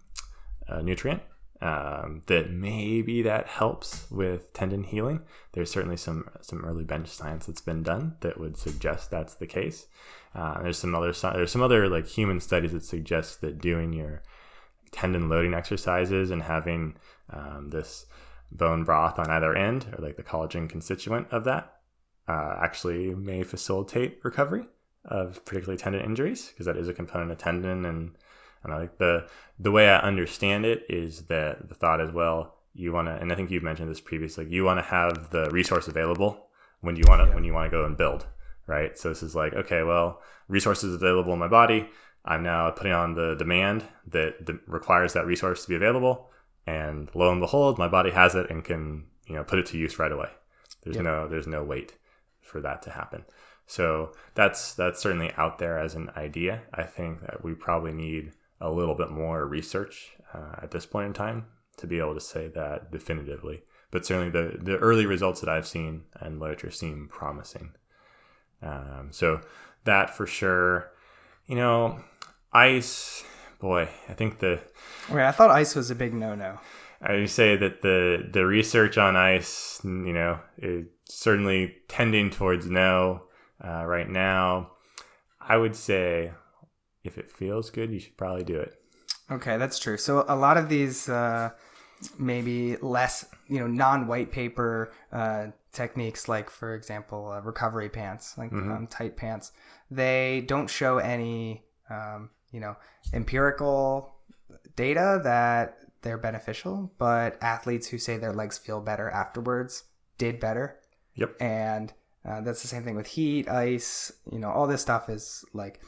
a 0.68 0.83
nutrient, 0.83 1.22
um, 1.62 2.23
that 2.27 2.51
maybe 2.51 3.23
that 3.23 3.46
helps 3.46 4.11
with 4.11 4.53
tendon 4.53 4.85
healing. 4.85 5.20
There's 5.53 5.70
certainly 5.70 5.96
some 5.96 6.29
some 6.40 6.64
early 6.64 6.85
bench 6.85 7.09
science 7.09 7.46
that's 7.46 7.61
been 7.61 7.83
done 7.83 8.16
that 8.20 8.40
would 8.40 8.57
suggest 8.57 9.11
that's 9.11 9.35
the 9.35 9.46
case. 9.46 9.87
Uh, 10.35 10.62
there's 10.62 10.79
some 10.79 10.94
other 10.94 11.12
there's 11.12 11.53
some 11.53 11.62
other 11.62 11.88
like 11.88 12.07
human 12.07 12.40
studies 12.40 12.73
that 12.73 12.85
suggest 12.85 13.40
that 13.42 13.61
doing 13.61 13.92
your 13.92 14.23
tendon 14.90 15.29
loading 15.29 15.55
exercises 15.55 16.31
and 16.31 16.42
having 16.42 16.96
um, 17.31 17.68
this 17.70 18.07
bone 18.51 18.83
broth 18.83 19.18
on 19.18 19.31
either 19.31 19.55
end 19.55 19.87
or 19.96 20.05
like 20.05 20.16
the 20.16 20.23
collagen 20.23 20.68
constituent 20.68 21.29
of 21.31 21.44
that 21.44 21.75
uh, 22.27 22.57
actually 22.61 23.14
may 23.14 23.42
facilitate 23.42 24.18
recovery 24.25 24.64
of 25.05 25.44
particularly 25.44 25.79
tendon 25.79 26.05
injuries 26.05 26.49
because 26.49 26.66
that 26.66 26.77
is 26.77 26.88
a 26.88 26.94
component 26.94 27.31
of 27.31 27.38
tendon 27.38 27.85
and 27.85 28.16
and 28.62 28.73
I 28.73 28.79
like 28.79 28.99
the 28.99 29.29
the 29.59 29.70
way 29.70 29.88
I 29.88 29.99
understand 29.99 30.64
it 30.64 30.85
is 30.88 31.23
that 31.27 31.68
the 31.68 31.75
thought 31.75 32.01
as 32.01 32.12
well 32.12 32.57
you 32.75 32.92
want 32.92 33.09
to 33.09 33.14
and 33.14 33.33
I 33.33 33.35
think 33.35 33.51
you've 33.51 33.62
mentioned 33.62 33.90
this 33.90 34.01
previously 34.01 34.46
you 34.49 34.64
want 34.64 34.79
to 34.79 34.85
have 34.85 35.31
the 35.31 35.51
resource 35.51 35.88
available 35.88 36.46
when 36.81 36.96
you 36.96 37.05
want 37.09 37.20
to 37.20 37.29
yeah. 37.29 37.35
when 37.35 37.44
you 37.44 37.53
want 37.53 37.70
to 37.70 37.77
go 37.77 37.85
and 37.85 37.96
build 37.96 38.27
right? 38.66 38.96
So 38.96 39.09
this 39.09 39.23
is 39.23 39.35
like 39.35 39.55
okay 39.55 39.83
well 39.83 40.20
resources 40.49 40.94
available 40.94 41.33
in 41.33 41.38
my 41.38 41.49
body. 41.49 41.88
I'm 42.25 42.42
now 42.42 42.70
putting 42.70 42.92
on 42.92 43.14
the 43.14 43.35
demand 43.37 43.83
that, 44.09 44.46
requires 44.66 45.14
that 45.14 45.25
resource 45.25 45.62
to 45.62 45.68
be 45.70 45.75
available. 45.75 46.31
And 46.66 47.09
lo 47.14 47.33
and 47.33 47.40
behold 47.40 47.79
my 47.79 47.88
body 47.88 48.11
has 48.11 48.35
it 48.35 48.51
and 48.51 48.62
can 48.62 49.07
you 49.27 49.35
know 49.35 49.44
put 49.44 49.59
it 49.59 49.66
to 49.66 49.79
use 49.79 49.99
right 49.99 50.12
away. 50.12 50.29
There's 50.83 50.96
yeah. 50.96 51.03
no 51.03 51.29
there's 51.29 51.46
no 51.46 51.64
wait 51.64 51.94
for 52.40 52.61
that 52.61 52.83
to 52.83 52.90
happen. 52.90 53.25
So 53.66 54.12
that's 54.35 54.75
that's 54.75 55.01
certainly 55.01 55.33
out 55.37 55.59
there 55.59 55.79
as 55.79 55.94
an 55.94 56.11
idea. 56.16 56.62
I 56.75 56.83
think 56.83 57.20
that 57.23 57.44
we 57.44 57.55
probably 57.55 57.92
need 57.92 58.33
a 58.61 58.70
little 58.70 58.94
bit 58.94 59.11
more 59.11 59.46
research 59.46 60.12
uh, 60.35 60.57
at 60.62 60.70
this 60.70 60.87
point 60.87 61.07
in 61.09 61.12
time 61.12 61.46
to 61.79 61.87
be 61.87 61.99
able 61.99 62.14
to 62.14 62.20
say 62.20 62.49
that 62.49 62.90
definitively. 62.90 63.62
But 63.90 64.07
certainly 64.07 64.31
the, 64.31 64.59
the 64.59 64.77
early 64.77 65.07
results 65.07 65.40
that 65.40 65.49
I've 65.49 65.66
seen 65.66 66.05
and 66.14 66.38
literature 66.38 66.70
seem 66.70 67.09
promising. 67.11 67.73
Um, 68.62 69.09
so 69.11 69.40
that 69.85 70.16
for 70.16 70.27
sure, 70.27 70.92
you 71.46 71.57
know, 71.57 72.01
ice, 72.53 73.25
boy, 73.59 73.88
I 74.09 74.12
think 74.12 74.38
the. 74.38 74.61
Wait, 75.11 75.25
I 75.25 75.33
thought 75.33 75.51
ice 75.51 75.75
was 75.75 75.90
a 75.90 75.94
big 75.94 76.14
no 76.14 76.35
no. 76.35 76.59
I 77.03 77.25
say 77.25 77.57
that 77.57 77.81
the 77.81 78.29
the 78.31 78.46
research 78.46 78.99
on 78.99 79.16
ice, 79.16 79.81
you 79.83 80.12
know, 80.12 80.38
is 80.59 80.87
certainly 81.07 81.77
tending 81.88 82.31
towards 82.31 82.66
no 82.66 83.23
uh, 83.64 83.85
right 83.87 84.09
now. 84.09 84.73
I 85.40 85.57
would 85.57 85.75
say 85.75 86.33
if 87.04 87.18
it 87.18 87.30
feels 87.30 87.70
good, 87.70 87.90
you 87.90 87.98
should 87.98 88.16
probably 88.16 88.44
do 88.44 88.58
it. 88.58 88.80
Okay, 89.30 89.56
that's 89.56 89.78
true. 89.78 89.96
So 89.96 90.24
a 90.28 90.36
lot 90.36 90.56
of 90.56 90.68
these 90.68 91.08
uh, 91.08 91.50
maybe 92.18 92.76
less, 92.76 93.26
you 93.48 93.60
know, 93.60 93.66
non-white 93.66 94.32
paper 94.32 94.92
uh, 95.12 95.48
techniques, 95.72 96.28
like 96.28 96.50
for 96.50 96.74
example, 96.74 97.30
uh, 97.30 97.40
recovery 97.40 97.88
pants, 97.88 98.36
like 98.36 98.50
mm-hmm. 98.50 98.72
um, 98.72 98.86
tight 98.86 99.16
pants, 99.16 99.52
they 99.90 100.44
don't 100.46 100.68
show 100.68 100.98
any, 100.98 101.64
um, 101.88 102.30
you 102.50 102.60
know, 102.60 102.76
empirical 103.12 104.14
data 104.76 105.20
that 105.22 105.78
they're 106.02 106.18
beneficial. 106.18 106.92
But 106.98 107.38
athletes 107.40 107.88
who 107.88 107.98
say 107.98 108.16
their 108.16 108.32
legs 108.32 108.58
feel 108.58 108.80
better 108.80 109.08
afterwards 109.10 109.84
did 110.18 110.40
better. 110.40 110.78
Yep. 111.14 111.36
And 111.40 111.92
uh, 112.24 112.40
that's 112.40 112.62
the 112.62 112.68
same 112.68 112.84
thing 112.84 112.96
with 112.96 113.06
heat, 113.06 113.48
ice. 113.48 114.12
You 114.30 114.38
know, 114.38 114.50
all 114.50 114.66
this 114.66 114.82
stuff 114.82 115.08
is 115.08 115.44
like 115.52 115.80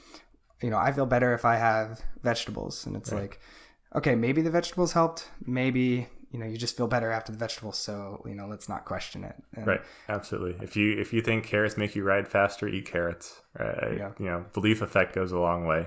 you 0.63 0.71
know, 0.71 0.79
I 0.79 0.93
feel 0.93 1.07
better 1.07 1.35
if 1.35 1.45
I 1.45 1.57
have 1.57 2.01
vegetables. 2.23 2.87
And 2.87 2.97
it's 2.97 3.13
right. 3.13 3.23
like, 3.23 3.41
okay, 3.95 4.15
maybe 4.15 4.43
the 4.43 4.51
vegetables 4.51 4.93
helped. 4.93 5.29
Maybe, 5.45 6.09
you 6.31 6.39
know, 6.39 6.47
you 6.47 6.57
just 6.57 6.77
feel 6.77 6.87
better 6.87 7.11
after 7.11 7.33
the 7.33 7.39
vegetables. 7.39 7.79
So, 7.79 8.23
you 8.27 8.35
know, 8.35 8.47
let's 8.47 8.69
not 8.69 8.85
question 8.85 9.25
it. 9.25 9.37
And, 9.55 9.67
right. 9.67 9.81
Absolutely. 10.09 10.65
If 10.65 10.77
you, 10.77 10.99
if 10.99 11.13
you 11.13 11.21
think 11.21 11.45
carrots 11.45 11.77
make 11.77 11.95
you 11.95 12.05
ride 12.05 12.29
faster, 12.29 12.69
eat 12.69 12.87
carrots. 12.87 13.43
Right. 13.59 13.99
Yeah. 13.99 14.13
You 14.19 14.27
know, 14.27 14.45
belief 14.53 14.83
effect 14.83 15.15
goes 15.15 15.33
a 15.33 15.39
long 15.39 15.67
way. 15.67 15.87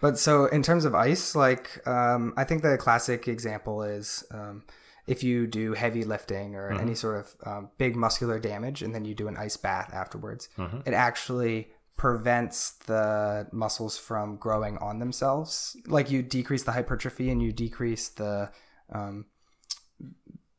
But 0.00 0.18
so 0.18 0.46
in 0.46 0.62
terms 0.62 0.84
of 0.84 0.94
ice, 0.94 1.34
like, 1.34 1.86
um, 1.86 2.34
I 2.36 2.44
think 2.44 2.62
the 2.62 2.76
classic 2.76 3.28
example 3.28 3.82
is, 3.82 4.24
um, 4.30 4.64
if 5.06 5.22
you 5.22 5.46
do 5.46 5.74
heavy 5.74 6.02
lifting 6.02 6.54
or 6.54 6.72
any 6.72 6.94
sort 6.94 7.18
of 7.20 7.36
um, 7.46 7.68
big 7.76 7.94
muscular 7.94 8.38
damage 8.38 8.80
and 8.82 8.94
then 8.94 9.04
you 9.04 9.14
do 9.14 9.28
an 9.28 9.36
ice 9.36 9.56
bath 9.58 9.92
afterwards, 9.92 10.48
it 10.86 10.94
actually 10.94 11.68
prevents 11.96 12.72
the 12.86 13.46
muscles 13.52 13.96
from 13.96 14.36
growing 14.36 14.76
on 14.78 14.98
themselves. 14.98 15.76
Like 15.86 16.10
you 16.10 16.22
decrease 16.22 16.62
the 16.64 16.72
hypertrophy 16.72 17.30
and 17.30 17.42
you 17.42 17.52
decrease 17.52 18.08
the 18.08 18.50
um, 18.92 19.26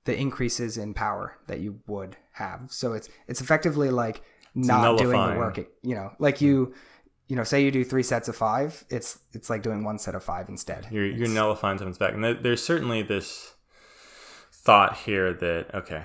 the 0.06 0.16
increases 0.18 0.78
in 0.78 0.94
power 0.94 1.38
that 1.48 1.60
you 1.60 1.80
would 1.88 2.18
have. 2.34 2.68
So 2.70 2.94
it's 2.94 3.10
it's 3.28 3.42
effectively 3.42 3.90
like 3.90 4.22
not 4.54 4.82
doing 4.98 5.12
the 5.34 5.40
work. 5.40 5.58
You 5.82 5.96
know, 5.96 6.12
like 6.20 6.42
you 6.42 6.74
you 7.28 7.36
know, 7.36 7.44
say 7.44 7.64
you 7.64 7.72
do 7.72 7.84
three 7.84 8.04
sets 8.04 8.28
of 8.28 8.36
five, 8.36 8.86
it's 8.90 9.20
it's 9.34 9.50
like 9.50 9.64
doing 9.64 9.84
one 9.84 9.98
set 9.98 10.14
of 10.16 10.24
five 10.24 10.48
instead. 10.48 10.88
You're 10.92 11.06
you're 11.06 11.28
nullifying 11.28 11.78
something's 11.80 11.98
back, 11.98 12.14
and 12.14 12.24
there- 12.24 12.34
there's 12.36 12.64
certainly 12.64 13.02
this 13.02 13.56
thought 14.52 14.96
here 14.98 15.34
that 15.34 15.74
okay, 15.74 16.04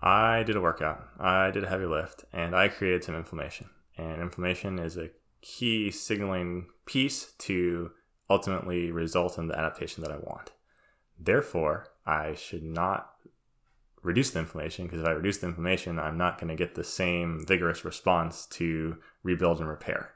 I 0.00 0.44
did 0.44 0.56
a 0.56 0.60
workout, 0.60 1.04
I 1.18 1.50
did 1.50 1.64
a 1.64 1.68
heavy 1.68 1.86
lift, 1.86 2.24
and 2.32 2.54
I 2.54 2.68
created 2.68 3.02
some 3.04 3.16
inflammation, 3.16 3.68
and 3.96 4.20
inflammation 4.20 4.78
is 4.78 4.96
a 4.96 5.10
key 5.40 5.90
signaling 5.90 6.66
piece 6.86 7.32
to 7.38 7.90
ultimately 8.28 8.90
result 8.90 9.38
in 9.38 9.48
the 9.48 9.58
adaptation 9.58 10.02
that 10.02 10.12
I 10.12 10.16
want. 10.16 10.52
Therefore, 11.18 11.88
I 12.04 12.34
should 12.34 12.62
not 12.62 13.10
reduce 14.02 14.30
the 14.30 14.40
inflammation 14.40 14.86
because 14.86 15.00
if 15.00 15.06
I 15.06 15.12
reduce 15.12 15.38
the 15.38 15.46
inflammation, 15.46 15.98
I'm 15.98 16.18
not 16.18 16.38
going 16.38 16.48
to 16.48 16.56
get 16.56 16.74
the 16.74 16.84
same 16.84 17.44
vigorous 17.46 17.84
response 17.84 18.46
to 18.46 18.98
rebuild 19.22 19.60
and 19.60 19.68
repair 19.68 20.12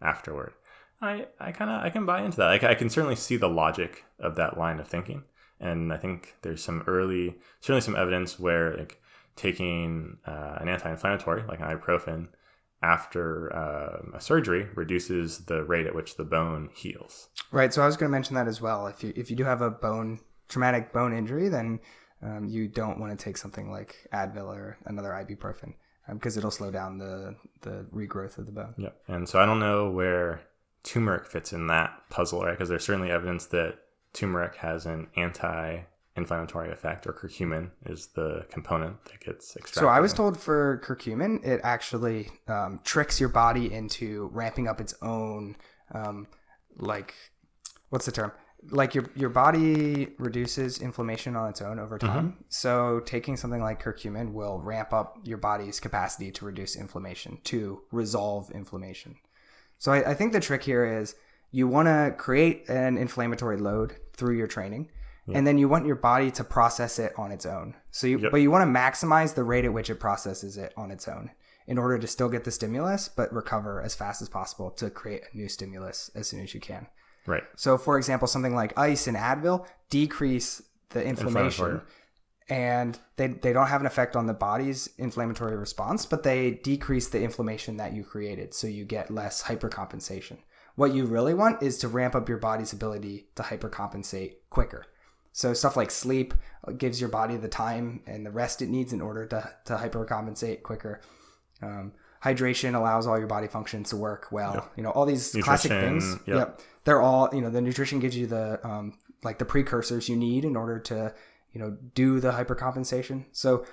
afterward. 0.00 0.54
I, 1.00 1.26
I 1.40 1.50
kind 1.50 1.70
of 1.70 1.82
I 1.82 1.90
can 1.90 2.06
buy 2.06 2.22
into 2.22 2.36
that. 2.38 2.46
Like 2.46 2.62
I 2.62 2.74
can 2.74 2.88
certainly 2.88 3.16
see 3.16 3.36
the 3.36 3.48
logic 3.48 4.04
of 4.20 4.36
that 4.36 4.56
line 4.56 4.78
of 4.78 4.86
thinking, 4.86 5.24
and 5.58 5.92
I 5.92 5.96
think 5.96 6.36
there's 6.42 6.62
some 6.62 6.84
early, 6.86 7.38
certainly 7.60 7.80
some 7.80 7.96
evidence 7.96 8.38
where 8.38 8.76
like 8.76 9.02
taking 9.34 10.18
uh, 10.26 10.58
an 10.60 10.68
anti-inflammatory 10.68 11.42
like 11.48 11.58
an 11.58 11.66
ibuprofen 11.66 12.28
after 12.82 13.54
um 13.56 14.12
a 14.14 14.20
surgery 14.20 14.68
reduces 14.74 15.44
the 15.46 15.62
rate 15.64 15.86
at 15.86 15.94
which 15.94 16.16
the 16.16 16.24
bone 16.24 16.70
heals. 16.74 17.28
Right. 17.50 17.72
So 17.72 17.82
I 17.82 17.86
was 17.86 17.96
going 17.96 18.10
to 18.10 18.12
mention 18.12 18.34
that 18.34 18.48
as 18.48 18.60
well. 18.60 18.86
If 18.86 19.02
you 19.02 19.12
if 19.16 19.30
you 19.30 19.36
do 19.36 19.44
have 19.44 19.62
a 19.62 19.70
bone 19.70 20.20
traumatic 20.48 20.92
bone 20.92 21.12
injury, 21.12 21.48
then 21.48 21.80
um, 22.22 22.46
you 22.46 22.68
don't 22.68 23.00
want 23.00 23.16
to 23.16 23.22
take 23.22 23.36
something 23.36 23.70
like 23.70 23.96
Advil 24.12 24.46
or 24.46 24.78
another 24.84 25.10
ibuprofen 25.10 25.74
because 26.12 26.36
it'll 26.36 26.50
slow 26.50 26.70
down 26.70 26.98
the 26.98 27.36
the 27.62 27.86
regrowth 27.94 28.38
of 28.38 28.46
the 28.46 28.52
bone. 28.52 28.74
Yep. 28.76 28.96
And 29.08 29.28
so 29.28 29.40
I 29.40 29.46
don't 29.46 29.60
know 29.60 29.90
where 29.90 30.42
turmeric 30.82 31.26
fits 31.26 31.52
in 31.52 31.68
that 31.68 31.92
puzzle, 32.10 32.42
right? 32.42 32.52
Because 32.52 32.68
there's 32.68 32.84
certainly 32.84 33.10
evidence 33.10 33.46
that 33.46 33.78
turmeric 34.12 34.56
has 34.56 34.86
an 34.86 35.08
anti-inflammatory 36.16 36.70
effect, 36.70 37.06
or 37.06 37.12
curcumin 37.12 37.70
is 37.86 38.08
the 38.14 38.46
component 38.50 39.02
that 39.06 39.20
gets 39.20 39.56
extracted. 39.56 39.80
So 39.80 39.88
I 39.88 40.00
was 40.00 40.12
told 40.12 40.38
for 40.38 40.80
curcumin, 40.84 41.44
it 41.44 41.60
actually 41.64 42.28
um, 42.48 42.80
tricks 42.84 43.18
your 43.18 43.30
body 43.30 43.72
into 43.72 44.28
ramping 44.32 44.68
up 44.68 44.80
its 44.80 44.94
own, 45.00 45.56
um, 45.94 46.26
like, 46.76 47.14
what's 47.90 48.06
the 48.06 48.12
term? 48.12 48.32
Like 48.70 48.94
your 48.94 49.06
your 49.16 49.30
body 49.30 50.10
reduces 50.18 50.80
inflammation 50.80 51.34
on 51.34 51.48
its 51.48 51.60
own 51.60 51.80
over 51.80 51.98
time. 51.98 52.44
So 52.48 53.00
taking 53.00 53.36
something 53.36 53.60
like 53.60 53.82
curcumin 53.82 54.32
will 54.32 54.60
ramp 54.60 54.92
up 54.92 55.18
your 55.24 55.38
body's 55.38 55.80
capacity 55.80 56.30
to 56.30 56.44
reduce 56.44 56.76
inflammation, 56.76 57.38
to 57.44 57.82
resolve 57.90 58.52
inflammation. 58.52 59.16
So 59.78 59.90
I, 59.90 60.10
I 60.10 60.14
think 60.14 60.32
the 60.32 60.38
trick 60.38 60.62
here 60.62 60.84
is 60.84 61.16
you 61.50 61.66
want 61.66 61.88
to 61.88 62.14
create 62.16 62.68
an 62.68 62.96
inflammatory 62.96 63.56
load 63.56 63.96
through 64.12 64.36
your 64.36 64.46
training, 64.46 64.90
and 65.26 65.46
then 65.46 65.56
you 65.58 65.68
want 65.68 65.86
your 65.86 65.96
body 65.96 66.30
to 66.32 66.44
process 66.44 66.98
it 66.98 67.12
on 67.16 67.30
its 67.32 67.46
own. 67.46 67.74
So 67.90 68.06
you, 68.06 68.18
Yep. 68.18 68.30
but 68.32 68.38
you 68.38 68.50
want 68.50 68.62
to 68.72 68.80
maximize 68.80 69.34
the 69.34 69.44
rate 69.44 69.64
at 69.64 69.72
which 69.72 69.88
it 69.90 69.96
processes 70.00 70.56
it 70.56 70.72
on 70.76 70.90
its 70.90 71.06
own 71.08 71.30
in 71.66 71.78
order 71.78 71.96
to 71.98 72.06
still 72.08 72.28
get 72.28 72.42
the 72.44 72.50
stimulus, 72.50 73.08
but 73.08 73.32
recover 73.32 73.80
as 73.82 73.94
fast 73.94 74.20
as 74.20 74.28
possible 74.28 74.70
to 74.72 74.90
create 74.90 75.22
a 75.32 75.36
new 75.36 75.48
stimulus 75.48 76.10
as 76.16 76.26
soon 76.26 76.40
as 76.40 76.52
you 76.54 76.60
can. 76.60 76.88
right. 77.26 77.44
So, 77.56 77.78
for 77.78 77.96
example, 77.98 78.26
something 78.26 78.54
like 78.54 78.76
ice 78.76 79.06
and 79.06 79.16
Advil 79.16 79.64
decrease 79.90 80.60
the 80.90 81.04
inflammation, 81.04 81.82
and 82.48 82.98
they, 83.16 83.28
they 83.28 83.52
don't 83.52 83.68
have 83.68 83.80
an 83.80 83.86
effect 83.86 84.16
on 84.16 84.26
the 84.26 84.34
body's 84.34 84.88
inflammatory 84.98 85.56
response, 85.56 86.04
but 86.04 86.24
they 86.24 86.50
decrease 86.50 87.08
the 87.08 87.22
inflammation 87.22 87.76
that 87.76 87.92
you 87.94 88.02
created, 88.02 88.52
so 88.54 88.66
you 88.66 88.84
get 88.84 89.10
less 89.10 89.44
hypercompensation. 89.44 90.38
What 90.74 90.94
you 90.94 91.04
really 91.06 91.34
want 91.34 91.62
is 91.62 91.78
to 91.78 91.88
ramp 91.88 92.14
up 92.16 92.28
your 92.28 92.38
body's 92.38 92.72
ability 92.72 93.28
to 93.36 93.42
hypercompensate 93.44 94.34
quicker. 94.50 94.84
So 95.32 95.54
stuff 95.54 95.76
like 95.76 95.90
sleep 95.90 96.34
gives 96.76 97.00
your 97.00 97.10
body 97.10 97.36
the 97.36 97.48
time 97.48 98.02
and 98.06 98.24
the 98.24 98.30
rest 98.30 98.62
it 98.62 98.68
needs 98.68 98.92
in 98.92 99.00
order 99.00 99.26
to, 99.26 99.50
to 99.64 99.76
hypercompensate 99.76 100.62
quicker. 100.62 101.00
Um, 101.62 101.92
hydration 102.22 102.74
allows 102.74 103.06
all 103.06 103.18
your 103.18 103.26
body 103.26 103.48
functions 103.48 103.90
to 103.90 103.96
work 103.96 104.28
well. 104.30 104.70
You 104.76 104.82
know, 104.82 104.90
all 104.90 105.06
these 105.06 105.34
classic 105.42 105.70
things. 105.70 106.16
yep. 106.26 106.36
Yep. 106.36 106.60
They're 106.84 107.00
all, 107.00 107.28
you 107.32 107.40
know, 107.40 107.50
the 107.50 107.60
nutrition 107.60 107.98
gives 107.98 108.16
you 108.16 108.26
the, 108.26 108.64
um, 108.66 108.98
like 109.22 109.38
the 109.38 109.44
precursors 109.44 110.08
you 110.08 110.16
need 110.16 110.44
in 110.44 110.56
order 110.56 110.78
to, 110.80 111.14
you 111.52 111.60
know, 111.60 111.76
do 111.94 112.20
the 112.20 112.32
hypercompensation. 112.32 113.24
So, 113.32 113.64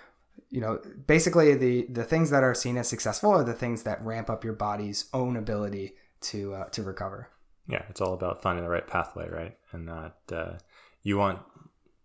you 0.50 0.62
know, 0.62 0.80
basically 1.08 1.56
the, 1.56 1.88
the 1.90 2.04
things 2.04 2.30
that 2.30 2.44
are 2.44 2.54
seen 2.54 2.78
as 2.78 2.88
successful 2.88 3.32
are 3.32 3.44
the 3.44 3.54
things 3.54 3.84
that 3.84 4.04
ramp 4.04 4.30
up 4.30 4.44
your 4.44 4.54
body's 4.54 5.10
own 5.14 5.36
ability 5.36 5.94
to, 6.22 6.54
uh, 6.54 6.70
to 6.70 6.84
recover. 6.84 7.30
Yeah, 7.68 7.84
it's 7.90 8.02
all 8.02 8.14
about 8.14 8.42
finding 8.42 8.64
the 8.64 8.70
right 8.70 8.88
pathway, 8.88 9.30
right? 9.30 9.58
And 9.72 9.86
not 9.86 10.18
uh, 10.32 10.54
you 11.04 11.18
want, 11.18 11.40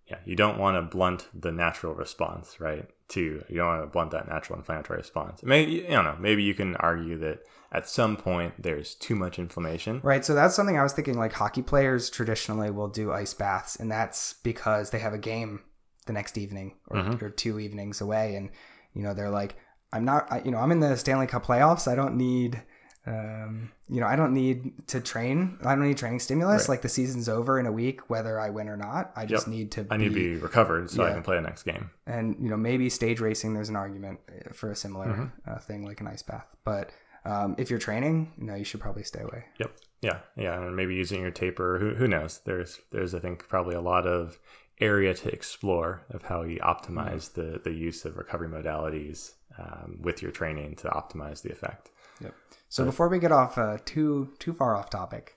yeah, 0.07 0.19
you 0.25 0.37
don't 0.37 0.59
want 0.59 0.77
to 0.77 0.83
blunt 0.83 1.29
the 1.35 1.53
natural 1.53 1.95
response, 1.95 2.61
right? 2.61 2.89
To 3.09 3.43
you 3.49 3.57
don't 3.57 3.67
want 3.67 3.83
to 3.83 3.87
blunt 3.87 4.11
that 4.11 4.29
natural 4.29 4.59
inflammatory 4.59 4.99
response. 4.99 5.43
Maybe 5.43 5.73
you 5.73 5.89
don't 5.89 6.05
know. 6.05 6.17
Maybe 6.19 6.43
you 6.43 6.55
can 6.55 6.77
argue 6.77 7.19
that 7.19 7.41
at 7.73 7.89
some 7.89 8.17
point 8.17 8.55
there's 8.63 8.95
too 8.95 9.15
much 9.15 9.39
inflammation. 9.39 10.01
Right. 10.03 10.25
So 10.25 10.35
that's 10.35 10.55
something 10.55 10.79
I 10.79 10.83
was 10.83 10.93
thinking 10.93 11.19
like 11.19 11.33
hockey 11.33 11.63
players 11.63 12.11
traditionally 12.11 12.71
will 12.71 12.89
do 12.89 13.13
ice 13.13 13.35
baths, 13.35 13.77
and 13.77 13.91
that's 13.91 14.35
because 14.43 14.91
they 14.91 14.99
have 14.99 15.15
a 15.15 15.19
game 15.19 15.61
the 16.07 16.13
next 16.13 16.37
evening 16.37 16.77
or, 16.89 16.99
mm-hmm. 16.99 17.25
or 17.25 17.31
two 17.31 17.59
evenings 17.59 18.01
away. 18.01 18.37
And, 18.37 18.51
you 18.93 19.03
know, 19.03 19.15
they're 19.15 19.31
like, 19.31 19.57
I'm 19.93 20.05
not, 20.05 20.31
I, 20.31 20.43
you 20.45 20.51
know, 20.51 20.59
I'm 20.59 20.71
in 20.71 20.81
the 20.81 20.97
Stanley 20.97 21.27
Cup 21.27 21.47
playoffs. 21.47 21.91
I 21.91 21.95
don't 21.95 22.17
need, 22.17 22.63
um, 23.07 23.71
you 23.89 24.01
know, 24.01 24.07
I 24.07 24.17
don't 24.17 24.33
need 24.33 24.73
to 24.89 25.01
train. 25.01 25.59
I 25.65 25.75
don't 25.75 25.87
need 25.87 25.99
training 25.99 26.21
stimulus. 26.21 26.63
Right. 26.63 26.71
Like 26.75 26.83
the 26.83 26.89
season's 26.89 27.29
over 27.29 27.61
in 27.61 27.67
a 27.67 27.73
week, 27.73 28.09
whether 28.09 28.41
I 28.41 28.49
win 28.51 28.69
or 28.69 28.77
not. 28.77 29.13
I 29.15 29.27
just 29.27 29.47
Yep. 29.47 29.55
need 29.55 29.71
to. 29.73 29.87
I 29.91 29.97
need 29.99 30.09
to 30.09 30.15
be 30.15 30.37
recovered 30.37 30.91
so 30.91 31.05
I 31.05 31.13
can 31.13 31.23
play 31.23 31.37
the 31.37 31.43
next 31.43 31.65
game. 31.65 31.91
and 32.07 32.37
you 32.41 32.49
know 32.49 32.57
maybe 32.57 32.89
stage 32.91 33.21
racing 33.21 33.55
there's 33.55 33.69
an 33.69 33.77
argument 33.77 34.21
uh, 34.29 34.53
for 34.53 34.71
a 34.71 34.77
similar 34.77 35.07
Mm-hmm. 35.07 35.51
uh, 35.51 35.59
thing 35.59 35.85
like 35.85 36.01
an 36.01 36.07
ice 36.07 36.23
bath 36.23 36.47
but 36.65 36.91
um, 37.27 37.55
if 37.59 37.71
you're 37.71 37.79
training 37.79 38.33
you 38.39 38.45
know 38.47 38.55
you 38.55 38.65
should 38.65 38.81
probably 38.81 39.03
stay 39.03 39.21
away 39.21 39.45
Yep. 39.59 39.71
Yeah. 40.03 40.19
Yeah. 40.37 40.61
And 40.61 40.77
maybe 40.77 40.95
using 40.95 41.21
your 41.23 41.31
taper. 41.31 41.79
Who, 41.79 41.95
who 41.95 42.09
knows? 42.09 42.41
There's 42.45 42.81
there's 42.91 43.15
I 43.15 43.19
think 43.21 43.49
probably 43.49 43.75
a 43.75 43.81
lot 43.81 44.07
of 44.07 44.39
area 44.81 45.15
to 45.15 45.29
explore 45.33 46.05
of 46.11 46.23
how 46.23 46.43
you 46.43 46.59
optimize 46.61 47.33
the 47.35 47.61
the 47.63 47.73
use 47.73 48.05
of 48.05 48.17
recovery 48.17 48.49
modalities 48.49 49.33
um, 49.59 49.99
with 50.03 50.21
your 50.23 50.31
training 50.33 50.75
to 50.77 50.89
optimize 50.89 51.43
the 51.43 51.51
effect. 51.53 51.91
Yep 52.21 52.35
so 52.69 52.85
before 52.85 53.09
we 53.09 53.19
get 53.19 53.33
off 53.33 53.57
uh, 53.59 53.79
too 53.85 54.33
too 54.39 54.53
far 54.53 54.75
off 54.77 54.91
topic 54.91 55.37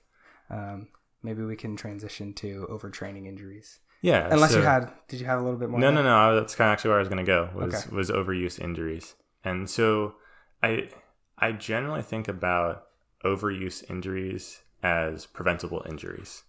um, 0.50 0.88
maybe 1.22 1.42
we 1.42 1.56
can 1.56 1.76
transition 1.76 2.32
to 2.32 2.66
overtraining 2.70 3.26
injuries 3.26 3.80
Yeah. 4.02 4.28
unless 4.30 4.54
you 4.54 4.62
had 4.62 4.90
did 5.08 5.20
you 5.20 5.26
have 5.26 5.40
a 5.40 5.42
little 5.44 5.58
bit 5.58 5.68
more 5.68 5.80
No, 5.80 5.90
no, 5.90 6.02
no. 6.02 6.34
That's 6.36 6.54
kind 6.54 6.68
of 6.68 6.72
actually 6.72 6.90
where 6.90 6.98
I 6.98 7.00
was 7.00 7.08
going 7.08 7.24
to 7.24 7.32
go. 7.36 7.50
Was 7.54 7.74
Okay. 7.74 7.96
was 7.96 8.10
overuse 8.10 8.58
injuries, 8.60 9.14
and 9.44 9.68
so 9.68 10.14
I 10.62 10.88
I 11.38 11.52
generally 11.52 12.02
think 12.02 12.28
about 12.28 12.86
overuse 13.24 13.88
injuries 13.90 14.60
as 14.82 15.26
preventable 15.26 15.84
injuries, 15.88 16.44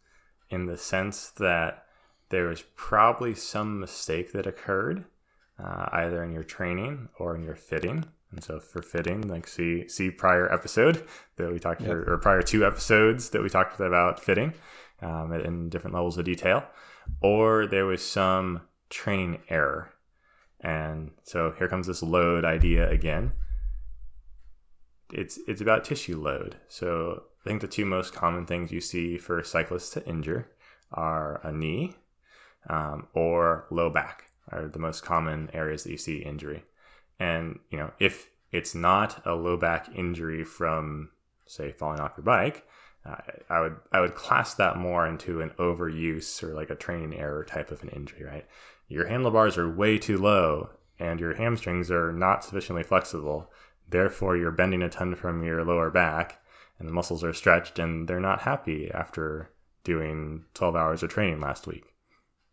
in 0.50 0.66
the 0.68 0.78
sense 0.78 1.30
that 1.32 1.86
there 2.30 2.48
was 2.48 2.62
probably 2.76 3.34
some 3.36 3.80
mistake 3.80 4.32
that 4.34 4.46
occurred, 4.48 5.06
uh, 5.58 5.88
either 5.92 6.24
in 6.24 6.32
your 6.32 6.44
training 6.44 7.10
or 7.18 7.36
in 7.36 7.42
your 7.44 7.56
fitting. 7.56 8.06
And 8.32 8.44
so 8.44 8.60
for 8.60 8.82
fitting, 8.82 9.28
like 9.28 9.48
see 9.48 9.88
see 9.88 10.12
prior 10.12 10.52
episode 10.54 11.06
that 11.38 11.52
we 11.52 11.60
talked 11.60 11.82
or, 11.82 12.14
or 12.14 12.18
prior 12.18 12.42
two 12.42 12.66
episodes 12.66 13.32
that 13.32 13.42
we 13.42 13.50
talked 13.50 13.80
about 13.80 14.24
fitting 14.24 14.54
um, 15.02 15.34
in 15.34 15.70
different 15.70 15.96
levels 15.96 16.18
of 16.18 16.26
detail, 16.26 16.64
or 17.22 17.66
there 17.66 17.86
was 17.86 18.06
some 18.06 18.62
training 18.90 19.42
error. 19.50 19.94
And 20.62 21.12
so 21.24 21.54
here 21.58 21.68
comes 21.68 21.88
this 21.88 22.04
load 22.04 22.46
idea 22.46 22.90
again. 22.90 23.32
It's 25.12 25.40
it's 25.48 25.62
about 25.62 25.84
tissue 25.84 26.22
load. 26.22 26.58
So 26.68 27.24
I 27.44 27.50
think 27.50 27.62
the 27.62 27.68
two 27.68 27.86
most 27.86 28.14
common 28.14 28.46
things 28.46 28.72
you 28.72 28.82
see 28.82 29.18
for 29.18 29.44
cyclists 29.44 29.90
to 29.92 30.06
injure 30.06 30.52
are 30.92 31.40
a 31.44 31.52
knee 31.52 31.96
um, 32.70 33.08
or 33.14 33.66
low 33.72 33.90
back 33.90 34.26
are 34.52 34.68
the 34.68 34.80
most 34.80 35.04
common 35.04 35.50
areas 35.54 35.84
that 35.84 35.92
you 35.92 35.98
see 35.98 36.18
injury. 36.18 36.64
And 37.20 37.60
you 37.70 37.78
know 37.78 37.92
if 38.00 38.30
it's 38.52 38.74
not 38.74 39.26
a 39.26 39.36
low 39.36 39.58
back 39.58 39.90
injury 39.96 40.44
from 40.44 41.10
say 41.46 41.72
falling 41.72 42.00
off 42.00 42.14
your 42.18 42.24
bike, 42.24 42.66
I, 43.06 43.22
I 43.50 43.62
would 43.62 43.76
I 43.92 44.00
would 44.00 44.16
class 44.16 44.54
that 44.56 44.78
more 44.78 45.06
into 45.08 45.42
an 45.42 45.52
overuse 45.60 46.44
or 46.44 46.54
like 46.54 46.70
a 46.70 46.76
training 46.76 47.18
error 47.18 47.44
type 47.44 47.72
of 47.72 47.84
an 47.84 47.90
injury, 47.90 48.24
right? 48.24 48.46
Your 48.88 49.08
handlebars 49.08 49.58
are 49.58 49.70
way 49.70 49.98
too 49.98 50.18
low 50.18 50.70
and 51.00 51.20
your 51.20 51.36
hamstrings 51.36 51.90
are 51.92 52.12
not 52.12 52.44
sufficiently 52.44 52.84
flexible. 52.84 53.52
Therefore, 53.88 54.36
you're 54.36 54.52
bending 54.52 54.82
a 54.82 54.90
ton 54.90 55.16
from 55.16 55.44
your 55.44 55.64
lower 55.64 55.90
back 55.90 56.42
and 56.78 56.88
the 56.88 56.94
muscles 56.94 57.24
are 57.24 57.34
stretched 57.34 57.80
and 57.80 58.08
they're 58.08 58.20
not 58.20 58.42
happy 58.42 58.92
after 58.92 59.52
doing 59.84 60.46
12 60.54 60.76
hours 60.76 61.04
of 61.04 61.10
training 61.10 61.40
last 61.40 61.68
week. 61.68 61.94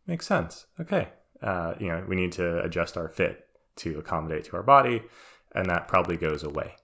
Makes 0.06 0.26
sense. 0.26 0.66
Okay. 0.80 1.08
Uh, 1.42 1.74
you 1.78 1.88
know, 1.88 2.04
we 2.08 2.16
need 2.16 2.32
to 2.32 2.62
adjust 2.62 2.96
our 2.96 3.08
fit 3.08 3.45
to 3.76 3.98
accommodate 3.98 4.44
to 4.44 4.56
our 4.56 4.62
body, 4.62 5.02
and 5.52 5.68
that 5.68 5.88
probably 5.88 6.16
goes 6.16 6.42
away. 6.42 6.74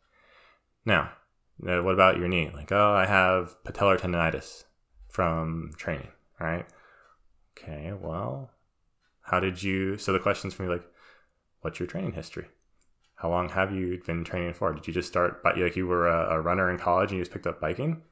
Now, 0.84 1.12
uh, 1.66 1.82
what 1.82 1.94
about 1.94 2.18
your 2.18 2.28
knee? 2.28 2.50
Like, 2.52 2.72
oh, 2.72 2.92
I 2.92 3.06
have 3.06 3.56
patellar 3.64 3.98
tendonitis 3.98 4.64
from 5.08 5.72
training, 5.76 6.08
right? 6.40 6.66
Okay, 7.56 7.92
well, 7.92 8.50
how 9.22 9.40
did 9.40 9.62
you? 9.62 9.96
So 9.98 10.12
the 10.12 10.18
question's 10.18 10.54
for 10.54 10.62
me 10.64 10.68
like, 10.68 10.84
what's 11.60 11.78
your 11.78 11.86
training 11.86 12.12
history? 12.12 12.46
How 13.16 13.30
long 13.30 13.50
have 13.50 13.72
you 13.72 14.02
been 14.04 14.24
training 14.24 14.54
for? 14.54 14.72
Did 14.72 14.88
you 14.88 14.92
just 14.92 15.08
start, 15.08 15.44
like 15.44 15.76
you 15.76 15.86
were 15.86 16.08
a, 16.08 16.34
a 16.34 16.40
runner 16.40 16.68
in 16.70 16.78
college 16.78 17.10
and 17.10 17.18
you 17.18 17.22
just 17.22 17.32
picked 17.32 17.46
up 17.46 17.60
biking? 17.60 18.02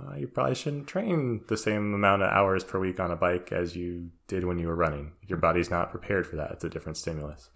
Uh, 0.00 0.14
you 0.14 0.28
probably 0.28 0.54
shouldn't 0.54 0.86
train 0.86 1.42
the 1.48 1.56
same 1.56 1.92
amount 1.94 2.22
of 2.22 2.30
hours 2.30 2.62
per 2.64 2.78
week 2.78 3.00
on 3.00 3.10
a 3.10 3.16
bike 3.16 3.50
as 3.50 3.74
you 3.74 4.10
did 4.28 4.44
when 4.44 4.58
you 4.58 4.68
were 4.68 4.76
running. 4.76 5.12
Your 5.26 5.38
body's 5.38 5.70
not 5.70 5.90
prepared 5.90 6.26
for 6.26 6.36
that. 6.36 6.52
It's 6.52 6.64
a 6.64 6.70
different 6.70 6.96
stimulus. 6.96 7.50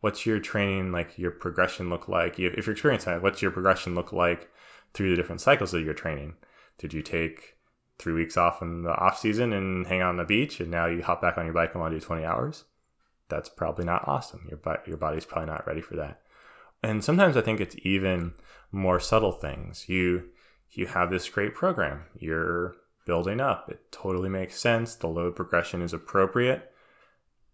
What's 0.00 0.24
your 0.26 0.38
training 0.38 0.92
like? 0.92 1.18
Your 1.18 1.30
progression 1.30 1.90
look 1.90 2.08
like? 2.08 2.38
If 2.38 2.66
you're 2.66 2.72
experiencing 2.72 3.14
it, 3.14 3.22
what's 3.22 3.42
your 3.42 3.50
progression 3.50 3.94
look 3.94 4.12
like 4.12 4.50
through 4.94 5.10
the 5.10 5.16
different 5.16 5.40
cycles 5.40 5.74
of 5.74 5.84
your 5.84 5.94
training? 5.94 6.34
Did 6.78 6.94
you 6.94 7.02
take 7.02 7.56
three 7.98 8.14
weeks 8.14 8.36
off 8.36 8.62
in 8.62 8.82
the 8.82 8.94
off 8.94 9.18
season 9.18 9.52
and 9.52 9.86
hang 9.86 10.00
out 10.00 10.10
on 10.10 10.16
the 10.16 10.24
beach, 10.24 10.60
and 10.60 10.70
now 10.70 10.86
you 10.86 11.02
hop 11.02 11.20
back 11.20 11.36
on 11.36 11.44
your 11.44 11.54
bike 11.54 11.72
and 11.74 11.80
want 11.80 11.92
to 11.92 12.00
do 12.00 12.04
20 12.04 12.24
hours? 12.24 12.64
That's 13.28 13.48
probably 13.48 13.84
not 13.84 14.08
awesome. 14.08 14.46
Your 14.48 14.58
your 14.86 14.96
body's 14.96 15.26
probably 15.26 15.50
not 15.50 15.66
ready 15.66 15.80
for 15.80 15.96
that. 15.96 16.22
And 16.82 17.04
sometimes 17.04 17.36
I 17.36 17.42
think 17.42 17.60
it's 17.60 17.76
even 17.82 18.32
more 18.72 19.00
subtle 19.00 19.32
things. 19.32 19.88
You 19.88 20.30
you 20.70 20.86
have 20.86 21.10
this 21.10 21.28
great 21.28 21.54
program. 21.54 22.04
You're 22.18 22.76
building 23.04 23.40
up. 23.40 23.68
It 23.70 23.92
totally 23.92 24.28
makes 24.28 24.58
sense. 24.58 24.94
The 24.94 25.08
load 25.08 25.36
progression 25.36 25.82
is 25.82 25.92
appropriate. 25.92 26.72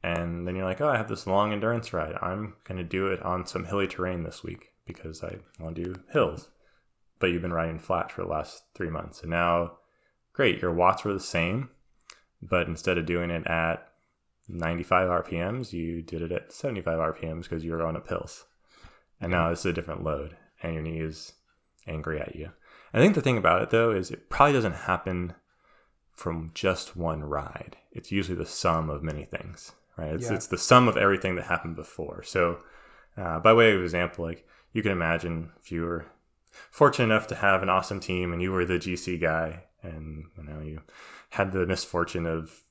And 0.07 0.47
then 0.47 0.55
you're 0.55 0.65
like, 0.65 0.81
oh, 0.81 0.89
I 0.89 0.97
have 0.97 1.09
this 1.09 1.27
long 1.27 1.53
endurance 1.53 1.93
ride. 1.93 2.15
I'm 2.23 2.55
going 2.63 2.79
to 2.79 2.85
do 2.85 3.09
it 3.09 3.21
on 3.23 3.45
some 3.45 3.65
hilly 3.65 3.89
terrain 3.89 4.23
this 4.23 4.45
week 4.45 4.69
because 4.87 5.25
I 5.25 5.39
want 5.59 5.75
to 5.75 5.83
do 5.83 5.95
hills. 6.13 6.49
But 7.19 7.31
you've 7.31 7.43
been 7.43 7.53
riding 7.53 7.81
flat 7.81 8.13
for 8.13 8.23
the 8.23 8.29
last 8.29 8.63
three 8.73 8.89
months. 8.89 9.23
And 9.23 9.31
now, 9.31 9.79
great, 10.33 10.63
your 10.63 10.73
watts 10.73 11.03
were 11.03 11.13
the 11.13 11.19
same. 11.19 11.71
But 12.41 12.69
instead 12.69 12.99
of 12.99 13.07
doing 13.07 13.31
it 13.31 13.49
at 13.49 13.89
95 14.49 15.25
RPMs, 15.25 15.73
you 15.73 16.03
did 16.03 16.23
it 16.23 16.31
at 16.31 16.53
75 16.53 17.17
RPMs 17.17 17.43
because 17.43 17.65
you 17.65 17.73
were 17.73 17.85
on 17.85 17.97
up 17.97 18.07
hills. 18.07 18.45
And 19.21 19.33
now 19.33 19.51
this 19.51 19.61
is 19.61 19.67
a 19.67 19.73
different 19.73 20.05
load 20.05 20.37
and 20.63 20.73
your 20.75 20.85
knee 20.85 21.01
is 21.01 21.33
angry 21.89 22.21
at 22.21 22.37
you. 22.37 22.51
I 22.95 22.99
think 22.99 23.17
the 23.17 23.23
thing 23.23 23.39
about 23.39 23.63
it 23.63 23.71
though 23.71 23.91
is 23.91 24.13
it 24.13 24.31
probably 24.31 24.53
doesn't 24.53 24.73
happen 24.73 25.35
from 26.13 26.53
just 26.55 26.97
one 26.97 27.25
ride. 27.25 27.77
It's 27.91 28.13
usually 28.13 28.39
the 28.39 28.47
sum 28.47 28.89
of 28.89 29.03
many 29.03 29.25
things, 29.25 29.73
right? 29.97 30.15
It's, 30.15 30.27
yeah. 30.27 30.35
it's 30.35 30.47
the 30.47 30.59
sum 30.59 30.89
of 30.89 30.97
everything 30.97 31.37
that 31.37 31.47
happened 31.47 31.77
before. 31.77 32.23
So, 32.23 32.59
uh, 33.17 33.41
by 33.41 33.53
way 33.53 33.73
of 33.73 33.83
example, 33.83 34.25
like 34.25 34.47
you 34.73 34.83
can 34.83 34.93
imagine 34.93 35.51
if 35.61 35.73
you 35.73 35.83
were 35.83 36.07
fortunate 36.71 37.07
enough 37.07 37.27
to 37.29 37.35
have 37.35 37.63
an 37.63 37.69
awesome 37.69 38.01
team 38.01 38.33
and 38.33 38.43
you 38.43 38.53
were 38.53 38.65
the 38.65 38.75
GC 38.75 39.21
guy, 39.21 39.65
and 39.83 40.25
you 40.37 40.45
know 40.45 40.61
you 40.61 40.83
had 41.31 41.53
the 41.53 41.67
misfortune 41.67 42.27
of 42.27 42.63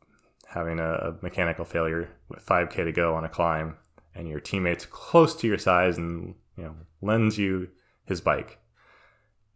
having 0.48 0.80
a, 0.80 0.94
a 0.94 1.16
mechanical 1.22 1.66
failure 1.66 2.10
with 2.30 2.46
5k 2.46 2.86
to 2.86 2.92
go 2.92 3.16
on 3.16 3.26
a 3.26 3.30
climb, 3.30 3.78
and 4.14 4.28
your 4.28 4.40
teammate's 4.40 4.86
close 4.86 5.36
to 5.36 5.48
your 5.48 5.58
size 5.58 5.98
and 5.98 6.36
you 6.58 6.64
know 6.64 6.76
lends 7.02 7.38
you 7.38 7.70
his 8.06 8.22
bike 8.22 8.60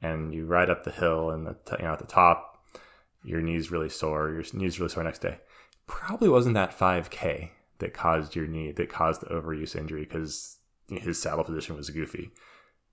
and 0.02 0.34
you 0.34 0.46
ride 0.46 0.70
up 0.70 0.84
the 0.84 0.92
hill 0.92 1.30
and 1.30 1.48
the 1.48 1.56
you 1.78 1.86
know 1.86 1.94
at 1.94 2.00
the 2.00 2.06
top 2.06 2.64
your 3.24 3.42
knees 3.42 3.72
really 3.72 3.90
sore 3.90 4.30
your 4.30 4.44
knees 4.54 4.80
really 4.80 4.92
sore 4.92 5.04
next 5.04 5.20
day 5.20 5.38
probably 5.88 6.30
wasn't 6.30 6.54
that 6.54 6.78
5k 6.78 7.50
that 7.80 7.94
caused 7.94 8.36
your 8.36 8.48
knee 8.48 8.72
that 8.72 8.90
caused 8.90 9.22
the 9.22 9.28
overuse 9.28 9.76
injury 9.76 10.04
because 10.04 10.58
his 10.88 11.22
saddle 11.22 11.44
position 11.44 11.76
was 11.76 11.90
goofy. 11.90 12.32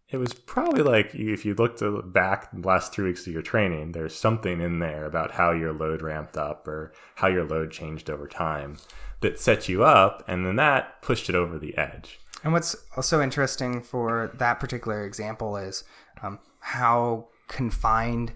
It 0.08 0.18
was 0.18 0.34
probably 0.34 0.82
like 0.82 1.14
if 1.14 1.44
you 1.44 1.54
looked 1.54 1.82
back 2.12 2.52
the 2.52 2.66
last 2.66 2.92
three 2.92 3.06
weeks 3.06 3.26
of 3.26 3.32
your 3.32 3.42
training 3.42 3.90
there's 3.92 4.14
something 4.14 4.60
in 4.60 4.78
there 4.78 5.04
about 5.04 5.32
how 5.32 5.50
your 5.50 5.72
load 5.72 6.00
ramped 6.00 6.36
up 6.36 6.68
or 6.68 6.92
how 7.16 7.26
your 7.26 7.44
load 7.44 7.72
changed 7.72 8.08
over 8.08 8.28
time 8.28 8.76
that 9.20 9.40
set 9.40 9.68
you 9.68 9.82
up 9.82 10.22
and 10.28 10.46
then 10.46 10.56
that 10.56 11.02
pushed 11.02 11.28
it 11.28 11.34
over 11.34 11.58
the 11.58 11.76
edge. 11.76 12.20
And 12.44 12.52
what's 12.52 12.76
also 12.96 13.20
interesting 13.20 13.82
for 13.82 14.30
that 14.34 14.60
particular 14.60 15.04
example 15.04 15.56
is 15.56 15.82
um, 16.22 16.38
how 16.60 17.28
confined 17.48 18.32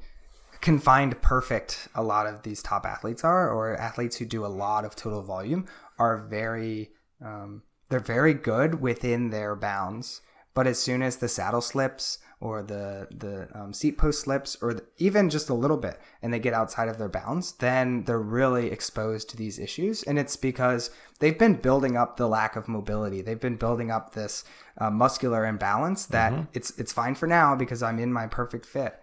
confined 0.61 1.21
perfect 1.23 1.89
a 1.95 2.03
lot 2.03 2.27
of 2.27 2.43
these 2.43 2.63
top 2.63 2.85
athletes 2.85 3.25
are 3.25 3.51
or 3.51 3.75
athletes 3.77 4.17
who 4.17 4.27
do 4.27 4.45
a 4.45 4.49
lot 4.49 4.85
of 4.85 4.95
total 4.95 5.23
volume 5.23 5.67
are 6.01 6.27
very 6.29 6.91
um, 7.25 7.63
they're 7.89 8.01
very 8.01 8.35
good 8.35 8.81
within 8.81 9.31
their 9.31 9.55
bounds 9.55 10.21
but 10.55 10.67
as 10.67 10.79
soon 10.81 11.03
as 11.03 11.19
the 11.19 11.29
saddle 11.29 11.61
slips 11.61 12.19
or 12.41 12.63
the 12.63 13.07
the 13.11 13.49
um, 13.55 13.73
seat 13.73 13.99
post 13.99 14.23
slips 14.23 14.57
or 14.63 14.75
the, 14.75 14.83
even 14.99 15.29
just 15.31 15.49
a 15.49 15.55
little 15.55 15.77
bit 15.77 16.01
and 16.23 16.33
they 16.33 16.39
get 16.39 16.55
outside 16.55 16.89
of 16.89 16.99
their 16.99 17.09
bounds 17.09 17.53
then 17.53 18.05
they're 18.05 18.19
really 18.19 18.71
exposed 18.71 19.29
to 19.31 19.37
these 19.37 19.59
issues. 19.59 20.03
And 20.03 20.19
it's 20.19 20.37
because 20.37 20.91
they've 21.19 21.39
been 21.39 21.55
building 21.55 21.97
up 21.97 22.17
the 22.17 22.29
lack 22.29 22.57
of 22.57 22.67
mobility. 22.67 23.23
They've 23.23 23.41
been 23.41 23.57
building 23.57 23.91
up 23.91 24.15
this 24.15 24.45
uh, 24.79 24.91
muscular 24.91 25.45
imbalance 25.47 26.07
that 26.07 26.33
mm-hmm. 26.33 26.43
it's 26.55 26.71
it's 26.79 26.93
fine 26.93 27.15
for 27.15 27.27
now 27.27 27.55
because 27.55 27.83
I'm 27.83 27.99
in 27.99 28.13
my 28.13 28.27
perfect 28.27 28.67
fit. 28.67 28.99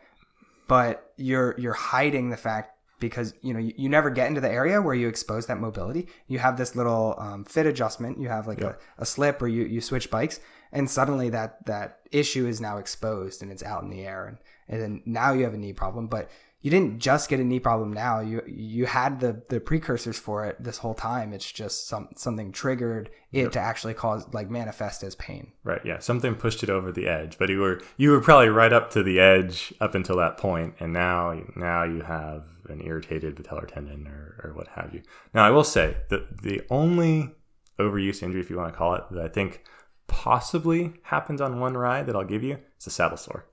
But 0.68 1.14
you're 1.16 1.56
you're 1.58 1.74
hiding 1.74 2.30
the 2.30 2.38
fact 2.38 2.77
because 3.00 3.34
you 3.42 3.54
know 3.54 3.60
you, 3.60 3.74
you 3.78 3.90
never 3.90 4.10
get 4.10 4.28
into 4.28 4.42
the 4.42 4.52
area 4.52 4.82
where 4.82 4.96
you 4.96 5.08
expose 5.08 5.48
that 5.48 5.60
mobility. 5.60 6.08
You 6.28 6.40
have 6.40 6.58
this 6.58 6.76
little 6.76 7.16
um, 7.18 7.46
fit 7.46 7.66
adjustment. 7.66 8.20
You 8.20 8.30
have 8.30 8.48
like 8.48 8.62
yep. 8.62 8.82
a, 8.98 9.04
a 9.04 9.06
slip 9.06 9.42
or 9.42 9.48
you, 9.48 9.64
you 9.64 9.82
switch 9.82 10.10
bikes 10.10 10.40
and 10.72 10.90
suddenly 10.90 11.30
that 11.30 11.66
that 11.66 12.00
issue 12.12 12.48
is 12.48 12.62
now 12.62 12.78
exposed 12.78 13.42
and 13.42 13.52
it's 13.52 13.64
out 13.64 13.84
in 13.84 13.90
the 13.90 14.06
air 14.06 14.26
and, 14.28 14.38
and 14.68 14.82
then 14.82 15.02
now 15.06 15.34
you 15.34 15.44
have 15.44 15.54
a 15.54 15.58
knee 15.58 15.74
problem 15.74 16.08
but 16.08 16.30
you 16.62 16.72
didn't 16.72 17.00
just 17.00 17.30
get 17.30 17.40
a 17.40 17.44
knee 17.44 17.60
problem 17.60 17.94
now. 17.94 18.20
You 18.20 18.42
you 18.48 18.88
had 18.88 19.20
the 19.20 19.44
the 19.48 19.60
precursors 19.60 20.18
for 20.18 20.46
it 20.46 20.62
this 20.62 20.80
whole 20.80 20.96
time. 20.96 21.32
It's 21.32 21.50
just 21.52 21.88
some 21.88 22.10
something 22.16 22.52
triggered 22.52 23.12
it 23.32 23.44
yep. 23.44 23.52
to 23.52 23.60
actually 23.60 23.94
cause 23.94 24.26
like 24.34 24.50
manifest 24.50 25.04
as 25.04 25.14
pain. 25.16 25.52
Right 25.64 25.82
yeah 25.86 26.00
something 26.00 26.36
pushed 26.36 26.64
it 26.64 26.70
over 26.70 26.92
the 26.92 27.08
edge 27.08 27.38
but 27.38 27.50
you 27.50 27.60
were 27.60 27.82
you 27.96 28.12
were 28.12 28.22
probably 28.22 28.50
right 28.50 28.74
up 28.74 28.90
to 28.92 29.04
the 29.04 29.20
edge 29.20 29.74
up 29.80 29.94
until 29.94 30.18
that 30.18 30.38
point 30.38 30.74
and 30.80 30.92
now 30.92 31.40
now 31.56 31.84
you 31.84 32.02
have 32.02 32.46
an 32.70 32.82
irritated 32.82 33.36
patellar 33.36 33.68
tendon 33.68 34.08
or, 34.08 34.42
or 34.44 34.54
what 34.54 34.68
have 34.68 34.94
you 34.94 35.02
now 35.34 35.46
i 35.46 35.50
will 35.50 35.64
say 35.64 35.98
that 36.10 36.42
the 36.42 36.62
only 36.70 37.32
overuse 37.80 38.24
injury 38.24 38.42
if 38.42 38.50
you 38.50 38.58
want 38.58 38.72
to 38.72 38.78
call 38.78 38.96
it 38.96 39.04
that 39.12 39.24
i 39.24 39.28
think 39.28 39.64
possibly 40.08 40.94
happens 41.04 41.42
on 41.42 41.60
one 41.60 41.78
ride 41.78 42.08
that 42.08 42.16
I'll 42.16 42.24
give 42.24 42.44
you 42.44 42.58
is 42.80 42.88
a 42.88 42.90
saddle 42.90 43.18
sore. 43.18 43.46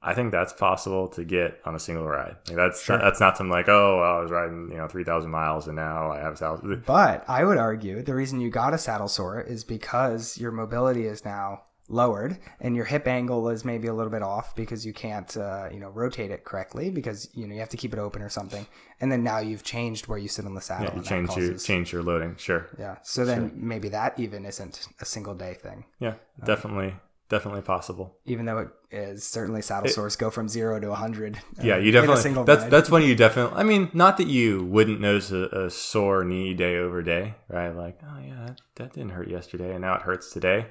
I 0.00 0.14
think 0.14 0.30
that's 0.30 0.52
possible 0.52 1.08
to 1.08 1.24
get 1.24 1.60
on 1.64 1.74
a 1.74 1.78
single 1.80 2.06
ride. 2.06 2.36
Like 2.46 2.56
that's 2.56 2.84
sure. 2.84 2.98
that's 2.98 3.18
not 3.18 3.36
something 3.36 3.50
like 3.50 3.68
oh 3.68 3.98
well, 4.00 4.18
I 4.18 4.20
was 4.20 4.30
riding 4.30 4.68
you 4.70 4.76
know 4.76 4.86
three 4.86 5.02
thousand 5.02 5.30
miles 5.30 5.66
and 5.66 5.74
now 5.74 6.12
I 6.12 6.18
have 6.18 6.34
a 6.34 6.36
saddle. 6.36 6.76
But 6.86 7.24
I 7.28 7.44
would 7.44 7.58
argue 7.58 8.02
the 8.02 8.14
reason 8.14 8.40
you 8.40 8.50
got 8.50 8.74
a 8.74 8.78
saddle 8.78 9.08
sore 9.08 9.40
is 9.40 9.64
because 9.64 10.38
your 10.38 10.52
mobility 10.52 11.06
is 11.06 11.24
now 11.24 11.62
lowered 11.88 12.38
and 12.60 12.76
your 12.76 12.84
hip 12.84 13.06
angle 13.06 13.48
is 13.48 13.64
maybe 13.64 13.88
a 13.88 13.94
little 13.94 14.10
bit 14.10 14.22
off 14.22 14.54
because 14.54 14.84
you 14.84 14.92
can't 14.92 15.36
uh, 15.36 15.68
you 15.72 15.80
know 15.80 15.88
rotate 15.88 16.30
it 16.30 16.44
correctly 16.44 16.90
because 16.90 17.28
you 17.34 17.46
know 17.46 17.54
you 17.54 17.60
have 17.60 17.68
to 17.70 17.76
keep 17.76 17.92
it 17.92 17.98
open 17.98 18.22
or 18.22 18.28
something. 18.28 18.66
And 19.00 19.12
then 19.12 19.22
now 19.22 19.38
you've 19.38 19.62
changed 19.62 20.08
where 20.08 20.18
you 20.18 20.28
sit 20.28 20.44
on 20.44 20.54
the 20.54 20.60
saddle 20.60 20.86
yeah 20.86 20.96
you 20.96 21.02
change 21.02 21.36
your 21.36 21.56
change 21.56 21.92
your 21.92 22.02
loading. 22.02 22.36
Sure. 22.36 22.66
Yeah. 22.78 22.96
So 23.02 23.24
then 23.24 23.50
sure. 23.50 23.56
maybe 23.56 23.88
that 23.90 24.18
even 24.18 24.44
isn't 24.44 24.86
a 25.00 25.04
single 25.04 25.34
day 25.34 25.54
thing. 25.54 25.84
Yeah 25.98 26.14
definitely 26.44 26.88
um, 26.88 27.00
definitely 27.28 27.62
possible. 27.62 28.16
Even 28.26 28.46
though 28.46 28.58
it 28.58 28.68
is 28.90 29.26
certainly 29.26 29.62
saddle 29.62 29.88
sores 29.88 30.16
go 30.16 30.30
from 30.30 30.48
zero 30.48 30.80
to 30.80 30.88
100 30.88 31.36
uh, 31.36 31.40
yeah 31.62 31.76
you 31.76 31.90
definitely 31.90 32.32
that's 32.44 32.62
ride. 32.62 32.70
that's 32.70 32.88
when 32.88 33.02
you 33.02 33.14
definitely 33.14 33.54
i 33.58 33.62
mean 33.62 33.90
not 33.92 34.16
that 34.16 34.28
you 34.28 34.64
wouldn't 34.64 34.98
notice 34.98 35.30
a, 35.30 35.42
a, 35.52 35.70
sore 35.70 36.24
knee 36.24 36.54
day 36.54 36.76
over 36.76 37.02
day 37.02 37.34
right? 37.48 37.68
Like 37.68 38.00
oh 38.02 38.18
yeah 38.18 38.46
that, 38.46 38.60
that 38.76 38.92
didn't 38.94 39.10
hurt 39.10 39.28
yesterday 39.28 39.72
and 39.72 39.82
now 39.82 39.96
it 39.96 40.02
hurts 40.02 40.32
today 40.32 40.68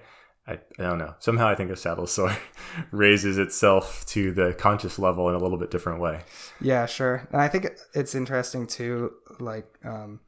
I, 0.47 0.53
I 0.79 0.83
don't 0.83 0.97
know. 0.97 1.13
Somehow 1.19 1.47
I 1.47 1.55
think 1.55 1.71
a 1.71 1.75
saddle 1.75 2.07
sore 2.07 2.35
raises 2.91 3.37
itself 3.37 4.05
to 4.07 4.31
the 4.31 4.53
conscious 4.57 4.97
level 4.97 5.27
in 5.27 5.35
a 5.35 5.39
little 5.39 5.57
bit 5.57 5.71
different 5.71 5.99
way. 5.99 6.21
Yeah, 6.61 6.85
sure. 6.85 7.27
And 7.31 7.41
I 7.41 7.49
think 7.49 7.67
it's 7.93 8.15
interesting 8.15 8.65
too, 8.65 9.13
like, 9.39 9.67
um, 9.83 10.21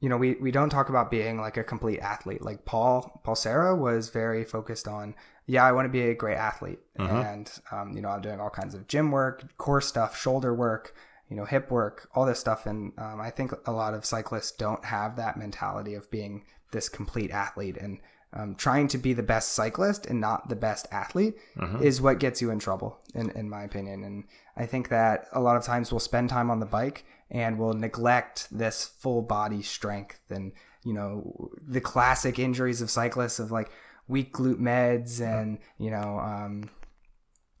you 0.00 0.08
know, 0.08 0.16
we, 0.16 0.34
we 0.34 0.52
don't 0.52 0.70
talk 0.70 0.90
about 0.90 1.10
being 1.10 1.40
like 1.40 1.56
a 1.56 1.64
complete 1.64 1.98
athlete. 1.98 2.42
Like 2.42 2.64
Paul, 2.64 3.20
Paul 3.24 3.34
Serra 3.34 3.74
was 3.74 4.10
very 4.10 4.44
focused 4.44 4.86
on, 4.86 5.16
yeah, 5.46 5.64
I 5.64 5.72
want 5.72 5.86
to 5.86 5.92
be 5.92 6.02
a 6.02 6.14
great 6.14 6.36
athlete. 6.36 6.78
And, 7.22 7.50
um, 7.72 7.92
you 7.94 8.02
know, 8.02 8.10
I'm 8.10 8.20
doing 8.20 8.40
all 8.40 8.50
kinds 8.50 8.74
of 8.74 8.86
gym 8.86 9.10
work, 9.10 9.56
core 9.58 9.80
stuff, 9.80 10.16
shoulder 10.16 10.54
work, 10.54 10.94
you 11.28 11.36
know, 11.36 11.44
hip 11.44 11.70
work, 11.70 12.08
all 12.14 12.26
this 12.26 12.38
stuff. 12.38 12.66
And 12.66 12.92
um, 12.98 13.20
I 13.20 13.30
think 13.30 13.52
a 13.66 13.72
lot 13.72 13.94
of 13.94 14.04
cyclists 14.04 14.52
don't 14.52 14.84
have 14.84 15.16
that 15.16 15.36
mentality 15.36 15.94
of 15.94 16.10
being 16.10 16.44
this 16.70 16.88
complete 16.88 17.30
athlete. 17.32 17.76
And 17.76 17.98
um, 18.36 18.54
trying 18.54 18.86
to 18.88 18.98
be 18.98 19.14
the 19.14 19.22
best 19.22 19.54
cyclist 19.54 20.06
and 20.06 20.20
not 20.20 20.48
the 20.48 20.56
best 20.56 20.86
athlete 20.92 21.34
is 21.80 22.02
what 22.02 22.18
gets 22.18 22.42
you 22.42 22.50
in 22.50 22.58
trouble, 22.58 22.98
in, 23.14 23.30
in 23.30 23.48
my 23.48 23.62
opinion. 23.62 24.04
And 24.04 24.24
I 24.56 24.66
think 24.66 24.90
that 24.90 25.26
a 25.32 25.40
lot 25.40 25.56
of 25.56 25.64
times 25.64 25.90
we'll 25.90 26.00
spend 26.00 26.28
time 26.28 26.50
on 26.50 26.60
the 26.60 26.66
bike 26.66 27.04
and 27.30 27.58
we'll 27.58 27.72
neglect 27.72 28.48
this 28.50 28.84
full 28.98 29.22
body 29.22 29.62
strength 29.62 30.20
and, 30.28 30.52
you 30.84 30.92
know, 30.92 31.50
the 31.66 31.80
classic 31.80 32.38
injuries 32.38 32.82
of 32.82 32.90
cyclists 32.90 33.38
of 33.38 33.50
like 33.50 33.70
weak 34.06 34.34
glute 34.34 34.60
meds 34.60 35.20
and, 35.20 35.58
you 35.78 35.90
know, 35.90 36.18
um, 36.18 36.68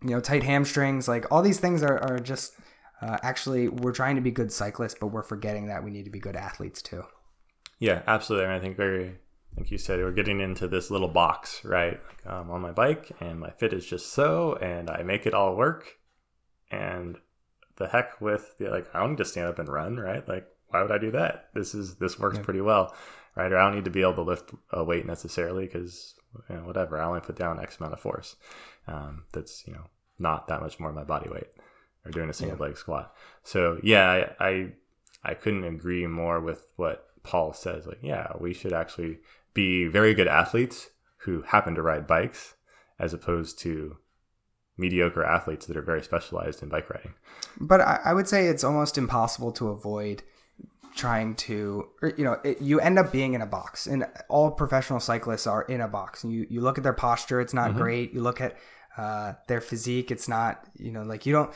you 0.02 0.10
know, 0.10 0.20
tight 0.20 0.42
hamstrings. 0.42 1.08
Like 1.08 1.32
all 1.32 1.40
these 1.42 1.58
things 1.58 1.82
are, 1.82 1.98
are 1.98 2.18
just 2.18 2.52
uh, 3.00 3.16
actually, 3.22 3.68
we're 3.68 3.92
trying 3.92 4.16
to 4.16 4.22
be 4.22 4.30
good 4.30 4.52
cyclists, 4.52 4.96
but 5.00 5.06
we're 5.06 5.22
forgetting 5.22 5.68
that 5.68 5.82
we 5.82 5.90
need 5.90 6.04
to 6.04 6.10
be 6.10 6.20
good 6.20 6.36
athletes 6.36 6.82
too. 6.82 7.04
Yeah, 7.78 8.02
absolutely. 8.06 8.44
And 8.44 8.54
I 8.54 8.60
think 8.60 8.76
very, 8.76 9.18
like 9.56 9.70
you 9.70 9.78
said, 9.78 10.00
we're 10.00 10.12
getting 10.12 10.40
into 10.40 10.68
this 10.68 10.90
little 10.90 11.08
box, 11.08 11.64
right? 11.64 12.00
I'm 12.26 12.50
on 12.50 12.60
my 12.60 12.72
bike 12.72 13.10
and 13.20 13.40
my 13.40 13.50
fit 13.50 13.72
is 13.72 13.86
just 13.86 14.12
so, 14.12 14.54
and 14.56 14.90
I 14.90 15.02
make 15.02 15.26
it 15.26 15.34
all 15.34 15.56
work. 15.56 15.96
And 16.70 17.16
the 17.76 17.88
heck 17.88 18.20
with 18.20 18.56
the 18.58 18.68
like, 18.68 18.86
I 18.94 19.00
don't 19.00 19.10
need 19.10 19.18
to 19.18 19.24
stand 19.24 19.48
up 19.48 19.58
and 19.58 19.68
run, 19.68 19.96
right? 19.96 20.26
Like, 20.28 20.46
why 20.68 20.82
would 20.82 20.92
I 20.92 20.98
do 20.98 21.10
that? 21.12 21.48
This 21.54 21.74
is 21.74 21.94
this 21.96 22.18
works 22.18 22.38
pretty 22.38 22.60
well, 22.60 22.94
right? 23.34 23.50
Or 23.50 23.58
I 23.58 23.64
don't 23.64 23.76
need 23.76 23.84
to 23.84 23.90
be 23.90 24.02
able 24.02 24.14
to 24.14 24.22
lift 24.22 24.52
a 24.72 24.84
weight 24.84 25.06
necessarily 25.06 25.64
because 25.64 26.14
you 26.50 26.56
know, 26.56 26.62
whatever. 26.62 27.00
I 27.00 27.06
only 27.06 27.20
put 27.20 27.36
down 27.36 27.60
X 27.60 27.78
amount 27.78 27.94
of 27.94 28.00
force. 28.00 28.36
Um, 28.86 29.24
that's 29.32 29.66
you 29.66 29.72
know 29.72 29.86
not 30.18 30.48
that 30.48 30.60
much 30.60 30.78
more 30.80 30.90
of 30.90 30.96
my 30.96 31.04
body 31.04 31.30
weight, 31.30 31.48
or 32.04 32.10
doing 32.10 32.28
a 32.28 32.34
single 32.34 32.58
leg 32.58 32.76
squat. 32.76 33.14
So 33.42 33.78
yeah, 33.82 34.26
I, 34.40 34.48
I 34.48 34.72
I 35.22 35.34
couldn't 35.34 35.64
agree 35.64 36.06
more 36.06 36.40
with 36.40 36.72
what 36.76 37.06
Paul 37.22 37.52
says. 37.52 37.86
Like, 37.86 37.98
yeah, 38.02 38.32
we 38.38 38.54
should 38.54 38.72
actually 38.72 39.18
be 39.56 39.88
very 39.88 40.14
good 40.14 40.28
athletes 40.28 40.90
who 41.24 41.42
happen 41.42 41.74
to 41.74 41.82
ride 41.82 42.06
bikes, 42.06 42.54
as 43.00 43.12
opposed 43.12 43.58
to 43.60 43.96
mediocre 44.78 45.24
athletes 45.24 45.66
that 45.66 45.76
are 45.76 45.82
very 45.82 46.02
specialized 46.02 46.62
in 46.62 46.68
bike 46.68 46.88
riding. 46.90 47.14
But 47.58 47.80
I, 47.80 47.98
I 48.04 48.12
would 48.12 48.28
say 48.28 48.46
it's 48.46 48.62
almost 48.62 48.98
impossible 48.98 49.50
to 49.52 49.68
avoid 49.68 50.22
trying 50.94 51.34
to, 51.34 51.88
or, 52.02 52.12
you 52.16 52.24
know, 52.24 52.38
it, 52.44 52.60
you 52.60 52.80
end 52.80 52.98
up 52.98 53.10
being 53.10 53.34
in 53.34 53.42
a 53.42 53.46
box, 53.46 53.86
and 53.86 54.06
all 54.28 54.50
professional 54.50 55.00
cyclists 55.00 55.46
are 55.46 55.62
in 55.62 55.80
a 55.80 55.88
box. 55.88 56.24
You 56.24 56.46
you 56.48 56.60
look 56.60 56.78
at 56.78 56.84
their 56.84 56.92
posture, 56.92 57.40
it's 57.40 57.54
not 57.54 57.74
great. 57.74 58.14
You 58.14 58.22
look 58.22 58.40
at 58.40 58.56
uh, 58.96 59.34
their 59.48 59.60
physique, 59.60 60.10
it's 60.10 60.28
not, 60.28 60.64
you 60.76 60.92
know, 60.92 61.02
like 61.02 61.26
you 61.26 61.32
don't. 61.32 61.50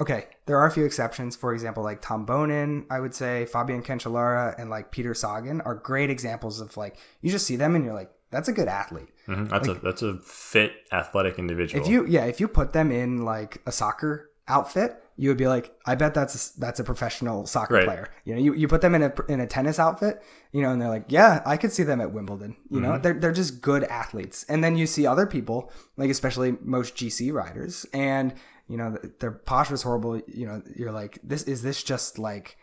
Okay, 0.00 0.26
there 0.46 0.56
are 0.58 0.66
a 0.66 0.70
few 0.70 0.84
exceptions. 0.84 1.34
For 1.34 1.52
example, 1.52 1.82
like 1.82 2.00
Tom 2.00 2.24
Boonen, 2.24 2.84
I 2.90 3.00
would 3.00 3.14
say 3.14 3.46
Fabian 3.46 3.82
Cancellara, 3.82 4.54
and 4.58 4.70
like 4.70 4.92
Peter 4.92 5.12
Sagan 5.14 5.60
are 5.62 5.74
great 5.74 6.08
examples 6.10 6.60
of 6.60 6.76
like 6.76 6.96
you 7.20 7.30
just 7.30 7.46
see 7.46 7.56
them 7.56 7.74
and 7.74 7.84
you're 7.84 7.94
like, 7.94 8.10
that's 8.30 8.48
a 8.48 8.52
good 8.52 8.68
athlete. 8.68 9.08
Mhm. 9.26 9.48
That's 9.48 9.66
a 9.68 9.74
that's 9.74 10.02
a 10.02 10.18
fit 10.18 10.72
athletic 10.92 11.38
individual. 11.38 11.82
If 11.82 11.88
you 11.90 12.06
yeah, 12.06 12.26
if 12.26 12.38
you 12.40 12.46
put 12.48 12.72
them 12.72 12.92
in 12.92 13.24
like 13.24 13.60
a 13.66 13.72
soccer 13.72 14.30
outfit, 14.46 15.02
you 15.16 15.28
would 15.30 15.36
be 15.36 15.48
like, 15.48 15.74
I 15.84 15.94
bet 15.94 16.14
that's 16.14 16.54
a, 16.56 16.60
that's 16.60 16.78
a 16.80 16.84
professional 16.84 17.44
soccer 17.46 17.74
Right. 17.74 17.84
player. 17.84 18.08
You 18.24 18.34
know, 18.34 18.40
you, 18.40 18.54
you 18.54 18.68
put 18.68 18.80
them 18.82 18.94
in 18.94 19.02
a 19.02 19.12
in 19.28 19.40
a 19.40 19.46
tennis 19.46 19.78
outfit, 19.80 20.22
you 20.52 20.62
know, 20.62 20.70
and 20.70 20.80
they're 20.80 20.88
like, 20.88 21.06
yeah, 21.08 21.42
I 21.44 21.56
could 21.56 21.72
see 21.72 21.82
them 21.82 22.00
at 22.00 22.12
Wimbledon. 22.12 22.56
You 22.70 22.80
Mm-hmm. 22.80 22.82
know, 22.92 22.98
they're 22.98 23.14
they're 23.14 23.32
just 23.32 23.60
good 23.60 23.82
athletes. 23.84 24.44
And 24.48 24.62
then 24.62 24.76
you 24.76 24.86
see 24.86 25.06
other 25.06 25.26
people, 25.26 25.72
like 25.96 26.08
especially 26.10 26.56
most 26.62 26.94
GC 26.94 27.32
riders, 27.32 27.84
and 27.92 28.32
you 28.68 28.76
know 28.76 28.96
their 29.20 29.30
posture 29.32 29.74
is 29.74 29.82
horrible. 29.82 30.20
You 30.28 30.46
know, 30.46 30.62
you're 30.76 30.92
like, 30.92 31.18
this 31.22 31.42
is 31.44 31.62
this 31.62 31.82
just 31.82 32.18
like 32.18 32.56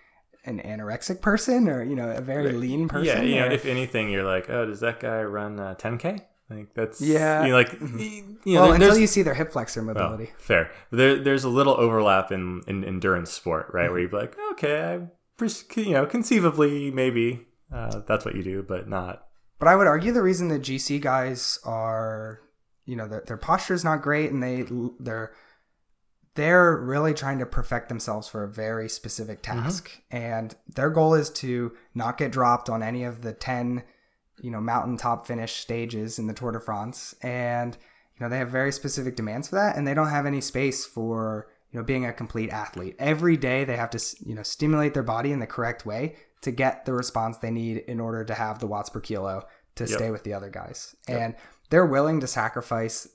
an 0.46 0.60
anorexic 0.64 1.22
person 1.22 1.68
or 1.68 1.84
you 1.84 1.96
know 1.96 2.10
a 2.12 2.22
very 2.22 2.52
lean 2.54 2.88
person? 2.88 3.18
yeah, 3.18 3.22
you 3.24 3.40
know, 3.40 3.48
if 3.48 3.66
anything, 3.66 4.10
you're 4.10 4.24
like, 4.24 4.50
oh, 4.50 4.66
does 4.66 4.80
that 4.82 5.00
guy 5.00 5.22
run 5.24 5.60
uh, 5.60 5.76
10k? 5.78 6.22
Like 6.50 6.74
that's 6.76 7.02
Yeah. 7.02 7.44
you 7.44 7.50
know, 7.50 7.56
like 7.58 7.74
you 7.74 7.80
know, 7.80 7.90
Mm-hmm. 7.90 8.54
well, 8.54 8.66
there- 8.68 8.76
until 8.76 8.98
you 9.00 9.08
see 9.08 9.24
their 9.24 9.34
hip 9.34 9.52
flexor 9.52 9.82
mobility. 9.82 10.30
fair. 10.38 10.70
There, 10.92 11.18
there's 11.18 11.44
a 11.44 11.50
little 11.50 11.74
overlap 11.74 12.32
in, 12.32 12.62
in 12.68 12.84
endurance 12.84 13.32
sport, 13.32 13.72
right? 13.74 13.86
Mm-hmm. 13.86 13.92
Where 13.94 14.02
you're 14.02 14.12
like, 14.12 14.36
okay, 14.52 15.00
I, 15.42 15.46
you 15.82 15.94
know, 15.94 16.06
conceivably, 16.06 16.92
maybe 16.92 17.48
uh, 17.74 18.02
that's 18.08 18.24
what 18.26 18.36
you 18.36 18.44
do, 18.44 18.62
but 18.62 18.88
not. 18.88 19.26
But 19.58 19.70
I 19.70 19.76
would 19.76 19.88
argue 19.88 20.12
the 20.12 20.22
reason 20.22 20.50
the 20.50 20.60
GC 20.60 21.02
guys 21.02 21.58
are, 21.66 22.42
you 22.86 22.96
know, 22.96 23.08
their, 23.08 23.24
their 23.26 23.38
posture 23.38 23.74
is 23.74 23.84
not 23.84 24.04
great, 24.04 24.32
and 24.32 24.44
they 24.44 24.66
they're 25.00 25.34
they're 26.36 26.78
really 26.78 27.14
trying 27.14 27.40
to 27.40 27.46
perfect 27.46 27.90
themselves 27.90 28.28
for 28.28 28.44
a 28.44 28.48
very 28.48 28.88
specific 28.90 29.42
mm-hmm. 29.42 29.64
task, 29.64 29.92
and 30.12 30.56
their 30.74 30.90
goal 30.90 31.14
is 31.14 31.30
to 31.32 31.74
not 31.94 32.18
get 32.18 32.32
dropped 32.32 32.70
on 32.70 32.84
any 32.84 33.04
of 33.04 33.22
the 33.22 33.34
ten, 33.34 33.84
you 34.42 34.52
know, 34.52 34.62
mountaintop 34.62 35.26
finish 35.26 35.54
stages 35.54 36.20
in 36.20 36.28
the 36.28 36.34
Tour 36.34 36.52
de 36.52 36.60
France, 36.60 37.16
and 37.22 37.78
you 38.14 38.24
know 38.24 38.30
they 38.30 38.38
have 38.38 38.50
very 38.50 38.72
specific 38.72 39.16
demands 39.16 39.50
for 39.50 39.56
that, 39.56 39.76
and 39.76 39.88
they 39.88 39.94
don't 39.94 40.10
have 40.10 40.26
any 40.26 40.42
space 40.42 40.86
for 40.86 41.48
you 41.72 41.80
know 41.80 41.84
being 41.84 42.06
a 42.06 42.14
complete 42.14 42.52
athlete. 42.52 42.96
Every 43.00 43.38
day 43.38 43.64
they 43.64 43.78
have 43.78 43.90
to 43.92 44.16
you 44.26 44.36
know 44.36 44.44
stimulate 44.44 44.94
their 44.94 45.04
body 45.04 45.32
in 45.32 45.40
the 45.40 45.48
correct 45.48 45.86
way 45.86 46.16
to 46.42 46.52
get 46.52 46.86
the 46.86 46.94
response 46.94 47.38
they 47.38 47.50
need 47.50 47.78
in 47.88 48.00
order 48.00 48.24
to 48.24 48.34
have 48.34 48.60
the 48.60 48.68
watts 48.68 48.90
per 48.90 49.00
kilo 49.00 49.48
to 49.76 49.88
stay 49.88 50.12
with 50.12 50.24
the 50.24 50.34
other 50.34 50.50
guys. 50.50 50.96
And 51.08 51.36
they're 51.70 51.86
willing 51.86 52.20
to 52.22 52.28
sacrifice, 52.28 53.08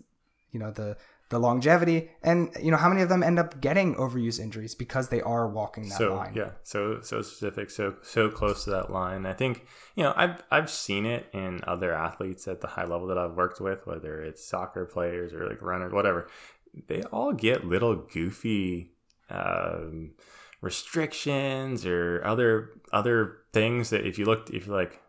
you 0.51 0.59
know, 0.59 0.71
the 0.71 0.97
the 1.31 1.39
longevity 1.39 2.11
and 2.23 2.51
you 2.61 2.73
know 2.73 2.77
how 2.77 2.89
many 2.89 3.03
of 3.03 3.09
them 3.09 3.23
end 3.23 3.39
up 3.39 3.61
getting 3.61 3.95
overuse 3.95 4.41
injuries 4.41 4.75
because 4.75 5.09
they 5.09 5.23
are 5.23 5.49
walking 5.49 5.89
that 5.89 5.97
so 5.97 6.17
line. 6.17 6.33
yeah, 6.35 6.51
so 6.65 7.01
so 7.03 7.23
specific, 7.23 7.71
so 7.71 7.95
so 8.03 8.29
close 8.29 8.65
to 8.65 8.71
that 8.71 8.91
line. 8.91 9.25
I 9.25 9.33
think 9.33 9.65
you 9.95 10.03
know 10.03 10.13
I've 10.17 10.43
I've 10.51 10.69
seen 10.69 11.07
it 11.07 11.29
in 11.33 11.61
other 11.67 11.93
athletes 11.95 12.47
at 12.49 12.61
the 12.61 12.67
high 12.67 12.85
level 12.85 13.07
that 13.07 13.17
I've 13.17 13.37
worked 13.37 13.61
with, 13.61 13.87
whether 13.87 14.21
it's 14.21 14.45
soccer 14.45 14.85
players 14.85 15.33
or 15.33 15.49
like 15.49 15.63
runners, 15.63 15.93
whatever. 15.93 16.29
They 16.89 17.03
all 17.05 17.33
get 17.33 17.65
little 17.65 17.95
goofy 17.97 18.93
um, 19.31 20.13
restrictions 20.61 21.87
or 21.87 22.23
other 22.25 22.71
other 22.93 23.39
things 23.53 23.91
that 23.91 24.05
if 24.05 24.19
you 24.19 24.25
looked 24.25 24.51
if 24.51 24.67
you 24.67 24.73
like 24.73 25.01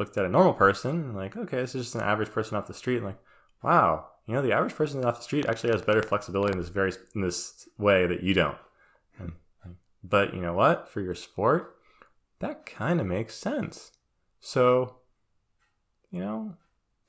looked 0.00 0.18
at 0.18 0.24
a 0.24 0.28
normal 0.28 0.54
person, 0.54 1.14
like 1.14 1.36
okay, 1.36 1.58
this 1.58 1.76
is 1.76 1.84
just 1.84 1.94
an 1.94 2.00
average 2.00 2.32
person 2.32 2.56
off 2.56 2.66
the 2.66 2.74
street, 2.74 3.04
like 3.04 3.18
wow, 3.62 4.08
you 4.30 4.36
know 4.36 4.42
the 4.42 4.52
average 4.52 4.74
person 4.74 5.04
off 5.04 5.18
the 5.18 5.24
street 5.24 5.46
actually 5.46 5.72
has 5.72 5.82
better 5.82 6.02
flexibility 6.02 6.52
in 6.52 6.58
this 6.58 6.68
very 6.68 6.92
in 7.14 7.20
this 7.20 7.68
way 7.78 8.06
that 8.06 8.22
you 8.22 8.32
don't. 8.32 8.56
But 10.02 10.34
you 10.34 10.40
know 10.40 10.54
what? 10.54 10.88
For 10.88 11.00
your 11.00 11.14
sport, 11.14 11.76
that 12.38 12.66
kind 12.66 13.00
of 13.00 13.06
makes 13.06 13.34
sense. 13.34 13.92
So, 14.40 14.96
you 16.10 16.20
know, 16.20 16.54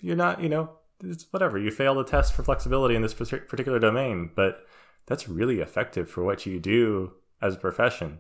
you're 0.02 0.16
not, 0.16 0.42
you 0.42 0.50
know, 0.50 0.72
it's 1.04 1.26
whatever. 1.32 1.58
You 1.58 1.72
fail 1.72 1.96
the 1.96 2.04
test 2.04 2.34
for 2.34 2.44
flexibility 2.44 2.96
in 2.96 3.02
this 3.02 3.14
particular 3.14 3.80
domain, 3.80 4.32
but 4.36 4.66
that's 5.06 5.30
really 5.30 5.60
effective 5.60 6.10
for 6.10 6.24
what 6.24 6.46
you 6.46 6.60
do 6.60 7.14
as 7.42 7.56
a 7.56 7.60
profession. 7.60 8.20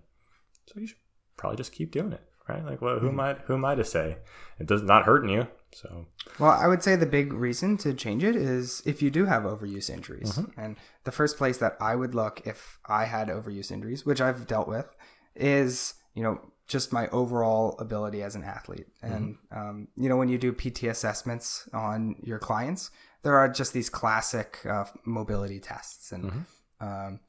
So 0.68 0.80
you 0.80 0.88
should 0.88 0.98
probably 1.38 1.58
just 1.58 1.74
keep 1.74 1.92
doing 1.92 2.14
it, 2.14 2.24
right? 2.48 2.66
Like, 2.66 2.82
well, 2.82 3.00
who 3.00 3.10
hmm. 3.10 3.20
am 3.20 3.20
I? 3.20 3.34
Who 3.46 3.54
am 3.54 3.66
I 3.66 3.76
to 3.76 3.84
say? 3.84 4.18
It 4.58 4.68
does 4.68 4.84
not 4.84 5.04
hurting 5.04 5.30
you. 5.30 5.48
So, 5.74 6.06
Well, 6.40 6.52
I 6.52 6.68
would 6.68 6.84
say 6.84 6.96
the 6.96 7.06
big 7.06 7.34
reason 7.34 7.78
to 7.78 7.94
change 7.94 8.24
it 8.24 8.36
is 8.36 8.82
if 8.86 9.02
you 9.02 9.10
do 9.10 9.26
have 9.26 9.44
overuse 9.44 9.90
injuries. 9.90 10.38
And 10.58 10.76
the 11.06 11.12
first 11.12 11.38
place 11.38 11.58
that 11.60 11.78
I 11.80 11.96
would 11.96 12.14
look 12.14 12.42
if 12.46 12.80
I 12.86 13.06
had 13.06 13.30
overuse 13.30 13.72
injuries, 13.72 14.06
which 14.06 14.20
I've 14.22 14.48
dealt 14.48 14.68
with, 14.68 14.96
is, 15.36 15.94
you 16.14 16.24
know, 16.24 16.40
just 16.68 16.94
my 16.94 17.08
overall 17.10 17.76
ability 17.80 18.22
as 18.24 18.36
an 18.36 18.44
athlete. 18.44 18.88
And, 19.02 19.38
um, 19.52 19.88
you 19.98 20.08
know, 20.10 20.18
when 20.18 20.30
you 20.30 20.38
do 20.38 20.52
PT 20.54 20.84
assessments 20.84 21.68
on 21.74 22.16
your 22.24 22.40
clients, 22.40 22.92
there 23.24 23.36
are 23.36 23.50
just 23.50 23.74
these 23.74 23.90
classic 23.90 24.60
uh, 24.66 24.86
mobility 25.06 25.60
tests. 25.60 26.12
And 26.12 26.46
um, 26.80 27.20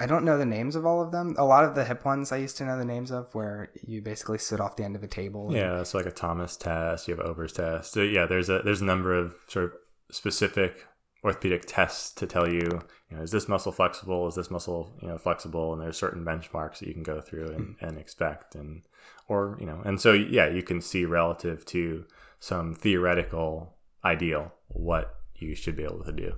I 0.00 0.06
don't 0.06 0.24
know 0.24 0.38
the 0.38 0.46
names 0.46 0.76
of 0.76 0.86
all 0.86 1.02
of 1.02 1.10
them. 1.10 1.34
A 1.38 1.44
lot 1.44 1.64
of 1.64 1.74
the 1.74 1.84
hip 1.84 2.04
ones 2.04 2.30
I 2.30 2.36
used 2.36 2.56
to 2.58 2.64
know 2.64 2.78
the 2.78 2.84
names 2.84 3.10
of, 3.10 3.34
where 3.34 3.70
you 3.84 4.00
basically 4.00 4.38
sit 4.38 4.60
off 4.60 4.76
the 4.76 4.84
end 4.84 4.94
of 4.94 5.02
a 5.02 5.08
table. 5.08 5.50
Yeah, 5.52 5.80
it's 5.80 5.94
like 5.94 6.06
a 6.06 6.12
Thomas 6.12 6.56
test. 6.56 7.08
You 7.08 7.16
have 7.16 7.26
Ober's 7.26 7.52
test. 7.52 7.92
So 7.92 8.02
yeah, 8.02 8.26
there's 8.26 8.48
a 8.48 8.60
there's 8.64 8.80
a 8.80 8.84
number 8.84 9.12
of 9.12 9.34
sort 9.48 9.66
of 9.66 9.72
specific 10.10 10.86
orthopedic 11.24 11.64
tests 11.66 12.12
to 12.12 12.26
tell 12.28 12.48
you, 12.48 12.80
you 13.10 13.16
know, 13.16 13.22
is 13.22 13.32
this 13.32 13.48
muscle 13.48 13.72
flexible? 13.72 14.28
Is 14.28 14.36
this 14.36 14.52
muscle 14.52 14.92
you 15.02 15.08
know 15.08 15.18
flexible? 15.18 15.72
And 15.72 15.82
there's 15.82 15.98
certain 15.98 16.24
benchmarks 16.24 16.78
that 16.78 16.86
you 16.86 16.94
can 16.94 17.02
go 17.02 17.20
through 17.20 17.48
and, 17.48 17.74
and 17.80 17.98
expect, 17.98 18.54
and 18.54 18.82
or 19.26 19.56
you 19.58 19.66
know, 19.66 19.82
and 19.84 20.00
so 20.00 20.12
yeah, 20.12 20.48
you 20.48 20.62
can 20.62 20.80
see 20.80 21.04
relative 21.04 21.64
to 21.66 22.04
some 22.38 22.72
theoretical 22.72 23.74
ideal 24.04 24.52
what 24.68 25.16
you 25.34 25.56
should 25.56 25.76
be 25.76 25.82
able 25.82 26.04
to 26.04 26.12
do. 26.12 26.32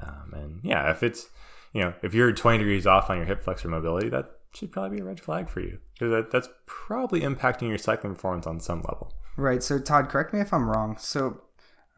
Um, 0.00 0.32
and 0.34 0.60
yeah, 0.64 0.90
if 0.90 1.04
it's 1.04 1.28
you 1.72 1.80
know 1.82 1.94
if 2.02 2.14
you're 2.14 2.32
20 2.32 2.58
degrees 2.58 2.86
off 2.86 3.10
on 3.10 3.16
your 3.16 3.26
hip 3.26 3.42
flexor 3.42 3.68
mobility, 3.68 4.08
that 4.08 4.30
should 4.54 4.72
probably 4.72 4.96
be 4.96 5.02
a 5.02 5.04
red 5.04 5.20
flag 5.20 5.48
for 5.48 5.60
you 5.60 5.78
because 5.94 6.10
that, 6.10 6.30
that's 6.30 6.48
probably 6.66 7.20
impacting 7.20 7.68
your 7.68 7.78
cycling 7.78 8.14
performance 8.14 8.46
on 8.46 8.60
some 8.60 8.80
level. 8.82 9.12
Right. 9.36 9.62
So, 9.62 9.78
Todd, 9.78 10.08
correct 10.08 10.34
me 10.34 10.40
if 10.40 10.52
I'm 10.52 10.68
wrong. 10.68 10.96
So, 10.98 11.42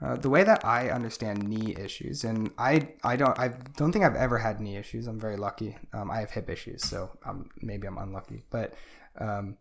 uh, 0.02 0.16
the 0.16 0.28
way 0.28 0.44
that 0.44 0.64
I 0.64 0.90
understand 0.90 1.48
knee 1.48 1.74
issues, 1.78 2.24
and 2.24 2.50
I, 2.58 2.88
I 3.02 3.16
don't, 3.16 3.38
I 3.38 3.48
don't 3.76 3.92
think 3.92 4.04
I've 4.04 4.16
ever 4.16 4.38
had 4.38 4.60
knee 4.60 4.76
issues. 4.76 5.06
I'm 5.06 5.18
very 5.18 5.36
lucky. 5.36 5.76
Um, 5.92 6.10
I 6.10 6.20
have 6.20 6.30
hip 6.30 6.50
issues, 6.50 6.82
so 6.82 7.10
um, 7.24 7.48
maybe 7.62 7.86
I'm 7.86 7.98
unlucky. 7.98 8.44
But 8.50 8.74
um, 9.18 9.56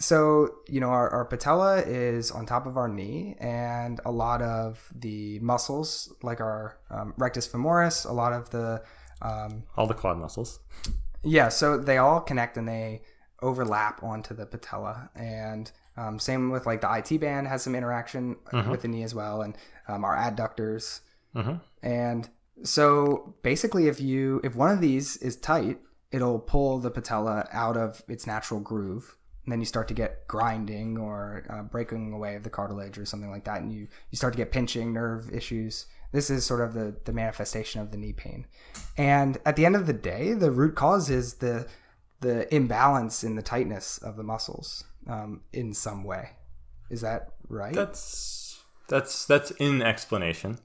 so 0.00 0.48
you 0.68 0.80
know, 0.80 0.88
our, 0.88 1.08
our 1.10 1.24
patella 1.24 1.80
is 1.82 2.30
on 2.30 2.44
top 2.44 2.66
of 2.66 2.76
our 2.76 2.88
knee, 2.88 3.36
and 3.38 4.00
a 4.04 4.10
lot 4.10 4.42
of 4.42 4.90
the 4.94 5.38
muscles, 5.40 6.12
like 6.22 6.40
our 6.40 6.78
um, 6.90 7.14
rectus 7.16 7.46
femoris, 7.46 8.08
a 8.08 8.12
lot 8.12 8.32
of 8.32 8.50
the 8.50 8.82
um, 9.22 9.62
all 9.76 9.86
the 9.86 9.94
quad 9.94 10.18
muscles. 10.18 10.60
Yeah, 11.22 11.48
so 11.48 11.78
they 11.78 11.98
all 11.98 12.20
connect 12.20 12.56
and 12.56 12.68
they 12.68 13.02
overlap 13.40 14.02
onto 14.02 14.34
the 14.34 14.46
patella, 14.46 15.10
and 15.14 15.70
um, 15.96 16.18
same 16.18 16.50
with 16.50 16.66
like 16.66 16.80
the 16.80 16.92
IT 16.92 17.20
band 17.20 17.46
has 17.48 17.62
some 17.62 17.74
interaction 17.74 18.36
Mhm. 18.52 18.70
with 18.70 18.82
the 18.82 18.88
knee 18.88 19.02
as 19.02 19.14
well, 19.14 19.42
and 19.42 19.56
um, 19.88 20.04
our 20.04 20.16
adductors. 20.16 21.00
Mm-hmm. 21.34 21.54
And 21.82 22.28
so 22.62 23.34
basically, 23.42 23.88
if 23.88 24.00
you 24.00 24.40
if 24.44 24.54
one 24.54 24.70
of 24.70 24.80
these 24.80 25.16
is 25.18 25.36
tight, 25.36 25.78
it'll 26.10 26.38
pull 26.38 26.78
the 26.78 26.90
patella 26.90 27.48
out 27.52 27.76
of 27.76 28.02
its 28.08 28.26
natural 28.26 28.60
groove. 28.60 29.16
And 29.44 29.50
then 29.50 29.58
you 29.58 29.66
start 29.66 29.88
to 29.88 29.94
get 29.94 30.28
grinding 30.28 30.96
or 30.96 31.44
uh, 31.50 31.62
breaking 31.62 32.12
away 32.12 32.36
of 32.36 32.44
the 32.44 32.50
cartilage 32.50 32.96
or 32.96 33.04
something 33.04 33.28
like 33.30 33.44
that, 33.44 33.60
and 33.60 33.72
you, 33.72 33.88
you 34.10 34.16
start 34.16 34.34
to 34.34 34.36
get 34.36 34.52
pinching 34.52 34.92
nerve 34.92 35.32
issues. 35.34 35.86
This 36.12 36.30
is 36.30 36.44
sort 36.44 36.60
of 36.60 36.74
the, 36.74 36.94
the 37.04 37.12
manifestation 37.12 37.80
of 37.80 37.90
the 37.90 37.96
knee 37.96 38.12
pain. 38.12 38.46
And 38.96 39.38
at 39.46 39.56
the 39.56 39.64
end 39.66 39.76
of 39.76 39.86
the 39.86 39.92
day, 39.94 40.34
the 40.34 40.50
root 40.50 40.74
cause 40.74 41.10
is 41.10 41.34
the 41.34 41.66
the 42.20 42.52
imbalance 42.54 43.24
in 43.24 43.34
the 43.34 43.42
tightness 43.42 43.98
of 43.98 44.16
the 44.16 44.22
muscles 44.22 44.84
um, 45.08 45.40
in 45.52 45.74
some 45.74 46.04
way. 46.04 46.30
Is 46.90 47.00
that 47.00 47.30
right? 47.48 47.74
That's 47.74 48.62
that's 48.88 49.24
that's 49.26 49.50
in 49.52 49.82
explanation. 49.82 50.58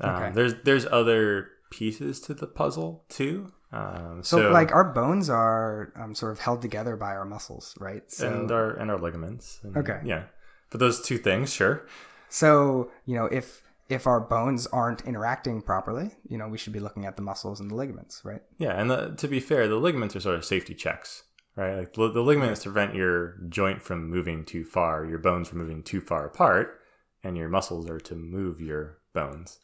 Um, 0.00 0.10
Okay. 0.14 0.30
There's 0.32 0.54
there's 0.64 0.86
other 0.86 1.48
pieces 1.70 2.20
to 2.20 2.34
the 2.34 2.46
puzzle 2.46 3.04
too. 3.08 3.50
Um, 3.72 4.20
so, 4.22 4.36
so, 4.38 4.50
like 4.50 4.72
our 4.72 4.84
bones 4.84 5.30
are 5.30 5.94
um, 5.96 6.14
sort 6.14 6.32
of 6.32 6.38
held 6.40 6.60
together 6.60 6.94
by 6.96 7.12
our 7.16 7.24
muscles, 7.24 7.74
right? 7.80 8.02
So, 8.12 8.28
and 8.30 8.50
our 8.52 8.70
and 8.72 8.90
our 8.90 8.98
ligaments. 8.98 9.60
and- 9.62 9.76
Okay. 9.76 10.00
Yeah. 10.04 10.24
But 10.70 10.80
those 10.80 11.00
two 11.02 11.16
things, 11.18 11.52
sure. 11.52 11.86
so 12.28 12.90
you 13.06 13.14
know, 13.16 13.26
if 13.26 13.62
if 13.92 14.06
our 14.06 14.20
bones 14.20 14.66
aren't 14.68 15.02
interacting 15.02 15.60
properly, 15.60 16.12
you 16.26 16.38
know, 16.38 16.48
we 16.48 16.56
should 16.56 16.72
be 16.72 16.80
looking 16.80 17.04
at 17.04 17.16
the 17.16 17.22
muscles 17.22 17.60
and 17.60 17.70
the 17.70 17.74
ligaments, 17.74 18.22
right? 18.24 18.40
Yeah, 18.58 18.72
and 18.80 18.90
the, 18.90 19.14
to 19.16 19.28
be 19.28 19.38
fair, 19.38 19.68
the 19.68 19.76
ligaments 19.76 20.16
are 20.16 20.20
sort 20.20 20.36
of 20.36 20.44
safety 20.44 20.74
checks, 20.74 21.24
right? 21.56 21.76
Like 21.76 21.92
the, 21.92 22.10
the 22.10 22.22
ligaments 22.22 22.64
prevent 22.64 22.94
your 22.94 23.36
joint 23.48 23.82
from 23.82 24.08
moving 24.08 24.44
too 24.44 24.64
far, 24.64 25.04
your 25.04 25.18
bones 25.18 25.48
from 25.48 25.58
moving 25.58 25.82
too 25.82 26.00
far 26.00 26.26
apart, 26.26 26.80
and 27.22 27.36
your 27.36 27.50
muscles 27.50 27.88
are 27.90 28.00
to 28.00 28.14
move 28.14 28.60
your 28.60 28.98
bones. 29.12 29.58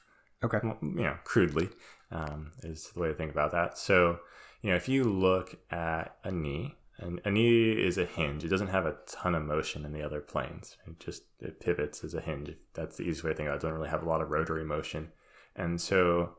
Okay. 0.45 0.59
Well, 0.63 0.79
you 0.83 1.05
know, 1.05 1.17
crudely, 1.25 1.71
um, 2.11 2.53
is 2.63 2.91
the 2.95 3.01
way 3.01 3.09
to 3.09 3.15
think 3.15 3.33
about 3.33 3.53
that. 3.53 3.79
So, 3.79 4.19
you 4.61 4.71
know, 4.71 4.77
if 4.77 4.89
you 4.89 5.05
look 5.05 5.57
at 5.71 6.17
a 6.23 6.31
knee, 6.31 6.77
and 6.99 7.21
a 7.25 7.31
knee 7.31 7.71
is 7.73 7.97
a 7.97 8.05
hinge. 8.05 8.45
It 8.45 8.49
doesn't 8.49 8.69
have 8.69 8.87
a 8.87 8.97
ton 9.07 9.35
of 9.35 9.45
motion 9.45 9.85
in 9.85 9.93
the 9.93 10.03
other 10.03 10.21
planes. 10.21 10.77
It 10.87 10.99
just 10.99 11.23
it 11.41 11.61
pivots 11.61 12.03
as 12.03 12.15
a 12.15 12.21
hinge. 12.21 12.51
That's 12.75 12.97
the 12.97 13.05
easiest 13.05 13.25
way 13.25 13.31
to 13.31 13.37
think 13.37 13.47
about 13.49 13.55
it. 13.55 13.59
It 13.59 13.63
doesn't 13.63 13.79
really 13.79 13.91
have 13.91 14.03
a 14.03 14.09
lot 14.09 14.21
of 14.21 14.31
rotary 14.31 14.65
motion, 14.65 15.13
and 15.55 15.81
so 15.81 16.37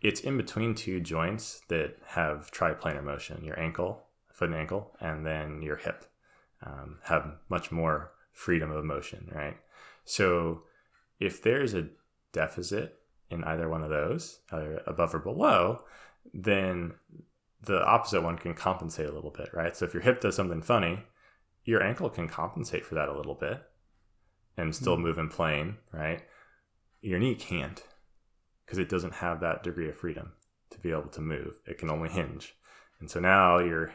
it's 0.00 0.20
in 0.20 0.36
between 0.36 0.74
two 0.74 1.00
joints 1.00 1.62
that 1.68 1.96
have 2.06 2.50
triplanar 2.50 3.04
motion. 3.04 3.44
Your 3.44 3.58
ankle, 3.58 4.02
foot 4.32 4.48
and 4.48 4.58
ankle, 4.58 4.96
and 5.00 5.24
then 5.24 5.62
your 5.62 5.76
hip 5.76 6.06
um, 6.64 6.98
have 7.04 7.36
much 7.48 7.70
more 7.70 8.12
freedom 8.32 8.70
of 8.70 8.84
motion, 8.84 9.30
right? 9.32 9.56
So 10.04 10.62
if 11.20 11.42
there's 11.42 11.74
a 11.74 11.88
deficit 12.32 12.98
in 13.30 13.44
either 13.44 13.68
one 13.68 13.82
of 13.82 13.90
those, 13.90 14.40
either 14.50 14.82
above 14.86 15.14
or 15.14 15.18
below, 15.18 15.84
then 16.34 16.94
the 17.64 17.84
opposite 17.84 18.22
one 18.22 18.38
can 18.38 18.54
compensate 18.54 19.08
a 19.08 19.12
little 19.12 19.30
bit, 19.30 19.50
right? 19.52 19.76
So 19.76 19.84
if 19.84 19.94
your 19.94 20.02
hip 20.02 20.20
does 20.20 20.36
something 20.36 20.62
funny, 20.62 21.04
your 21.64 21.82
ankle 21.82 22.10
can 22.10 22.28
compensate 22.28 22.84
for 22.84 22.94
that 22.96 23.08
a 23.08 23.16
little 23.16 23.34
bit 23.34 23.62
and 24.56 24.74
still 24.74 24.96
hmm. 24.96 25.02
move 25.02 25.18
in 25.18 25.28
plane, 25.28 25.76
right? 25.92 26.22
Your 27.00 27.18
knee 27.18 27.34
can't 27.34 27.82
because 28.64 28.78
it 28.78 28.88
doesn't 28.88 29.14
have 29.14 29.40
that 29.40 29.62
degree 29.62 29.88
of 29.88 29.96
freedom 29.96 30.32
to 30.70 30.78
be 30.78 30.90
able 30.90 31.08
to 31.08 31.20
move. 31.20 31.60
It 31.66 31.78
can 31.78 31.90
only 31.90 32.08
hinge. 32.08 32.54
And 33.00 33.10
so 33.10 33.20
now 33.20 33.58
your 33.58 33.92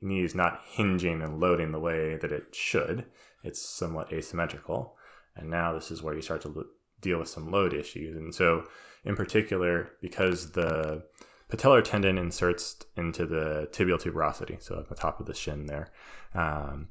knee 0.00 0.24
is 0.24 0.34
not 0.34 0.60
hinging 0.66 1.22
and 1.22 1.40
loading 1.40 1.72
the 1.72 1.78
way 1.78 2.16
that 2.16 2.32
it 2.32 2.54
should. 2.54 3.06
It's 3.42 3.60
somewhat 3.60 4.12
asymmetrical. 4.12 4.96
And 5.36 5.48
now 5.48 5.72
this 5.72 5.90
is 5.90 6.02
where 6.02 6.14
you 6.14 6.22
start 6.22 6.42
to 6.42 6.48
lo- 6.48 6.66
deal 7.00 7.18
with 7.18 7.28
some 7.28 7.50
load 7.50 7.72
issues. 7.72 8.16
And 8.16 8.34
so, 8.34 8.64
in 9.04 9.14
particular, 9.14 9.92
because 10.00 10.52
the 10.52 11.04
patellar 11.50 11.82
tendon 11.82 12.18
inserts 12.18 12.76
into 12.96 13.26
the 13.26 13.68
tibial 13.72 14.00
tuberosity, 14.00 14.62
so 14.62 14.78
at 14.78 14.88
the 14.88 14.94
top 14.94 15.20
of 15.20 15.26
the 15.26 15.34
shin 15.34 15.66
there, 15.66 15.90
um, 16.34 16.88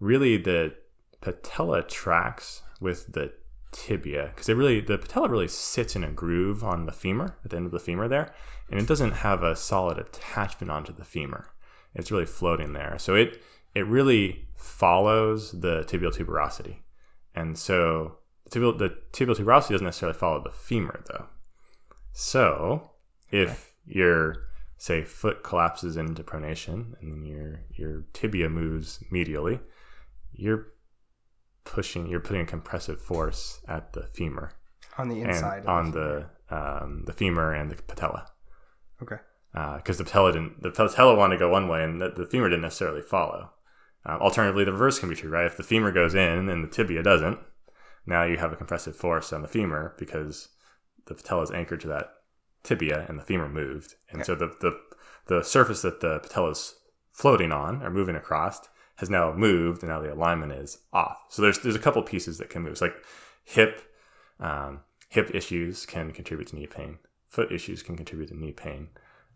really 0.00 0.36
the 0.36 0.74
patella 1.20 1.82
tracks 1.82 2.62
with 2.80 3.12
the 3.12 3.32
tibia 3.72 4.30
because 4.32 4.48
it 4.48 4.54
really 4.54 4.80
the 4.80 4.96
patella 4.96 5.28
really 5.28 5.48
sits 5.48 5.96
in 5.96 6.04
a 6.04 6.10
groove 6.10 6.62
on 6.62 6.86
the 6.86 6.92
femur 6.92 7.36
at 7.44 7.50
the 7.50 7.56
end 7.56 7.66
of 7.66 7.72
the 7.72 7.80
femur 7.80 8.06
there 8.06 8.32
and 8.70 8.80
it 8.80 8.86
doesn't 8.86 9.12
have 9.12 9.42
a 9.42 9.56
solid 9.56 9.98
attachment 9.98 10.70
onto 10.70 10.92
the 10.92 11.04
femur. 11.04 11.50
It's 11.94 12.10
really 12.10 12.26
floating 12.26 12.72
there. 12.72 12.96
So 12.98 13.14
it 13.14 13.42
it 13.74 13.86
really 13.86 14.48
follows 14.54 15.60
the 15.60 15.82
tibial 15.84 16.14
tuberosity. 16.14 16.78
And 17.34 17.58
so 17.58 18.18
the 18.44 18.58
tibial, 18.60 18.78
the 18.78 18.96
tibial 19.12 19.36
tuberosity 19.36 19.70
doesn't 19.70 19.84
necessarily 19.84 20.18
follow 20.18 20.42
the 20.42 20.50
femur 20.50 21.04
though. 21.08 21.26
So 22.12 22.90
if 23.42 23.74
your 23.86 24.36
say 24.76 25.02
foot 25.02 25.42
collapses 25.42 25.96
into 25.96 26.22
pronation 26.22 26.94
and 27.00 27.12
then 27.12 27.24
your 27.24 27.60
your 27.74 28.04
tibia 28.12 28.48
moves 28.48 29.02
medially 29.12 29.60
you're 30.32 30.66
pushing 31.64 32.06
you're 32.08 32.20
putting 32.20 32.42
a 32.42 32.46
compressive 32.46 33.00
force 33.00 33.60
at 33.68 33.92
the 33.92 34.02
femur 34.14 34.52
On 34.98 35.08
the 35.08 35.20
inside. 35.22 35.64
on 35.66 35.92
femur. 35.92 36.30
the 36.48 36.56
um, 36.56 37.02
the 37.06 37.12
femur 37.12 37.52
and 37.54 37.70
the 37.70 37.76
patella 37.76 38.26
Okay. 39.02 39.16
because 39.76 39.98
the 39.98 40.04
patella 40.04 40.32
didn't 40.32 40.62
the 40.62 40.70
patella 40.70 41.14
wanted 41.14 41.36
to 41.36 41.38
go 41.40 41.50
one 41.50 41.68
way 41.68 41.82
and 41.82 42.00
the, 42.00 42.10
the 42.10 42.26
femur 42.26 42.48
didn't 42.48 42.62
necessarily 42.62 43.02
follow. 43.02 43.50
Um, 44.06 44.20
alternatively, 44.20 44.64
the 44.64 44.72
reverse 44.72 44.98
can 44.98 45.08
be 45.08 45.14
true, 45.14 45.30
right? 45.30 45.46
If 45.46 45.56
the 45.56 45.62
femur 45.62 45.90
goes 45.90 46.14
in 46.14 46.48
and 46.50 46.62
the 46.62 46.68
tibia 46.68 47.02
doesn't, 47.02 47.38
now 48.04 48.24
you 48.24 48.36
have 48.36 48.52
a 48.52 48.56
compressive 48.56 48.94
force 48.94 49.32
on 49.32 49.40
the 49.40 49.48
femur 49.48 49.94
because 49.98 50.48
the 51.06 51.14
patella 51.14 51.42
is 51.42 51.50
anchored 51.50 51.80
to 51.80 51.88
that 51.88 52.12
tibia 52.64 53.06
and 53.08 53.18
the 53.18 53.22
femur 53.22 53.48
moved, 53.48 53.94
and 54.10 54.16
Okay. 54.22 54.24
so 54.26 54.34
the, 54.34 54.48
the 54.60 54.80
the 55.26 55.42
surface 55.42 55.82
that 55.82 56.00
the 56.00 56.18
patella 56.18 56.50
is 56.50 56.74
floating 57.12 57.52
on 57.52 57.82
or 57.82 57.90
moving 57.90 58.16
across 58.16 58.60
has 58.96 59.08
now 59.08 59.32
moved, 59.32 59.82
and 59.82 59.90
now 59.90 60.00
the 60.00 60.12
alignment 60.12 60.52
is 60.52 60.78
off. 60.92 61.24
So 61.28 61.42
there's 61.42 61.58
there's 61.60 61.76
a 61.76 61.80
couple 61.80 62.02
pieces 62.02 62.38
that 62.38 62.50
can 62.50 62.62
move. 62.62 62.72
It's 62.72 62.80
like 62.80 62.96
hip 63.44 63.82
um, 64.40 64.80
hip 65.08 65.30
issues 65.34 65.86
can 65.86 66.10
contribute 66.12 66.48
to 66.48 66.56
knee 66.56 66.66
pain. 66.66 66.98
Foot 67.28 67.52
issues 67.52 67.82
can 67.82 67.96
contribute 67.96 68.28
to 68.28 68.36
knee 68.36 68.52
pain. 68.52 68.88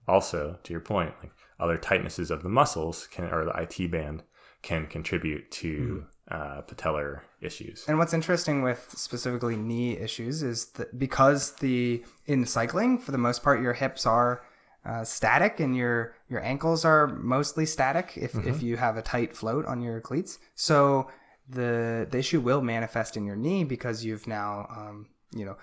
Also, 0.07 0.59
to 0.62 0.72
your 0.72 0.81
point, 0.81 1.12
like 1.22 1.33
other 1.61 1.76
tightnesses 1.76 2.31
of 2.31 2.43
the 2.43 2.49
muscles 2.49 3.07
can, 3.11 3.26
or 3.26 3.45
the 3.45 3.53
IT 3.62 3.91
band 3.91 4.22
can 4.62 4.86
contribute 4.86 5.50
to 5.50 6.04
uh, 6.30 6.62
patellar 6.62 7.20
issues. 7.40 7.84
And 7.88 7.98
what's 7.98 8.12
interesting 8.12 8.62
with 8.62 8.92
specifically 8.96 9.56
knee 9.56 9.96
issues 9.96 10.42
is 10.42 10.66
that 10.72 10.98
because 10.98 11.52
the 11.56 12.04
in 12.26 12.44
cycling, 12.44 12.98
for 12.98 13.12
the 13.12 13.18
most 13.18 13.42
part, 13.42 13.62
your 13.62 13.72
hips 13.72 14.04
are 14.06 14.42
uh, 14.84 15.04
static 15.04 15.61
and 15.61 15.76
your 15.76 16.14
your 16.28 16.42
ankles 16.42 16.84
are 16.84 17.06
mostly 17.06 17.66
static 17.66 18.12
if, 18.16 18.34
if 18.46 18.62
you 18.62 18.76
have 18.76 18.96
a 18.96 19.02
tight 19.02 19.36
float 19.36 19.66
on 19.66 19.80
your 19.80 20.00
cleats. 20.00 20.38
So 20.54 21.09
the 21.48 22.06
the 22.11 22.18
issue 22.18 22.40
will 22.40 22.62
manifest 22.62 23.16
in 23.16 23.24
your 23.24 23.36
knee 23.36 23.64
because 23.64 24.04
you've 24.04 24.26
now 24.26 24.66
um, 24.70 25.06
you 25.34 25.44
know 25.44 25.56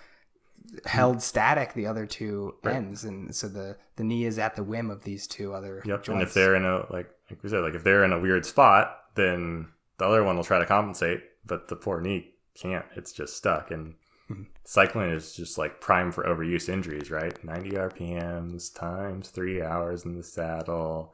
held 0.85 1.21
static 1.21 1.73
the 1.73 1.87
other 1.87 2.05
two 2.05 2.55
ends, 2.65 3.03
and 3.03 3.35
so 3.35 3.47
the 3.47 3.77
the 3.95 4.03
knee 4.03 4.25
is 4.25 4.37
at 4.39 4.55
the 4.55 4.63
whim 4.63 4.89
of 4.89 5.03
these 5.03 5.27
two 5.27 5.53
other 5.53 5.81
Yep. 5.85 6.03
joints. 6.03 6.09
And 6.09 6.21
if 6.21 6.33
they're 6.33 6.55
in 6.55 6.65
a 6.65 6.91
like 6.91 7.09
like 7.29 7.41
we 7.43 7.49
said, 7.49 7.61
like 7.61 7.75
if 7.75 7.83
they're 7.83 8.03
in 8.03 8.13
a 8.13 8.19
weird 8.19 8.45
spot, 8.45 8.97
then 9.15 9.69
the 9.97 10.05
other 10.05 10.23
one 10.23 10.35
will 10.35 10.43
try 10.43 10.59
to 10.59 10.65
compensate, 10.65 11.21
but 11.45 11.67
the 11.67 11.75
poor 11.75 12.01
knee 12.01 12.33
can't. 12.55 12.85
It's 12.95 13.11
just 13.13 13.37
stuck. 13.37 13.71
And 13.71 13.95
cycling 14.63 15.09
is 15.11 15.35
just 15.35 15.57
like 15.57 15.81
prime 15.81 16.11
for 16.11 16.23
overuse 16.23 16.69
injuries, 16.69 17.11
right? 17.11 17.41
90 17.43 17.71
RPMs 17.71 18.73
times 18.73 19.29
three 19.29 19.61
hours 19.61 20.05
in 20.05 20.15
the 20.15 20.23
saddle. 20.23 21.13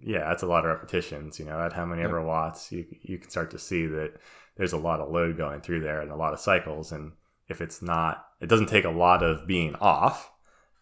Yeah, 0.00 0.28
that's 0.28 0.42
a 0.42 0.46
lot 0.46 0.64
of 0.64 0.70
repetitions. 0.70 1.38
You 1.38 1.46
know, 1.46 1.60
at 1.60 1.72
how 1.72 1.86
many 1.86 2.02
ever 2.02 2.22
watts, 2.22 2.72
you 2.72 2.84
you 3.02 3.18
can 3.18 3.30
start 3.30 3.50
to 3.52 3.58
see 3.58 3.86
that 3.86 4.14
there's 4.56 4.72
a 4.72 4.78
lot 4.78 5.00
of 5.00 5.10
load 5.10 5.36
going 5.36 5.60
through 5.60 5.80
there 5.80 6.00
and 6.00 6.10
a 6.10 6.16
lot 6.16 6.32
of 6.32 6.40
cycles. 6.40 6.92
And 6.92 7.12
if 7.48 7.60
it's 7.60 7.80
not, 7.82 8.26
it 8.44 8.50
doesn't 8.50 8.68
take 8.68 8.84
a 8.84 8.90
lot 8.90 9.22
of 9.22 9.46
being 9.46 9.74
off 9.76 10.30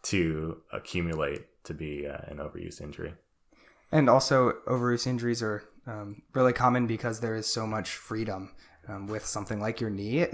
to 0.02 0.60
accumulate 0.72 1.46
to 1.62 1.72
be 1.72 2.08
uh, 2.08 2.18
an 2.26 2.38
overuse 2.38 2.80
injury. 2.80 3.14
And 3.92 4.10
also, 4.10 4.54
overuse 4.66 5.06
injuries 5.06 5.44
are 5.44 5.62
um, 5.86 6.22
really 6.34 6.52
common 6.52 6.88
because 6.88 7.20
there 7.20 7.36
is 7.36 7.46
so 7.46 7.64
much 7.64 7.90
freedom 7.90 8.50
um, 8.88 9.06
with 9.06 9.24
something 9.24 9.60
like 9.60 9.80
your 9.80 9.90
knee. 9.90 10.26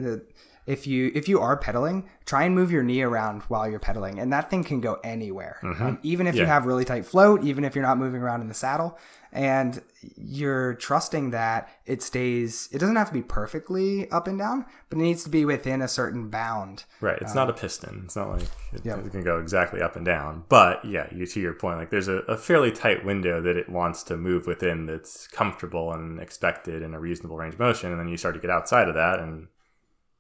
If 0.68 0.86
you 0.86 1.10
if 1.14 1.28
you 1.28 1.40
are 1.40 1.56
pedaling, 1.56 2.08
try 2.26 2.44
and 2.44 2.54
move 2.54 2.70
your 2.70 2.82
knee 2.82 3.00
around 3.02 3.42
while 3.44 3.68
you're 3.68 3.78
pedaling, 3.80 4.18
and 4.18 4.32
that 4.32 4.50
thing 4.50 4.62
can 4.64 4.80
go 4.80 4.98
anywhere. 5.02 5.58
Um, 5.62 5.98
even 6.02 6.26
if 6.26 6.34
you 6.36 6.44
have 6.44 6.66
really 6.66 6.84
tight 6.84 7.06
float, 7.06 7.42
even 7.42 7.64
if 7.64 7.74
you're 7.74 7.84
not 7.84 7.96
moving 7.98 8.20
around 8.20 8.42
in 8.42 8.48
the 8.48 8.54
saddle, 8.54 8.98
and 9.32 9.80
you're 10.16 10.74
trusting 10.74 11.30
that 11.30 11.68
it 11.86 12.02
stays. 12.02 12.68
It 12.70 12.78
doesn't 12.78 12.96
have 12.96 13.08
to 13.08 13.14
be 13.14 13.22
perfectly 13.22 14.10
up 14.10 14.26
and 14.28 14.38
down, 14.38 14.66
but 14.90 14.98
it 14.98 15.02
needs 15.02 15.24
to 15.24 15.30
be 15.30 15.44
within 15.44 15.80
a 15.82 15.88
certain 15.88 16.28
bound. 16.28 16.84
Right. 17.00 17.18
It's 17.20 17.34
not 17.34 17.48
a 17.48 17.52
piston. 17.54 18.02
It's 18.04 18.16
not 18.16 18.28
like 18.28 18.42
it, 18.72 18.82
Yeah. 18.84 18.98
it 18.98 19.10
can 19.10 19.22
go 19.24 19.38
exactly 19.38 19.80
up 19.80 19.96
and 19.96 20.04
down. 20.04 20.44
But 20.48 20.84
yeah, 20.84 21.06
you 21.14 21.26
to 21.26 21.40
your 21.40 21.54
point, 21.54 21.78
like 21.78 21.90
there's 21.90 22.08
a, 22.08 22.18
a 22.28 22.36
fairly 22.36 22.72
tight 22.72 23.04
window 23.04 23.40
that 23.40 23.56
it 23.56 23.68
wants 23.68 24.02
to 24.04 24.16
move 24.16 24.46
within 24.46 24.86
that's 24.86 25.26
comfortable 25.28 25.92
and 25.92 26.20
expected 26.20 26.82
in 26.82 26.94
a 26.94 27.00
reasonable 27.00 27.36
range 27.38 27.54
of 27.54 27.60
motion. 27.60 27.90
And 27.90 27.98
then 27.98 28.08
you 28.08 28.16
start 28.16 28.34
to 28.34 28.40
get 28.40 28.50
outside 28.50 28.88
of 28.88 28.94
that 28.94 29.18
and 29.18 29.48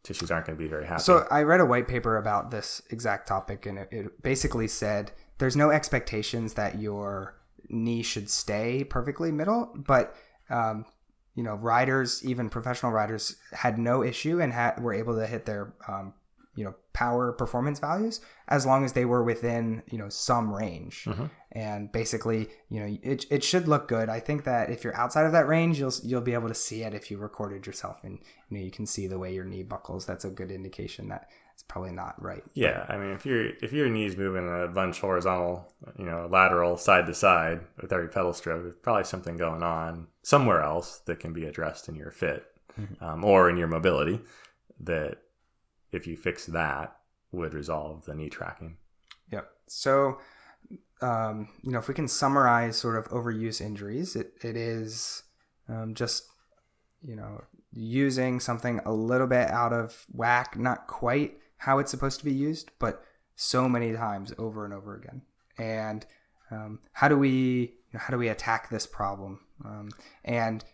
tissues 0.02 0.30
aren't 0.30 0.46
going 0.46 0.56
to 0.56 0.62
be 0.62 0.68
very 0.68 0.86
happy. 0.86 1.02
So 1.02 1.26
I 1.30 1.42
read 1.42 1.60
a 1.60 1.66
white 1.66 1.88
paper 1.88 2.16
about 2.16 2.50
this 2.50 2.82
exact 2.90 3.28
topic, 3.28 3.66
and 3.66 3.78
it, 3.78 3.88
it 3.90 4.22
basically 4.22 4.68
said 4.68 5.12
there's 5.38 5.56
no 5.56 5.70
expectations 5.70 6.54
that 6.54 6.80
your 6.80 7.34
knee 7.68 8.02
should 8.02 8.30
stay 8.30 8.84
perfectly 8.84 9.30
middle, 9.30 9.72
but 9.76 10.14
um, 10.50 10.86
you 11.34 11.42
know, 11.42 11.54
riders, 11.54 12.24
even 12.24 12.48
professional 12.48 12.90
riders, 12.90 13.36
had 13.52 13.78
no 13.78 14.02
issue 14.02 14.40
and 14.40 14.52
had 14.52 14.82
were 14.82 14.94
able 14.94 15.14
to 15.16 15.26
hit 15.26 15.46
their 15.46 15.72
um, 15.86 16.14
you 16.58 16.64
know 16.64 16.74
power 16.92 17.30
performance 17.32 17.78
values 17.78 18.20
as 18.48 18.66
long 18.66 18.84
as 18.84 18.92
they 18.92 19.04
were 19.04 19.22
within 19.22 19.82
you 19.86 19.96
know 19.96 20.08
some 20.08 20.52
range. 20.52 21.06
And 21.52 21.90
basically, 21.90 22.48
you 22.68 22.80
know, 22.80 22.98
it, 23.02 23.24
it 23.30 23.42
should 23.42 23.68
look 23.68 23.88
good. 23.88 24.10
I 24.10 24.20
think 24.20 24.44
that 24.44 24.68
if 24.68 24.84
you're 24.84 24.94
outside 24.96 25.24
of 25.24 25.32
that 25.32 25.46
range, 25.48 25.78
you'll 25.78 25.94
you'll 26.02 26.20
be 26.20 26.34
able 26.34 26.48
to 26.48 26.54
see 26.54 26.82
it 26.82 26.94
if 26.94 27.10
you 27.10 27.16
recorded 27.16 27.66
yourself, 27.66 27.98
and 28.02 28.18
you 28.48 28.58
know 28.58 28.64
you 28.64 28.70
can 28.70 28.86
see 28.86 29.06
the 29.06 29.18
way 29.18 29.32
your 29.32 29.44
knee 29.44 29.62
buckles. 29.62 30.04
That's 30.04 30.24
a 30.24 30.30
good 30.30 30.50
indication 30.50 31.08
that 31.08 31.30
it's 31.54 31.62
probably 31.62 31.92
not 31.92 32.20
right. 32.22 32.42
yeah, 32.54 32.84
I 32.88 32.98
mean, 32.98 33.10
if 33.10 33.24
your 33.24 33.50
if 33.62 33.72
your 33.72 33.88
knees 33.88 34.16
moving 34.16 34.48
a 34.48 34.68
bunch 34.68 35.00
horizontal, 35.00 35.72
you 35.96 36.04
know, 36.04 36.28
lateral 36.30 36.76
side 36.76 37.06
to 37.06 37.14
side 37.14 37.60
with 37.80 37.92
every 37.92 38.08
pedal 38.08 38.32
stroke, 38.32 38.62
there's 38.62 38.74
probably 38.82 39.04
something 39.04 39.36
going 39.36 39.62
on 39.62 40.08
somewhere 40.22 40.62
else 40.62 40.98
that 41.06 41.20
can 41.20 41.32
be 41.32 41.46
addressed 41.46 41.88
in 41.88 41.94
your 41.94 42.10
fit 42.10 42.44
um, 43.00 43.24
or 43.24 43.48
in 43.48 43.56
your 43.56 43.68
mobility. 43.68 44.20
That 44.80 45.18
if 45.92 46.06
you 46.06 46.16
fix 46.16 46.46
that, 46.46 46.96
would 47.32 47.54
resolve 47.54 48.04
the 48.04 48.14
knee 48.14 48.28
tracking. 48.28 48.76
Yep. 49.32 49.48
So, 49.66 50.18
um, 51.00 51.48
you 51.62 51.72
know, 51.72 51.78
if 51.78 51.88
we 51.88 51.94
can 51.94 52.08
summarize 52.08 52.76
sort 52.76 52.96
of 52.96 53.08
overuse 53.08 53.60
injuries, 53.60 54.16
it, 54.16 54.32
it 54.42 54.56
is 54.56 55.22
um, 55.68 55.94
just, 55.94 56.24
you 57.02 57.16
know, 57.16 57.44
using 57.72 58.40
something 58.40 58.80
a 58.84 58.92
little 58.92 59.26
bit 59.26 59.50
out 59.50 59.72
of 59.72 60.06
whack, 60.10 60.58
not 60.58 60.86
quite 60.86 61.38
how 61.58 61.78
it's 61.78 61.90
supposed 61.90 62.18
to 62.20 62.24
be 62.24 62.32
used, 62.32 62.70
but 62.78 63.04
so 63.34 63.68
many 63.68 63.92
times 63.92 64.32
over 64.38 64.64
and 64.64 64.72
over 64.72 64.96
again. 64.96 65.22
And 65.58 66.06
um, 66.50 66.80
how 66.92 67.08
do 67.08 67.18
we, 67.18 67.30
you 67.30 67.92
know, 67.92 68.00
how 68.00 68.10
do 68.10 68.18
we 68.18 68.28
attack 68.28 68.70
this 68.70 68.86
problem? 68.86 69.40
Um, 69.64 69.90
and 70.24 70.64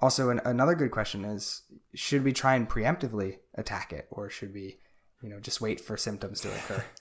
also, 0.00 0.30
an, 0.30 0.40
another 0.44 0.74
good 0.74 0.90
question 0.90 1.24
is: 1.24 1.62
Should 1.94 2.24
we 2.24 2.32
try 2.32 2.54
and 2.54 2.68
preemptively 2.68 3.38
attack 3.54 3.92
it, 3.92 4.06
or 4.10 4.30
should 4.30 4.54
we, 4.54 4.78
you 5.22 5.28
know, 5.28 5.40
just 5.40 5.60
wait 5.60 5.80
for 5.80 5.96
symptoms 5.96 6.40
to 6.40 6.48
occur? 6.48 6.84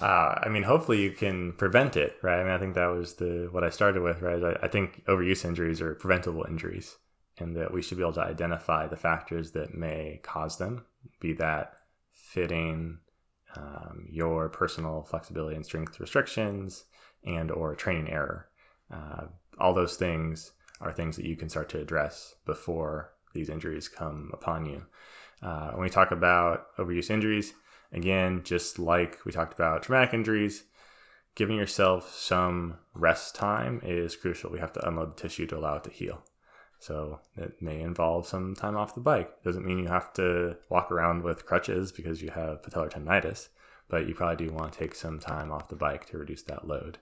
Uh, 0.00 0.40
I 0.42 0.48
mean, 0.48 0.62
hopefully 0.62 1.02
you 1.02 1.10
can 1.10 1.52
prevent 1.52 1.98
it, 1.98 2.16
right? 2.22 2.40
I 2.40 2.44
mean, 2.44 2.52
I 2.52 2.58
think 2.58 2.74
that 2.74 2.86
was 2.86 3.16
the 3.16 3.48
what 3.52 3.62
I 3.62 3.68
started 3.68 4.02
with, 4.02 4.22
right? 4.22 4.42
I, 4.42 4.64
I 4.64 4.68
think 4.68 5.04
overuse 5.04 5.44
injuries 5.44 5.82
are 5.82 5.94
preventable 5.94 6.46
injuries, 6.48 6.96
and 7.38 7.54
that 7.56 7.74
we 7.74 7.82
should 7.82 7.98
be 7.98 8.02
able 8.02 8.14
to 8.14 8.22
identify 8.22 8.86
the 8.86 8.96
factors 8.96 9.52
that 9.52 9.74
may 9.74 10.18
cause 10.22 10.56
them, 10.56 10.86
be 11.20 11.34
that 11.34 11.74
fitting, 12.10 13.00
um, 13.54 14.06
your 14.10 14.48
personal 14.48 15.02
flexibility 15.02 15.56
and 15.56 15.64
strength 15.64 16.00
restrictions, 16.00 16.86
and 17.24 17.50
or 17.50 17.74
training 17.74 18.10
error. 18.10 18.48
Uh, 18.90 19.26
all 19.58 19.74
those 19.74 19.96
things 19.96 20.52
are 20.82 20.92
things 20.92 21.16
that 21.16 21.24
you 21.24 21.36
can 21.36 21.48
start 21.48 21.68
to 21.70 21.80
address 21.80 22.34
before 22.44 23.12
these 23.34 23.48
injuries 23.48 23.88
come 23.88 24.30
upon 24.32 24.66
you. 24.66 24.84
Uh, 25.42 25.70
when 25.72 25.82
we 25.82 25.90
talk 25.90 26.10
about 26.10 26.76
overuse 26.76 27.10
injuries, 27.10 27.54
again, 27.92 28.42
just 28.44 28.78
like 28.78 29.18
we 29.24 29.32
talked 29.32 29.54
about 29.54 29.82
traumatic 29.82 30.14
injuries, 30.14 30.64
giving 31.34 31.56
yourself 31.56 32.14
some 32.14 32.76
rest 32.94 33.34
time 33.34 33.80
is 33.84 34.16
crucial. 34.16 34.50
We 34.50 34.58
have 34.58 34.72
to 34.74 34.86
unload 34.86 35.16
the 35.16 35.22
tissue 35.22 35.46
to 35.46 35.56
allow 35.56 35.76
it 35.76 35.84
to 35.84 35.90
heal. 35.90 36.22
So 36.78 37.20
it 37.36 37.62
may 37.62 37.80
involve 37.80 38.26
some 38.26 38.54
time 38.54 38.76
off 38.76 38.94
the 38.94 39.00
bike. 39.00 39.42
Doesn't 39.44 39.64
mean 39.64 39.78
you 39.78 39.86
have 39.86 40.12
to 40.14 40.56
walk 40.68 40.90
around 40.90 41.22
with 41.22 41.46
crutches 41.46 41.92
because 41.92 42.20
you 42.20 42.30
have 42.30 42.62
patellar 42.62 42.90
tendonitis, 42.90 43.48
but 43.88 44.08
you 44.08 44.14
probably 44.14 44.46
do 44.46 44.52
want 44.52 44.72
to 44.72 44.78
take 44.78 44.94
some 44.94 45.20
time 45.20 45.52
off 45.52 45.68
the 45.68 45.76
bike 45.76 46.06
to 46.06 46.18
reduce 46.18 46.42
that 46.42 46.66
load. 46.66 46.98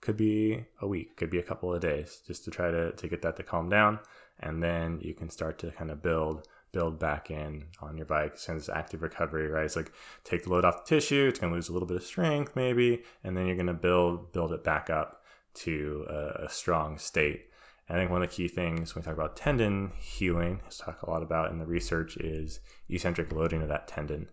Could 0.00 0.16
be 0.16 0.64
a 0.80 0.86
week, 0.86 1.16
could 1.16 1.30
be 1.30 1.38
a 1.38 1.42
couple 1.42 1.72
of 1.72 1.80
days, 1.80 2.20
just 2.26 2.44
to 2.44 2.50
try 2.50 2.70
to, 2.70 2.92
to 2.92 3.08
get 3.08 3.22
that 3.22 3.36
to 3.36 3.42
calm 3.42 3.68
down. 3.68 3.98
And 4.40 4.62
then 4.62 4.98
you 5.00 5.14
can 5.14 5.30
start 5.30 5.58
to 5.60 5.70
kind 5.70 5.90
of 5.90 6.02
build 6.02 6.46
build 6.72 6.98
back 6.98 7.30
in 7.30 7.64
on 7.80 7.96
your 7.96 8.04
bike 8.04 8.36
since 8.36 8.68
active 8.68 9.00
recovery, 9.00 9.48
right? 9.48 9.64
It's 9.64 9.76
like 9.76 9.92
take 10.24 10.44
the 10.44 10.50
load 10.50 10.64
off 10.64 10.84
the 10.84 10.96
tissue, 10.96 11.26
it's 11.28 11.38
gonna 11.38 11.54
lose 11.54 11.70
a 11.70 11.72
little 11.72 11.88
bit 11.88 11.96
of 11.96 12.02
strength 12.02 12.54
maybe, 12.54 13.02
and 13.24 13.34
then 13.34 13.46
you're 13.46 13.56
gonna 13.56 13.72
build 13.72 14.32
build 14.32 14.52
it 14.52 14.62
back 14.62 14.90
up 14.90 15.22
to 15.54 16.04
a, 16.08 16.44
a 16.44 16.50
strong 16.50 16.98
state. 16.98 17.46
And 17.88 17.96
I 17.96 18.00
think 18.00 18.10
one 18.10 18.22
of 18.22 18.28
the 18.28 18.34
key 18.34 18.48
things 18.48 18.94
when 18.94 19.02
we 19.02 19.06
talk 19.06 19.14
about 19.14 19.36
tendon 19.36 19.92
healing, 19.98 20.60
let's 20.64 20.78
talk 20.78 21.02
a 21.02 21.10
lot 21.10 21.22
about 21.22 21.50
in 21.50 21.58
the 21.58 21.66
research 21.66 22.16
is 22.16 22.60
eccentric 22.90 23.32
loading 23.32 23.62
of 23.62 23.68
that 23.68 23.88
tendon. 23.88 24.28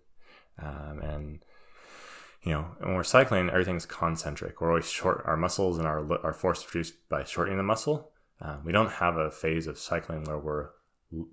Um, 0.59 0.99
and 0.99 1.45
you 2.43 2.51
know, 2.51 2.67
when 2.79 2.95
we're 2.95 3.03
cycling, 3.03 3.49
everything's 3.49 3.85
concentric. 3.85 4.59
We're 4.59 4.69
always 4.69 4.89
short. 4.89 5.23
Our 5.25 5.37
muscles 5.37 5.77
and 5.77 5.87
our 5.87 5.99
our 6.23 6.33
force 6.33 6.63
produced 6.63 6.95
by 7.09 7.23
shortening 7.23 7.57
the 7.57 7.63
muscle. 7.63 8.11
Um, 8.41 8.63
we 8.65 8.73
don't 8.73 8.91
have 8.91 9.15
a 9.17 9.31
phase 9.31 9.67
of 9.67 9.77
cycling 9.79 10.25
where 10.25 10.37
we're 10.37 10.69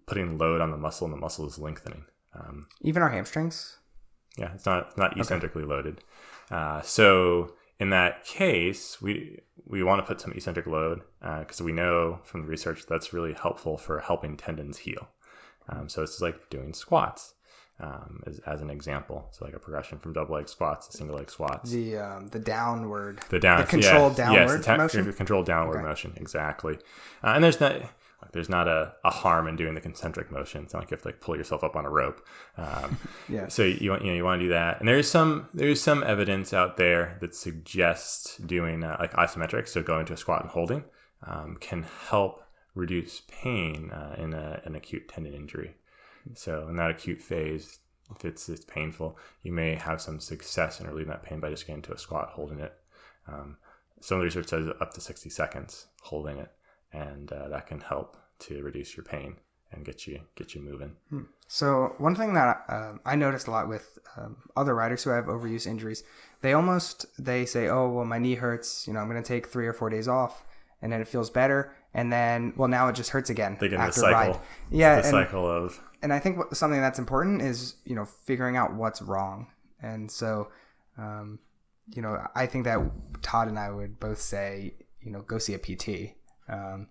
putting 0.06 0.38
load 0.38 0.60
on 0.60 0.70
the 0.70 0.76
muscle 0.76 1.06
and 1.06 1.14
the 1.14 1.20
muscle 1.20 1.46
is 1.48 1.58
lengthening. 1.58 2.04
Um, 2.34 2.68
Even 2.82 3.02
our 3.02 3.10
hamstrings. 3.10 3.78
yeah, 4.38 4.52
it's 4.54 4.66
not 4.66 4.96
not 4.96 5.18
eccentrically 5.18 5.64
loaded. 5.64 6.02
Uh, 6.50 6.80
so 6.82 7.54
in 7.80 7.90
that 7.90 8.24
case, 8.24 9.02
we 9.02 9.40
we 9.66 9.82
want 9.82 10.00
to 10.00 10.06
put 10.06 10.20
some 10.20 10.32
eccentric 10.32 10.66
load 10.66 11.00
because 11.20 11.60
we 11.60 11.72
know 11.72 12.20
from 12.22 12.42
the 12.42 12.48
research 12.48 12.86
that's 12.86 13.12
really 13.12 13.32
helpful 13.32 13.76
for 13.76 13.98
helping 13.98 14.36
tendons 14.36 14.78
heal. 14.78 15.08
Um, 15.68 15.88
so 15.88 16.02
it's 16.02 16.20
like 16.20 16.50
doing 16.50 16.72
squats 16.72 17.34
um, 17.80 18.22
as, 18.26 18.38
as 18.40 18.60
an 18.60 18.70
example. 18.70 19.28
So 19.32 19.44
like 19.44 19.54
a 19.54 19.58
progression 19.58 19.98
from 19.98 20.12
double 20.12 20.34
leg 20.34 20.48
squats 20.48 20.88
to 20.88 20.96
single 20.96 21.16
leg 21.16 21.30
squats. 21.30 21.70
The 21.70 21.96
um, 21.98 22.28
the 22.28 22.38
downward. 22.38 23.20
The 23.30 23.38
down, 23.40 23.60
The 23.60 23.66
controlled 23.66 24.18
yeah, 24.18 24.24
downward 24.26 24.56
yes, 24.58 24.66
the 24.66 24.76
motion? 24.76 25.06
the 25.06 25.12
controlled 25.12 25.46
downward 25.46 25.78
Okay. 25.78 25.86
motion, 25.86 26.12
exactly. 26.16 26.74
Uh, 27.24 27.32
and 27.34 27.42
there's 27.44 27.60
not 27.60 27.72
like, 28.22 28.32
there's 28.32 28.50
not 28.50 28.68
a, 28.68 28.92
a 29.02 29.10
harm 29.10 29.48
in 29.48 29.56
doing 29.56 29.74
the 29.74 29.80
concentric 29.80 30.30
motion. 30.30 30.62
It's 30.64 30.74
not 30.74 30.80
like 30.80 30.90
you 30.90 30.94
have 30.96 31.02
to 31.02 31.08
like 31.08 31.20
pull 31.22 31.36
yourself 31.36 31.64
up 31.64 31.74
on 31.74 31.86
a 31.86 31.90
rope. 31.90 32.20
Um, 32.58 32.98
Yeah. 33.30 33.48
So 33.48 33.62
you 33.62 33.90
want 33.90 34.02
you 34.04 34.10
know 34.10 34.16
you 34.16 34.24
want 34.24 34.40
to 34.40 34.44
do 34.46 34.50
that, 34.50 34.78
and 34.80 34.88
there's 34.88 35.08
some 35.10 35.48
there's 35.54 35.80
some 35.80 36.02
evidence 36.02 36.52
out 36.52 36.76
there 36.76 37.16
that 37.20 37.34
suggests 37.34 38.36
doing 38.38 38.82
uh, 38.84 38.96
like 39.00 39.12
isometric, 39.14 39.68
so 39.68 39.82
going 39.82 40.04
to 40.06 40.12
a 40.12 40.16
squat 40.16 40.42
and 40.42 40.50
holding, 40.50 40.84
um, 41.26 41.56
can 41.60 41.84
help 42.08 42.42
reduce 42.74 43.22
pain 43.28 43.90
uh, 43.90 44.14
in 44.18 44.32
a, 44.34 44.60
an 44.64 44.74
acute 44.76 45.08
tendon 45.08 45.34
injury. 45.34 45.74
So 46.34 46.68
in 46.68 46.76
that 46.76 46.90
acute 46.90 47.20
phase, 47.20 47.78
if 48.14 48.24
it's 48.24 48.48
it's 48.48 48.64
painful, 48.64 49.18
you 49.42 49.52
may 49.52 49.74
have 49.74 50.00
some 50.00 50.20
success 50.20 50.80
in 50.80 50.86
relieving 50.86 51.10
that 51.10 51.22
pain 51.22 51.40
by 51.40 51.50
just 51.50 51.66
getting 51.66 51.82
to 51.82 51.92
a 51.92 51.98
squat, 51.98 52.30
holding 52.30 52.60
it. 52.60 52.74
Um, 53.28 53.56
some 54.00 54.16
of 54.16 54.20
the 54.20 54.24
research 54.24 54.48
says 54.48 54.68
up 54.80 54.94
to 54.94 55.00
60 55.00 55.30
seconds 55.30 55.86
holding 56.02 56.38
it, 56.38 56.50
and 56.92 57.30
uh, 57.32 57.48
that 57.48 57.66
can 57.66 57.80
help 57.80 58.16
to 58.40 58.62
reduce 58.62 58.96
your 58.96 59.04
pain 59.04 59.36
and 59.72 59.84
get 59.84 60.06
you 60.06 60.20
get 60.34 60.54
you 60.54 60.60
moving. 60.60 60.96
So 61.46 61.94
one 61.98 62.14
thing 62.14 62.34
that 62.34 62.64
um, 62.68 63.00
I 63.04 63.14
noticed 63.16 63.46
a 63.46 63.50
lot 63.50 63.68
with 63.68 63.98
um, 64.16 64.36
other 64.56 64.74
riders 64.74 65.04
who 65.04 65.10
have 65.10 65.26
overuse 65.26 65.66
injuries, 65.66 66.02
they 66.42 66.52
almost 66.52 67.06
they 67.18 67.46
say, 67.46 67.68
"Oh, 67.68 67.88
well, 67.88 68.04
my 68.04 68.18
knee 68.18 68.34
hurts. 68.34 68.86
You 68.86 68.94
know, 68.94 69.00
I'm 69.00 69.08
going 69.08 69.22
to 69.22 69.26
take 69.26 69.48
three 69.48 69.66
or 69.66 69.72
four 69.72 69.90
days 69.90 70.08
off, 70.08 70.44
and 70.82 70.92
then 70.92 71.00
it 71.00 71.08
feels 71.08 71.30
better, 71.30 71.72
and 71.94 72.12
then 72.12 72.52
well, 72.56 72.68
now 72.68 72.88
it 72.88 72.94
just 72.94 73.10
hurts 73.10 73.30
again 73.30 73.56
They 73.60 73.68
get 73.68 73.74
in 73.74 73.80
the 73.80 73.86
after 73.86 74.02
ride." 74.02 74.40
Yeah, 74.70 74.96
the 74.96 75.02
and, 75.02 75.10
cycle 75.10 75.46
of 75.46 75.80
and 76.02 76.12
I 76.12 76.18
think 76.18 76.38
what, 76.38 76.56
something 76.56 76.80
that's 76.80 76.98
important 76.98 77.42
is 77.42 77.74
you 77.84 77.94
know 77.94 78.04
figuring 78.04 78.56
out 78.56 78.74
what's 78.74 79.02
wrong, 79.02 79.48
and 79.82 80.10
so 80.10 80.48
um, 80.98 81.38
you 81.94 82.02
know 82.02 82.26
I 82.34 82.46
think 82.46 82.64
that 82.64 82.78
Todd 83.22 83.48
and 83.48 83.58
I 83.58 83.70
would 83.70 84.00
both 84.00 84.20
say 84.20 84.74
you 85.00 85.10
know 85.10 85.22
go 85.22 85.38
see 85.38 85.54
a 85.54 85.58
PT. 85.58 86.14
Um, 86.48 86.88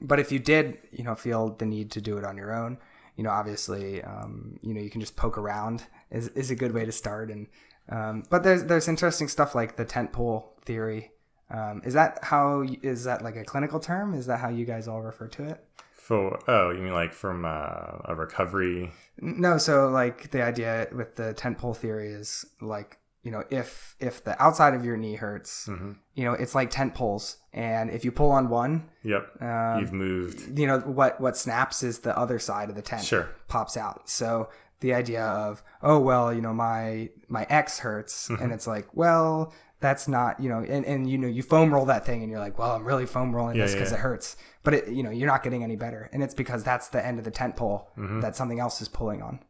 but 0.00 0.20
if 0.20 0.30
you 0.30 0.38
did 0.38 0.78
you 0.92 1.04
know 1.04 1.14
feel 1.14 1.50
the 1.50 1.66
need 1.66 1.90
to 1.92 2.00
do 2.00 2.16
it 2.18 2.24
on 2.24 2.36
your 2.36 2.54
own, 2.54 2.78
you 3.16 3.24
know 3.24 3.30
obviously 3.30 4.02
um, 4.02 4.58
you 4.62 4.74
know 4.74 4.80
you 4.80 4.90
can 4.90 5.00
just 5.00 5.16
poke 5.16 5.38
around 5.38 5.84
is, 6.10 6.28
is 6.28 6.50
a 6.50 6.54
good 6.54 6.72
way 6.72 6.84
to 6.84 6.92
start. 6.92 7.30
And 7.30 7.46
um, 7.88 8.22
but 8.30 8.42
there's 8.42 8.64
there's 8.64 8.88
interesting 8.88 9.28
stuff 9.28 9.54
like 9.54 9.76
the 9.76 9.84
tent 9.84 10.12
pole 10.12 10.54
theory. 10.64 11.12
Um, 11.50 11.82
is 11.84 11.94
that 11.94 12.18
how? 12.22 12.64
Is 12.82 13.04
that 13.04 13.22
like 13.22 13.36
a 13.36 13.44
clinical 13.44 13.80
term? 13.80 14.14
Is 14.14 14.26
that 14.26 14.38
how 14.40 14.48
you 14.48 14.64
guys 14.64 14.86
all 14.88 15.00
refer 15.02 15.28
to 15.28 15.44
it? 15.44 15.64
For 15.94 16.38
oh, 16.48 16.70
you 16.70 16.80
mean 16.82 16.92
like 16.94 17.12
from 17.12 17.44
uh, 17.44 17.98
a 18.04 18.14
recovery? 18.14 18.92
No, 19.20 19.58
so 19.58 19.88
like 19.88 20.30
the 20.30 20.42
idea 20.42 20.88
with 20.92 21.16
the 21.16 21.32
tent 21.34 21.58
pole 21.58 21.74
theory 21.74 22.08
is 22.12 22.44
like 22.60 22.98
you 23.22 23.30
know 23.30 23.44
if 23.50 23.96
if 24.00 24.24
the 24.24 24.40
outside 24.42 24.74
of 24.74 24.84
your 24.84 24.96
knee 24.96 25.16
hurts, 25.16 25.66
Mm-hmm. 25.68 25.92
you 26.14 26.24
know 26.24 26.32
it's 26.32 26.54
like 26.54 26.70
tent 26.70 26.94
poles, 26.94 27.38
and 27.52 27.90
if 27.90 28.04
you 28.04 28.12
pull 28.12 28.30
on 28.30 28.48
one, 28.48 28.88
Yep, 29.02 29.42
um, 29.42 29.80
you've 29.80 29.92
moved. 29.92 30.58
you 30.58 30.66
know 30.66 30.78
what 30.80 31.20
what 31.20 31.36
snaps 31.36 31.82
is 31.82 32.00
the 32.00 32.16
other 32.18 32.38
side 32.38 32.68
of 32.68 32.74
the 32.76 32.82
tent 32.82 33.04
Sure. 33.04 33.28
pops 33.48 33.76
out. 33.76 34.08
So 34.08 34.48
the 34.80 34.94
idea 34.94 35.24
of 35.24 35.62
oh 35.82 35.98
well 35.98 36.32
you 36.32 36.40
know 36.40 36.54
my 36.54 37.10
my 37.28 37.46
X 37.50 37.80
hurts, 37.80 38.28
Mm-hmm. 38.28 38.42
and 38.42 38.52
it's 38.52 38.66
like 38.66 38.86
well 38.94 39.52
that's 39.80 40.08
not 40.08 40.40
you 40.40 40.48
know 40.48 40.58
and, 40.58 40.84
and 40.84 41.08
you 41.10 41.16
know 41.18 41.28
you 41.28 41.42
foam 41.42 41.72
roll 41.72 41.84
that 41.86 42.04
thing 42.04 42.22
and 42.22 42.30
you're 42.30 42.40
like 42.40 42.58
well 42.58 42.72
I'm 42.76 42.84
really 42.86 43.06
foam 43.06 43.34
rolling 43.34 43.56
Yeah, 43.56 43.64
this 43.64 43.74
because 43.74 43.90
yeah. 43.92 43.98
it 43.98 44.00
hurts, 44.00 44.36
but 44.64 44.74
it, 44.74 44.88
you 44.88 45.02
know 45.02 45.10
you're 45.10 45.28
not 45.28 45.42
getting 45.42 45.62
any 45.62 45.76
better, 45.76 46.08
and 46.12 46.22
it's 46.22 46.34
because 46.34 46.64
that's 46.64 46.88
the 46.88 47.04
end 47.04 47.18
of 47.18 47.24
the 47.24 47.30
tent 47.30 47.56
pole 47.56 47.90
Mm-hmm. 47.96 48.20
that 48.20 48.36
something 48.36 48.58
else 48.60 48.80
is 48.80 48.88
pulling 48.88 49.22
on. 49.22 49.40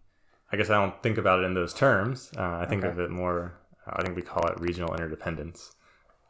I 0.53 0.57
guess 0.57 0.71
I 0.71 0.75
don't 0.81 1.03
think 1.03 1.19
about 1.19 1.41
it 1.41 1.45
in 1.45 1.55
those 1.55 1.75
terms. 1.75 2.31
Uh, 2.37 2.43
I 2.63 2.67
think 2.67 2.83
Okay. 2.85 2.91
of 2.93 2.99
it 2.99 3.11
more. 3.11 3.53
I 3.87 4.03
think 4.03 4.17
we 4.17 4.23
call 4.23 4.47
it 4.49 4.59
regional 4.61 4.93
interdependence, 4.95 5.73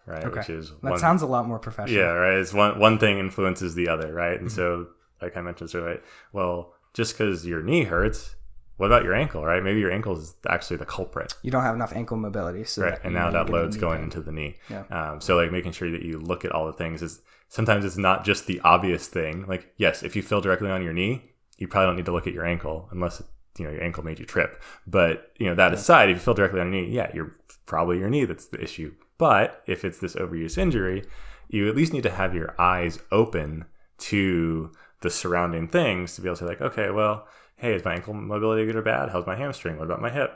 right? 0.07 0.25
Okay. 0.25 0.39
Which 0.41 0.51
is 0.51 0.71
That 0.83 0.91
one. 0.91 0.99
sounds 0.99 1.23
a 1.23 1.27
lot 1.27 1.47
more 1.47 1.59
professional. 1.59 1.99
yeah, 1.99 2.11
right. 2.11 2.39
It's 2.39 2.53
one 2.55 2.79
one 2.79 2.99
thing 2.99 3.19
influences 3.19 3.75
the 3.75 3.89
other, 3.89 4.13
right? 4.13 4.35
Mm-hmm. 4.37 4.45
And 4.47 4.53
so, 4.53 4.87
like 5.23 5.37
I 5.37 5.41
mentioned, 5.41 5.71
so 5.71 5.85
right. 5.85 6.03
Well, 6.33 6.73
just 6.95 7.15
because 7.19 7.47
your 7.47 7.63
knee 7.63 7.85
hurts, 7.85 8.35
what 8.79 8.87
about 8.87 9.05
your 9.05 9.15
ankle, 9.15 9.45
right? 9.45 9.63
Maybe 9.63 9.81
your 9.81 9.93
ankle 9.93 10.17
is 10.17 10.35
actually 10.49 10.79
the 10.79 10.87
culprit. 10.87 11.35
You 11.43 11.51
don't 11.51 11.63
have 11.65 11.75
enough 11.75 11.93
ankle 11.95 12.17
mobility, 12.17 12.65
so 12.65 12.83
right 12.85 12.99
and 13.05 13.13
now 13.13 13.31
that 13.31 13.51
load's 13.51 13.77
going 13.77 13.99
to- 13.99 14.05
into 14.05 14.21
the 14.21 14.33
knee 14.33 14.57
Yeah. 14.71 14.85
um, 14.91 15.21
so 15.21 15.37
like 15.37 15.53
making 15.53 15.73
sure 15.73 15.91
that 15.91 16.03
you 16.03 16.19
look 16.19 16.45
at 16.47 16.53
all 16.53 16.67
the 16.67 16.73
things 16.73 17.03
is 17.03 17.21
sometimes 17.49 17.85
it's 17.85 17.97
not 17.99 18.25
just 18.25 18.47
the 18.47 18.61
obvious 18.65 19.07
thing 19.09 19.47
like 19.47 19.73
yes 19.77 20.03
if 20.03 20.15
you 20.17 20.23
feel 20.23 20.41
directly 20.41 20.71
on 20.71 20.83
your 20.83 20.93
knee 20.93 21.31
you 21.59 21.67
probably 21.69 21.87
don't 21.89 21.97
need 21.97 22.07
to 22.07 22.13
look 22.13 22.27
at 22.27 22.33
your 22.35 22.45
ankle 22.45 22.89
unless 22.93 23.23
you 23.59 23.65
know 23.65 23.73
your 23.73 23.83
ankle 23.83 24.05
made 24.05 24.19
you 24.19 24.27
trip 24.27 24.63
but 24.87 25.33
you 25.39 25.47
know 25.47 25.55
that 25.55 25.73
aside 25.73 26.09
if 26.11 26.17
you 26.17 26.21
feel 26.21 26.35
directly 26.35 26.61
on 26.61 26.71
your 26.73 26.83
knee 26.83 26.91
yeah 26.91 27.11
you're 27.15 27.33
probably 27.67 27.99
your 27.99 28.11
knee 28.11 28.25
that's 28.27 28.47
the 28.47 28.63
issue 28.63 28.93
but 29.17 29.63
if 29.67 29.85
it's 29.85 29.99
this 29.99 30.15
overuse 30.15 30.57
injury 30.59 31.03
you 31.49 31.69
at 31.69 31.75
least 31.75 31.93
need 31.95 32.03
to 32.03 32.11
have 32.11 32.35
your 32.35 32.55
eyes 32.61 32.99
open 33.11 33.65
to 33.99 34.71
the 35.01 35.11
surrounding 35.11 35.67
things 35.69 36.15
to 36.15 36.21
be 36.21 36.29
able 36.29 36.37
to 36.37 36.45
say 36.45 36.49
like 36.49 36.61
okay 36.61 36.91
well 36.91 37.27
hey 37.59 37.75
is 37.75 37.85
my 37.85 37.95
ankle 37.95 38.15
mobility 38.15 38.65
good 38.67 38.77
or 38.77 38.83
bad? 38.83 39.11
How's 39.11 39.27
my 39.27 39.37
hamstring? 39.37 39.77
What 39.79 39.85
about 39.85 40.01
my 40.03 40.11
hip? 40.11 40.33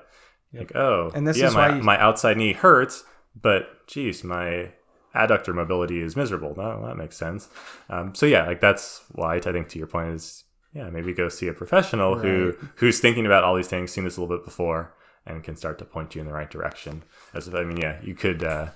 Like 0.52 0.76
oh 0.76 1.10
And 1.14 1.26
this 1.26 1.38
yeah 1.38 1.48
is 1.48 1.54
my, 1.54 1.68
why 1.70 1.76
you- 1.76 1.82
my 1.82 1.98
outside 1.98 2.36
knee 2.36 2.52
hurts 2.52 3.04
but 3.40 3.86
geez 3.86 4.22
my 4.22 4.72
adductor 5.14 5.54
mobility 5.54 6.00
is 6.02 6.16
miserable. 6.16 6.54
No 6.56 6.86
that 6.86 6.96
makes 6.96 7.16
sense. 7.16 7.48
Um, 7.88 8.14
so 8.14 8.26
yeah 8.26 8.46
like 8.46 8.60
that's 8.60 9.02
why 9.12 9.36
i 9.36 9.40
think 9.40 9.68
to 9.70 9.78
your 9.78 9.86
point 9.86 10.08
is 10.10 10.44
yeah 10.74 10.88
maybe 10.90 11.12
go 11.14 11.28
see 11.28 11.48
a 11.48 11.52
professional 11.52 12.16
who 12.18 12.54
who's 12.76 13.00
thinking 13.00 13.26
about 13.26 13.44
all 13.44 13.54
these 13.56 13.68
things 13.68 13.90
seen 13.92 14.04
this 14.04 14.16
a 14.16 14.20
little 14.22 14.36
bit 14.36 14.44
before 14.44 14.94
and 15.26 15.44
can 15.44 15.54
start 15.56 15.78
to 15.78 15.84
point 15.84 16.14
you 16.14 16.20
in 16.20 16.26
the 16.26 16.32
right 16.32 16.50
direction. 16.50 17.02
As 17.34 17.46
if 17.48 17.54
i 17.54 17.62
mean 17.64 17.76
yeah 17.78 17.98
you 18.02 18.14
could 18.14 18.42
uh, 18.44 18.68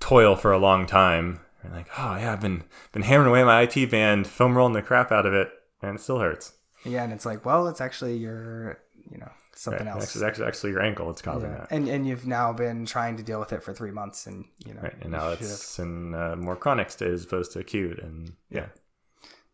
toil 0.00 0.34
for 0.36 0.52
a 0.52 0.58
long 0.58 0.86
time 0.86 1.40
and 1.62 1.72
like 1.72 1.86
oh 1.98 2.16
yeah 2.16 2.32
i've 2.32 2.40
been 2.40 2.64
been 2.92 3.02
hammering 3.02 3.30
away 3.30 3.44
my 3.44 3.62
it 3.62 3.90
band 3.90 4.26
foam 4.26 4.56
rolling 4.56 4.74
the 4.74 4.82
crap 4.82 5.10
out 5.12 5.26
of 5.26 5.32
it 5.34 5.50
and 5.82 5.96
it 5.96 6.00
still 6.02 6.18
hurts 6.18 6.52
Yeah, 6.84 7.02
and 7.04 7.12
it's 7.12 7.24
like, 7.26 7.44
well, 7.44 7.68
it's 7.68 7.80
actually 7.80 8.16
your, 8.18 8.78
you 9.10 9.18
know, 9.18 9.26
right? 9.26 9.34
something 9.54 9.86
else. 9.88 10.14
It's 10.14 10.22
actually, 10.22 10.46
actually 10.46 10.70
your 10.72 10.82
ankle 10.82 11.10
It's 11.10 11.22
causing 11.22 11.50
Yeah. 11.50 11.58
that 11.58 11.68
And 11.70 11.88
and 11.88 12.06
you've 12.06 12.26
now 12.26 12.52
been 12.52 12.84
trying 12.86 13.16
to 13.16 13.22
deal 13.22 13.40
with 13.40 13.52
it 13.52 13.62
for 13.62 13.72
three 13.72 13.90
months, 13.90 14.26
and 14.26 14.44
you 14.66 14.74
know, 14.74 14.82
right 14.82 14.94
and 15.00 15.12
now 15.12 15.30
should 15.30 15.40
have- 15.40 15.50
it's 15.50 15.78
in 15.78 16.14
uh, 16.14 16.36
more 16.36 16.56
chronic 16.56 16.90
state 16.90 17.10
as 17.12 17.24
opposed 17.24 17.52
to 17.52 17.58
acute 17.60 17.98
and 18.00 18.34
yeah 18.50 18.66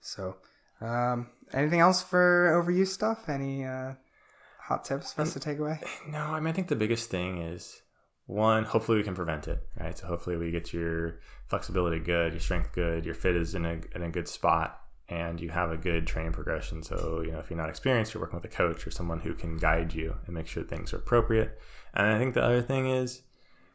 So, 0.00 0.36
um, 0.80 1.28
anything 1.52 1.80
else 1.80 2.02
for 2.02 2.50
overuse 2.62 2.88
stuff? 2.88 3.28
Any 3.28 3.64
uh, 3.64 3.94
hot 4.58 4.84
tips 4.84 5.12
for 5.12 5.22
us 5.22 5.32
to 5.34 5.40
take 5.40 5.58
away? 5.58 5.80
No, 6.08 6.18
I 6.18 6.40
mean, 6.40 6.48
I 6.48 6.52
think 6.52 6.68
the 6.68 6.76
biggest 6.76 7.10
thing 7.10 7.42
is 7.42 7.82
one, 8.26 8.64
hopefully 8.64 8.96
we 8.98 9.04
can 9.04 9.14
prevent 9.14 9.46
it, 9.48 9.66
right? 9.78 9.96
So 9.98 10.06
hopefully 10.06 10.36
we 10.36 10.50
get 10.50 10.72
your 10.72 11.18
flexibility 11.48 11.98
good, 11.98 12.32
your 12.32 12.40
strength 12.40 12.72
good, 12.72 13.04
your 13.04 13.14
fit 13.14 13.36
is 13.36 13.54
in 13.54 13.64
a, 13.66 13.80
in 13.94 14.02
a 14.02 14.08
good 14.10 14.28
spot, 14.28 14.80
and 15.10 15.40
you 15.40 15.48
have 15.50 15.72
a 15.72 15.76
good 15.76 16.06
training 16.06 16.32
progression. 16.32 16.82
So, 16.84 17.22
you 17.24 17.32
know, 17.32 17.38
if 17.38 17.50
you're 17.50 17.58
not 17.58 17.68
experienced, 17.68 18.14
you're 18.14 18.22
working 18.22 18.36
with 18.36 18.44
a 18.44 18.56
coach 18.56 18.86
or 18.86 18.92
someone 18.92 19.18
who 19.18 19.34
can 19.34 19.56
guide 19.56 19.92
you 19.92 20.16
and 20.24 20.34
make 20.34 20.46
sure 20.46 20.62
things 20.62 20.92
are 20.94 20.98
appropriate. 20.98 21.58
And 21.94 22.06
I 22.06 22.18
think 22.18 22.34
the 22.34 22.44
other 22.44 22.62
thing 22.62 22.88
is, 22.88 23.22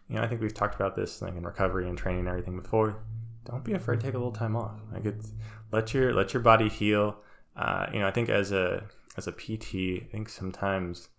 you 0.07 0.15
know, 0.15 0.23
I 0.23 0.27
think 0.27 0.39
we've 0.39 0.53
talked 0.53 0.75
about 0.75 0.95
this 0.95 1.21
like 1.21 1.35
in 1.35 1.43
recovery 1.43 1.89
and 1.89 1.97
training 1.97 2.21
and 2.21 2.29
everything 2.29 2.57
before. 2.57 3.03
Don't 3.43 3.65
be 3.65 3.73
afraid 3.73 3.99
to 3.99 4.05
take 4.05 4.15
a 4.15 4.17
little 4.17 4.31
time 4.31 4.55
off. 4.55 4.79
Like 4.91 5.05
it's 5.05 5.33
let 5.71 5.93
your 5.93 6.13
let 6.13 6.33
your 6.33 6.41
body 6.41 6.69
heal. 6.69 7.17
Uh, 7.55 7.87
you 7.91 7.99
know, 7.99 8.07
I 8.07 8.11
think 8.11 8.29
as 8.29 8.51
a 8.51 8.85
as 9.17 9.27
a 9.27 9.31
PT, 9.31 10.03
I 10.03 10.07
think 10.09 10.29
sometimes, 10.29 11.09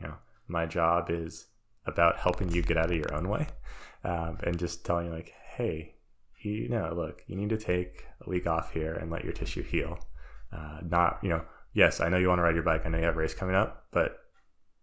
you 0.00 0.06
know, 0.06 0.14
my 0.46 0.66
job 0.66 1.10
is 1.10 1.46
about 1.84 2.18
helping 2.18 2.50
you 2.50 2.62
get 2.62 2.78
out 2.78 2.90
of 2.90 2.96
your 2.96 3.12
own 3.12 3.28
way, 3.28 3.48
um, 4.04 4.38
and 4.44 4.58
just 4.58 4.84
telling 4.86 5.06
you 5.06 5.12
like, 5.12 5.32
hey, 5.56 5.94
you 6.44 6.68
know, 6.68 6.92
look, 6.94 7.22
you 7.26 7.36
need 7.36 7.50
to 7.50 7.56
take 7.56 8.04
a 8.24 8.28
week 8.28 8.46
off 8.46 8.72
here 8.72 8.94
and 8.94 9.10
let 9.10 9.24
your 9.24 9.32
tissue 9.32 9.62
heal. 9.62 9.98
Uh, 10.52 10.80
not, 10.82 11.18
you 11.22 11.28
know, 11.28 11.42
yes, 11.72 12.00
I 12.00 12.08
know 12.08 12.18
you 12.18 12.28
want 12.28 12.38
to 12.38 12.42
ride 12.42 12.54
your 12.54 12.64
bike. 12.64 12.82
I 12.84 12.88
know 12.88 12.98
you 12.98 13.04
have 13.04 13.16
a 13.16 13.18
race 13.18 13.34
coming 13.34 13.56
up, 13.56 13.86
but 13.90 14.18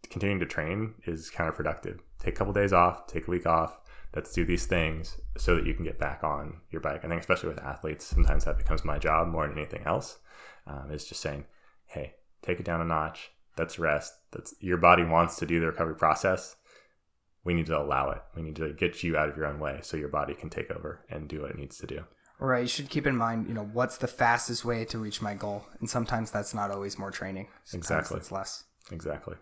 continuing 0.09 0.39
to 0.39 0.45
train 0.45 0.93
is 1.05 1.31
counterproductive. 1.33 1.99
Take 2.19 2.35
a 2.35 2.37
couple 2.37 2.53
days 2.53 2.73
off, 2.73 3.07
take 3.07 3.27
a 3.27 3.31
week 3.31 3.45
off. 3.45 3.79
Let's 4.15 4.33
do 4.33 4.43
these 4.43 4.65
things 4.65 5.17
so 5.37 5.55
that 5.55 5.65
you 5.65 5.73
can 5.73 5.85
get 5.85 5.97
back 5.97 6.23
on 6.23 6.57
your 6.69 6.81
bike. 6.81 7.05
I 7.05 7.07
think, 7.07 7.21
especially 7.21 7.49
with 7.49 7.59
athletes, 7.59 8.05
sometimes 8.05 8.43
that 8.43 8.57
becomes 8.57 8.83
my 8.83 8.99
job 8.99 9.29
more 9.29 9.47
than 9.47 9.57
anything 9.57 9.83
else. 9.85 10.19
Um, 10.67 10.91
is 10.91 11.05
just 11.05 11.21
saying, 11.21 11.45
hey, 11.85 12.15
take 12.41 12.59
it 12.59 12.65
down 12.65 12.81
a 12.81 12.85
notch. 12.85 13.31
That's 13.55 13.79
rest. 13.79 14.13
That's 14.31 14.53
your 14.59 14.77
body 14.77 15.03
wants 15.03 15.37
to 15.37 15.45
do 15.45 15.59
the 15.59 15.67
recovery 15.67 15.95
process. 15.95 16.55
We 17.43 17.53
need 17.53 17.65
to 17.67 17.77
allow 17.77 18.11
it. 18.11 18.21
We 18.35 18.43
need 18.43 18.55
to 18.57 18.73
get 18.73 19.03
you 19.03 19.17
out 19.17 19.29
of 19.29 19.37
your 19.37 19.47
own 19.47 19.59
way 19.59 19.79
so 19.81 19.97
your 19.97 20.09
body 20.09 20.33
can 20.33 20.49
take 20.49 20.69
over 20.69 21.05
and 21.09 21.27
do 21.27 21.41
what 21.41 21.51
it 21.51 21.57
needs 21.57 21.77
to 21.79 21.87
do. 21.87 22.03
Right. 22.39 22.63
You 22.63 22.67
should 22.67 22.89
keep 22.89 23.05
in 23.05 23.15
mind, 23.15 23.47
you 23.47 23.53
know, 23.53 23.69
what's 23.71 23.97
the 23.97 24.07
fastest 24.07 24.65
way 24.65 24.83
to 24.85 24.97
reach 24.97 25.21
my 25.21 25.35
goal, 25.35 25.65
and 25.79 25.89
sometimes 25.89 26.31
that's 26.31 26.53
not 26.53 26.71
always 26.71 26.97
more 26.97 27.11
training. 27.11 27.47
Sometimes 27.63 27.91
Exactly. 27.91 28.17
It's 28.17 28.31
less. 28.31 28.63
Exactly. 28.91 29.35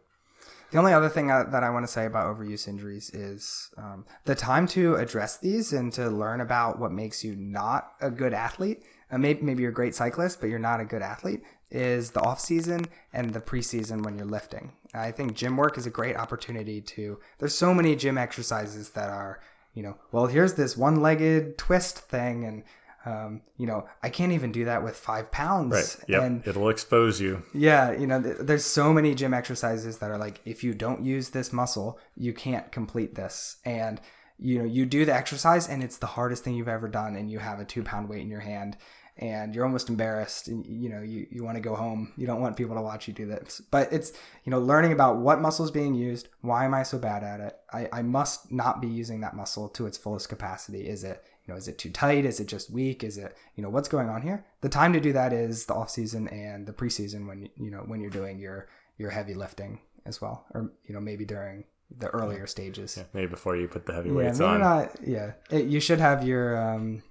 The 0.72 0.78
only 0.78 0.94
other 0.94 1.10
thing 1.10 1.32
uh, 1.32 1.46
that 1.46 1.64
I 1.64 1.72
want 1.72 1.86
to 1.88 1.92
say 1.92 2.06
about 2.06 2.36
overuse 2.36 2.68
injuries 2.68 3.10
is 3.10 3.72
um, 3.78 4.06
the 4.26 4.36
time 4.36 4.68
to 4.68 4.96
address 4.96 5.38
these 5.38 5.74
and 5.74 5.92
to 5.94 6.10
learn 6.10 6.42
about 6.42 6.78
what 6.78 6.92
makes 6.92 7.24
you 7.24 7.36
not 7.36 7.94
a 8.02 8.12
good 8.12 8.34
athlete. 8.34 8.84
Uh, 9.12 9.18
maybe, 9.18 9.42
maybe 9.42 9.64
you're 9.64 9.72
a 9.72 9.74
great 9.74 9.96
cyclist, 9.96 10.40
but 10.40 10.50
you're 10.50 10.60
not 10.60 10.80
a 10.80 10.86
good 10.86 11.02
athlete. 11.02 11.42
Is 11.72 12.12
the 12.12 12.22
off 12.22 12.40
season 12.40 12.86
and 13.14 13.32
the 13.34 13.42
preseason 13.42 14.04
when 14.04 14.18
you're 14.18 14.26
lifting. 14.26 14.72
I 14.94 15.12
think 15.12 15.36
gym 15.36 15.56
work 15.56 15.78
is 15.78 15.86
a 15.86 15.92
great 15.92 16.16
opportunity 16.16 16.82
to. 16.82 17.20
There's 17.38 17.54
so 17.54 17.74
many 17.76 17.96
gym 17.96 18.18
exercises 18.18 18.90
that 18.92 19.10
are, 19.10 19.40
you 19.76 19.84
know, 19.84 19.96
well, 20.12 20.26
here's 20.26 20.56
this 20.56 20.76
one-legged 20.76 21.60
twist 21.60 22.00
thing, 22.00 22.44
and 22.44 22.64
um, 23.06 23.42
you 23.58 23.68
know, 23.68 23.88
I 24.04 24.10
can't 24.10 24.32
even 24.32 24.52
do 24.52 24.66
that 24.66 24.84
with 24.84 24.96
five 24.96 25.32
pounds. 25.32 25.72
Right. 25.74 26.10
Yep. 26.10 26.24
And 26.24 26.48
It'll 26.48 26.70
expose 26.70 27.22
you. 27.22 27.44
yeah, 27.54 27.92
you 27.92 28.08
know, 28.08 28.22
th- 28.22 28.38
there's 28.42 28.66
so 28.66 28.92
many 28.92 29.16
gym 29.16 29.34
exercises 29.34 30.00
that 30.00 30.10
are 30.12 30.18
like, 30.18 30.42
if 30.46 30.64
you 30.64 30.74
don't 30.74 31.04
use 31.04 31.30
this 31.30 31.54
muscle, 31.54 32.00
you 32.18 32.34
can't 32.34 32.72
complete 32.72 33.16
this. 33.16 33.58
And, 33.64 34.02
you 34.38 34.60
know, 34.60 34.66
you 34.66 34.86
do 34.86 35.06
the 35.06 35.14
exercise 35.14 35.70
and 35.70 35.82
it's 35.84 35.98
the 35.98 36.08
hardest 36.08 36.44
thing 36.44 36.56
you've 36.56 36.68
ever 36.68 36.88
done. 36.90 37.16
And 37.16 37.32
you 37.32 37.40
have 37.40 37.60
a 37.60 37.66
two 37.66 37.84
pound 37.84 38.10
weight 38.10 38.22
in 38.22 38.30
your 38.30 38.42
hand 38.42 38.76
and 39.20 39.54
you're 39.54 39.66
almost 39.66 39.90
embarrassed. 39.90 40.48
And, 40.48 40.66
you 40.66 40.90
know, 40.90 41.02
you, 41.02 41.28
you 41.30 41.44
want 41.44 41.56
to 41.58 41.62
go 41.62 41.76
home. 41.76 42.12
You 42.18 42.26
don't 42.26 42.42
want 42.42 42.56
people 42.58 42.76
to 42.76 42.82
watch 42.82 43.08
you 43.08 43.14
do 43.14 43.26
this. 43.26 43.62
But 43.70 43.92
it's, 43.94 44.12
you 44.46 44.50
know, 44.50 44.60
learning 44.60 44.92
about 44.94 45.18
what 45.18 45.42
muscle 45.42 45.66
is 45.66 45.72
being 45.72 45.94
used. 45.94 46.30
Why 46.42 46.66
am 46.66 46.74
I 46.74 46.84
so 46.84 46.98
bad 46.98 47.24
at 47.24 47.40
it? 47.40 47.58
I, 47.72 47.88
I 47.92 48.02
must 48.02 48.52
not 48.52 48.82
be 48.82 48.88
using 48.88 49.22
that 49.22 49.36
muscle 49.36 49.70
to 49.70 49.86
its 49.86 49.98
fullest 49.98 50.30
capacity. 50.30 50.88
Is 50.88 51.04
it, 51.04 51.24
you 51.46 51.54
know, 51.54 51.58
is 51.58 51.68
it 51.68 51.78
too 51.78 51.90
tight? 51.90 52.26
Is 52.26 52.40
it 52.40 52.48
just 52.48 52.72
weak? 52.72 53.04
Is 53.04 53.18
it, 53.18 53.36
you 53.56 53.64
know, 53.64 53.70
what's 53.70 53.90
going 53.90 54.10
on 54.10 54.22
here? 54.22 54.46
The 54.62 54.70
time 54.70 54.94
to 54.94 55.00
do 55.00 55.12
that 55.14 55.34
is 55.34 55.66
the 55.66 55.74
off 55.76 55.90
season 55.90 56.28
and 56.30 56.66
the 56.66 56.74
preseason 56.74 57.28
when 57.28 57.50
you 57.58 57.72
know 57.72 57.80
when 57.88 58.00
you're 58.02 58.10
doing 58.10 58.40
your 58.40 58.68
your 58.98 59.10
heavy 59.10 59.34
lifting 59.34 59.80
as 60.06 60.22
well, 60.22 60.46
or 60.54 60.72
you 60.86 60.94
know 60.94 61.00
maybe 61.02 61.26
during 61.26 61.64
the 61.98 62.08
earlier 62.10 62.46
stages. 62.46 62.96
Yeah, 62.98 63.04
maybe 63.14 63.28
before 63.32 63.56
you 63.56 63.68
put 63.68 63.86
the 63.86 63.94
heavy 63.94 64.10
Yeah, 64.10 64.16
weights 64.16 64.40
maybe 64.40 64.52
on. 64.52 64.60
not. 64.60 64.96
Yeah, 65.06 65.32
It- 65.50 65.66
you 65.66 65.80
should 65.80 66.00
have 66.00 66.24
your 66.24 66.56
um, 66.62 67.02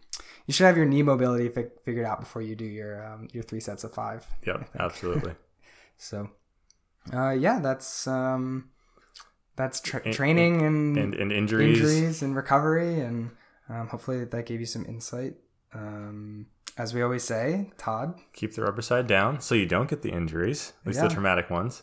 you 0.48 0.52
should 0.54 0.64
have 0.66 0.76
your 0.76 0.86
knee 0.86 1.02
mobility 1.02 1.48
fi- 1.50 1.68
figured 1.84 2.04
out 2.06 2.18
before 2.18 2.42
you 2.42 2.56
do 2.56 2.64
your 2.64 3.06
um, 3.06 3.28
your 3.32 3.44
three 3.44 3.60
sets 3.60 3.84
of 3.84 3.92
five. 3.94 4.26
Yep, 4.46 4.68
absolutely. 4.80 5.34
So, 5.98 6.30
uh, 7.12 7.30
yeah, 7.30 7.60
that's 7.60 8.06
um, 8.08 8.70
that's 9.56 9.80
tra- 9.80 10.02
And- 10.04 10.14
training 10.14 10.62
and, 10.62 10.96
and 10.98 11.14
and 11.14 11.30
injuries. 11.30 11.78
injuries 11.78 12.22
and 12.22 12.34
recovery, 12.34 12.98
and 13.00 13.30
um, 13.68 13.88
hopefully 13.88 14.24
that 14.24 14.46
gave 14.46 14.58
you 14.60 14.66
some 14.66 14.84
insight. 14.86 15.34
Um, 15.74 16.46
as 16.78 16.94
we 16.94 17.02
always 17.02 17.24
say, 17.24 17.70
Todd, 17.76 18.18
Keep 18.32 18.54
the 18.54 18.62
rubber 18.62 18.80
side 18.82 19.06
down 19.06 19.40
so 19.40 19.54
you 19.54 19.66
don't 19.66 19.90
get 19.90 20.00
the 20.02 20.10
injuries, 20.10 20.72
at 20.80 20.86
least 20.86 21.00
Yeah. 21.00 21.08
the 21.08 21.12
traumatic 21.14 21.50
ones. 21.50 21.82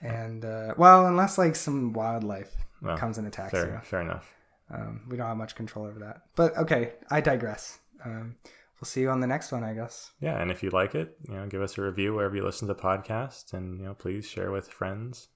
and 0.00 0.44
uh, 0.44 0.74
well, 0.76 1.06
unless 1.06 1.38
like 1.38 1.54
some 1.56 1.92
wildlife 1.92 2.50
Well, 2.82 2.96
comes 2.98 3.18
and 3.18 3.26
attacks 3.26 3.52
Fair, 3.52 3.66
you. 3.74 3.80
fair 3.84 4.00
enough. 4.00 4.32
Um, 4.72 5.02
we 5.08 5.16
don't 5.16 5.26
have 5.26 5.36
much 5.36 5.54
control 5.54 5.86
over 5.86 5.98
that. 6.00 6.22
But 6.34 6.56
okay, 6.56 6.92
I 7.10 7.20
digress. 7.20 7.78
Um, 8.04 8.36
we'll 8.80 8.86
see 8.86 9.02
you 9.02 9.10
on 9.10 9.20
the 9.20 9.26
next 9.26 9.52
one, 9.52 9.64
I 9.64 9.74
guess. 9.74 10.10
Yeah, 10.20 10.40
and 10.40 10.50
if 10.50 10.62
you 10.62 10.70
like 10.70 10.94
it, 10.94 11.16
you 11.28 11.34
know, 11.34 11.46
give 11.46 11.62
us 11.62 11.78
a 11.78 11.82
review 11.82 12.14
wherever 12.14 12.34
you 12.34 12.44
listen 12.44 12.68
to 12.68 12.74
podcasts, 12.74 13.52
and 13.52 13.80
you 13.80 13.86
know, 13.86 13.94
please 13.94 14.28
share 14.28 14.50
with 14.50 14.68
friends. 14.68 15.28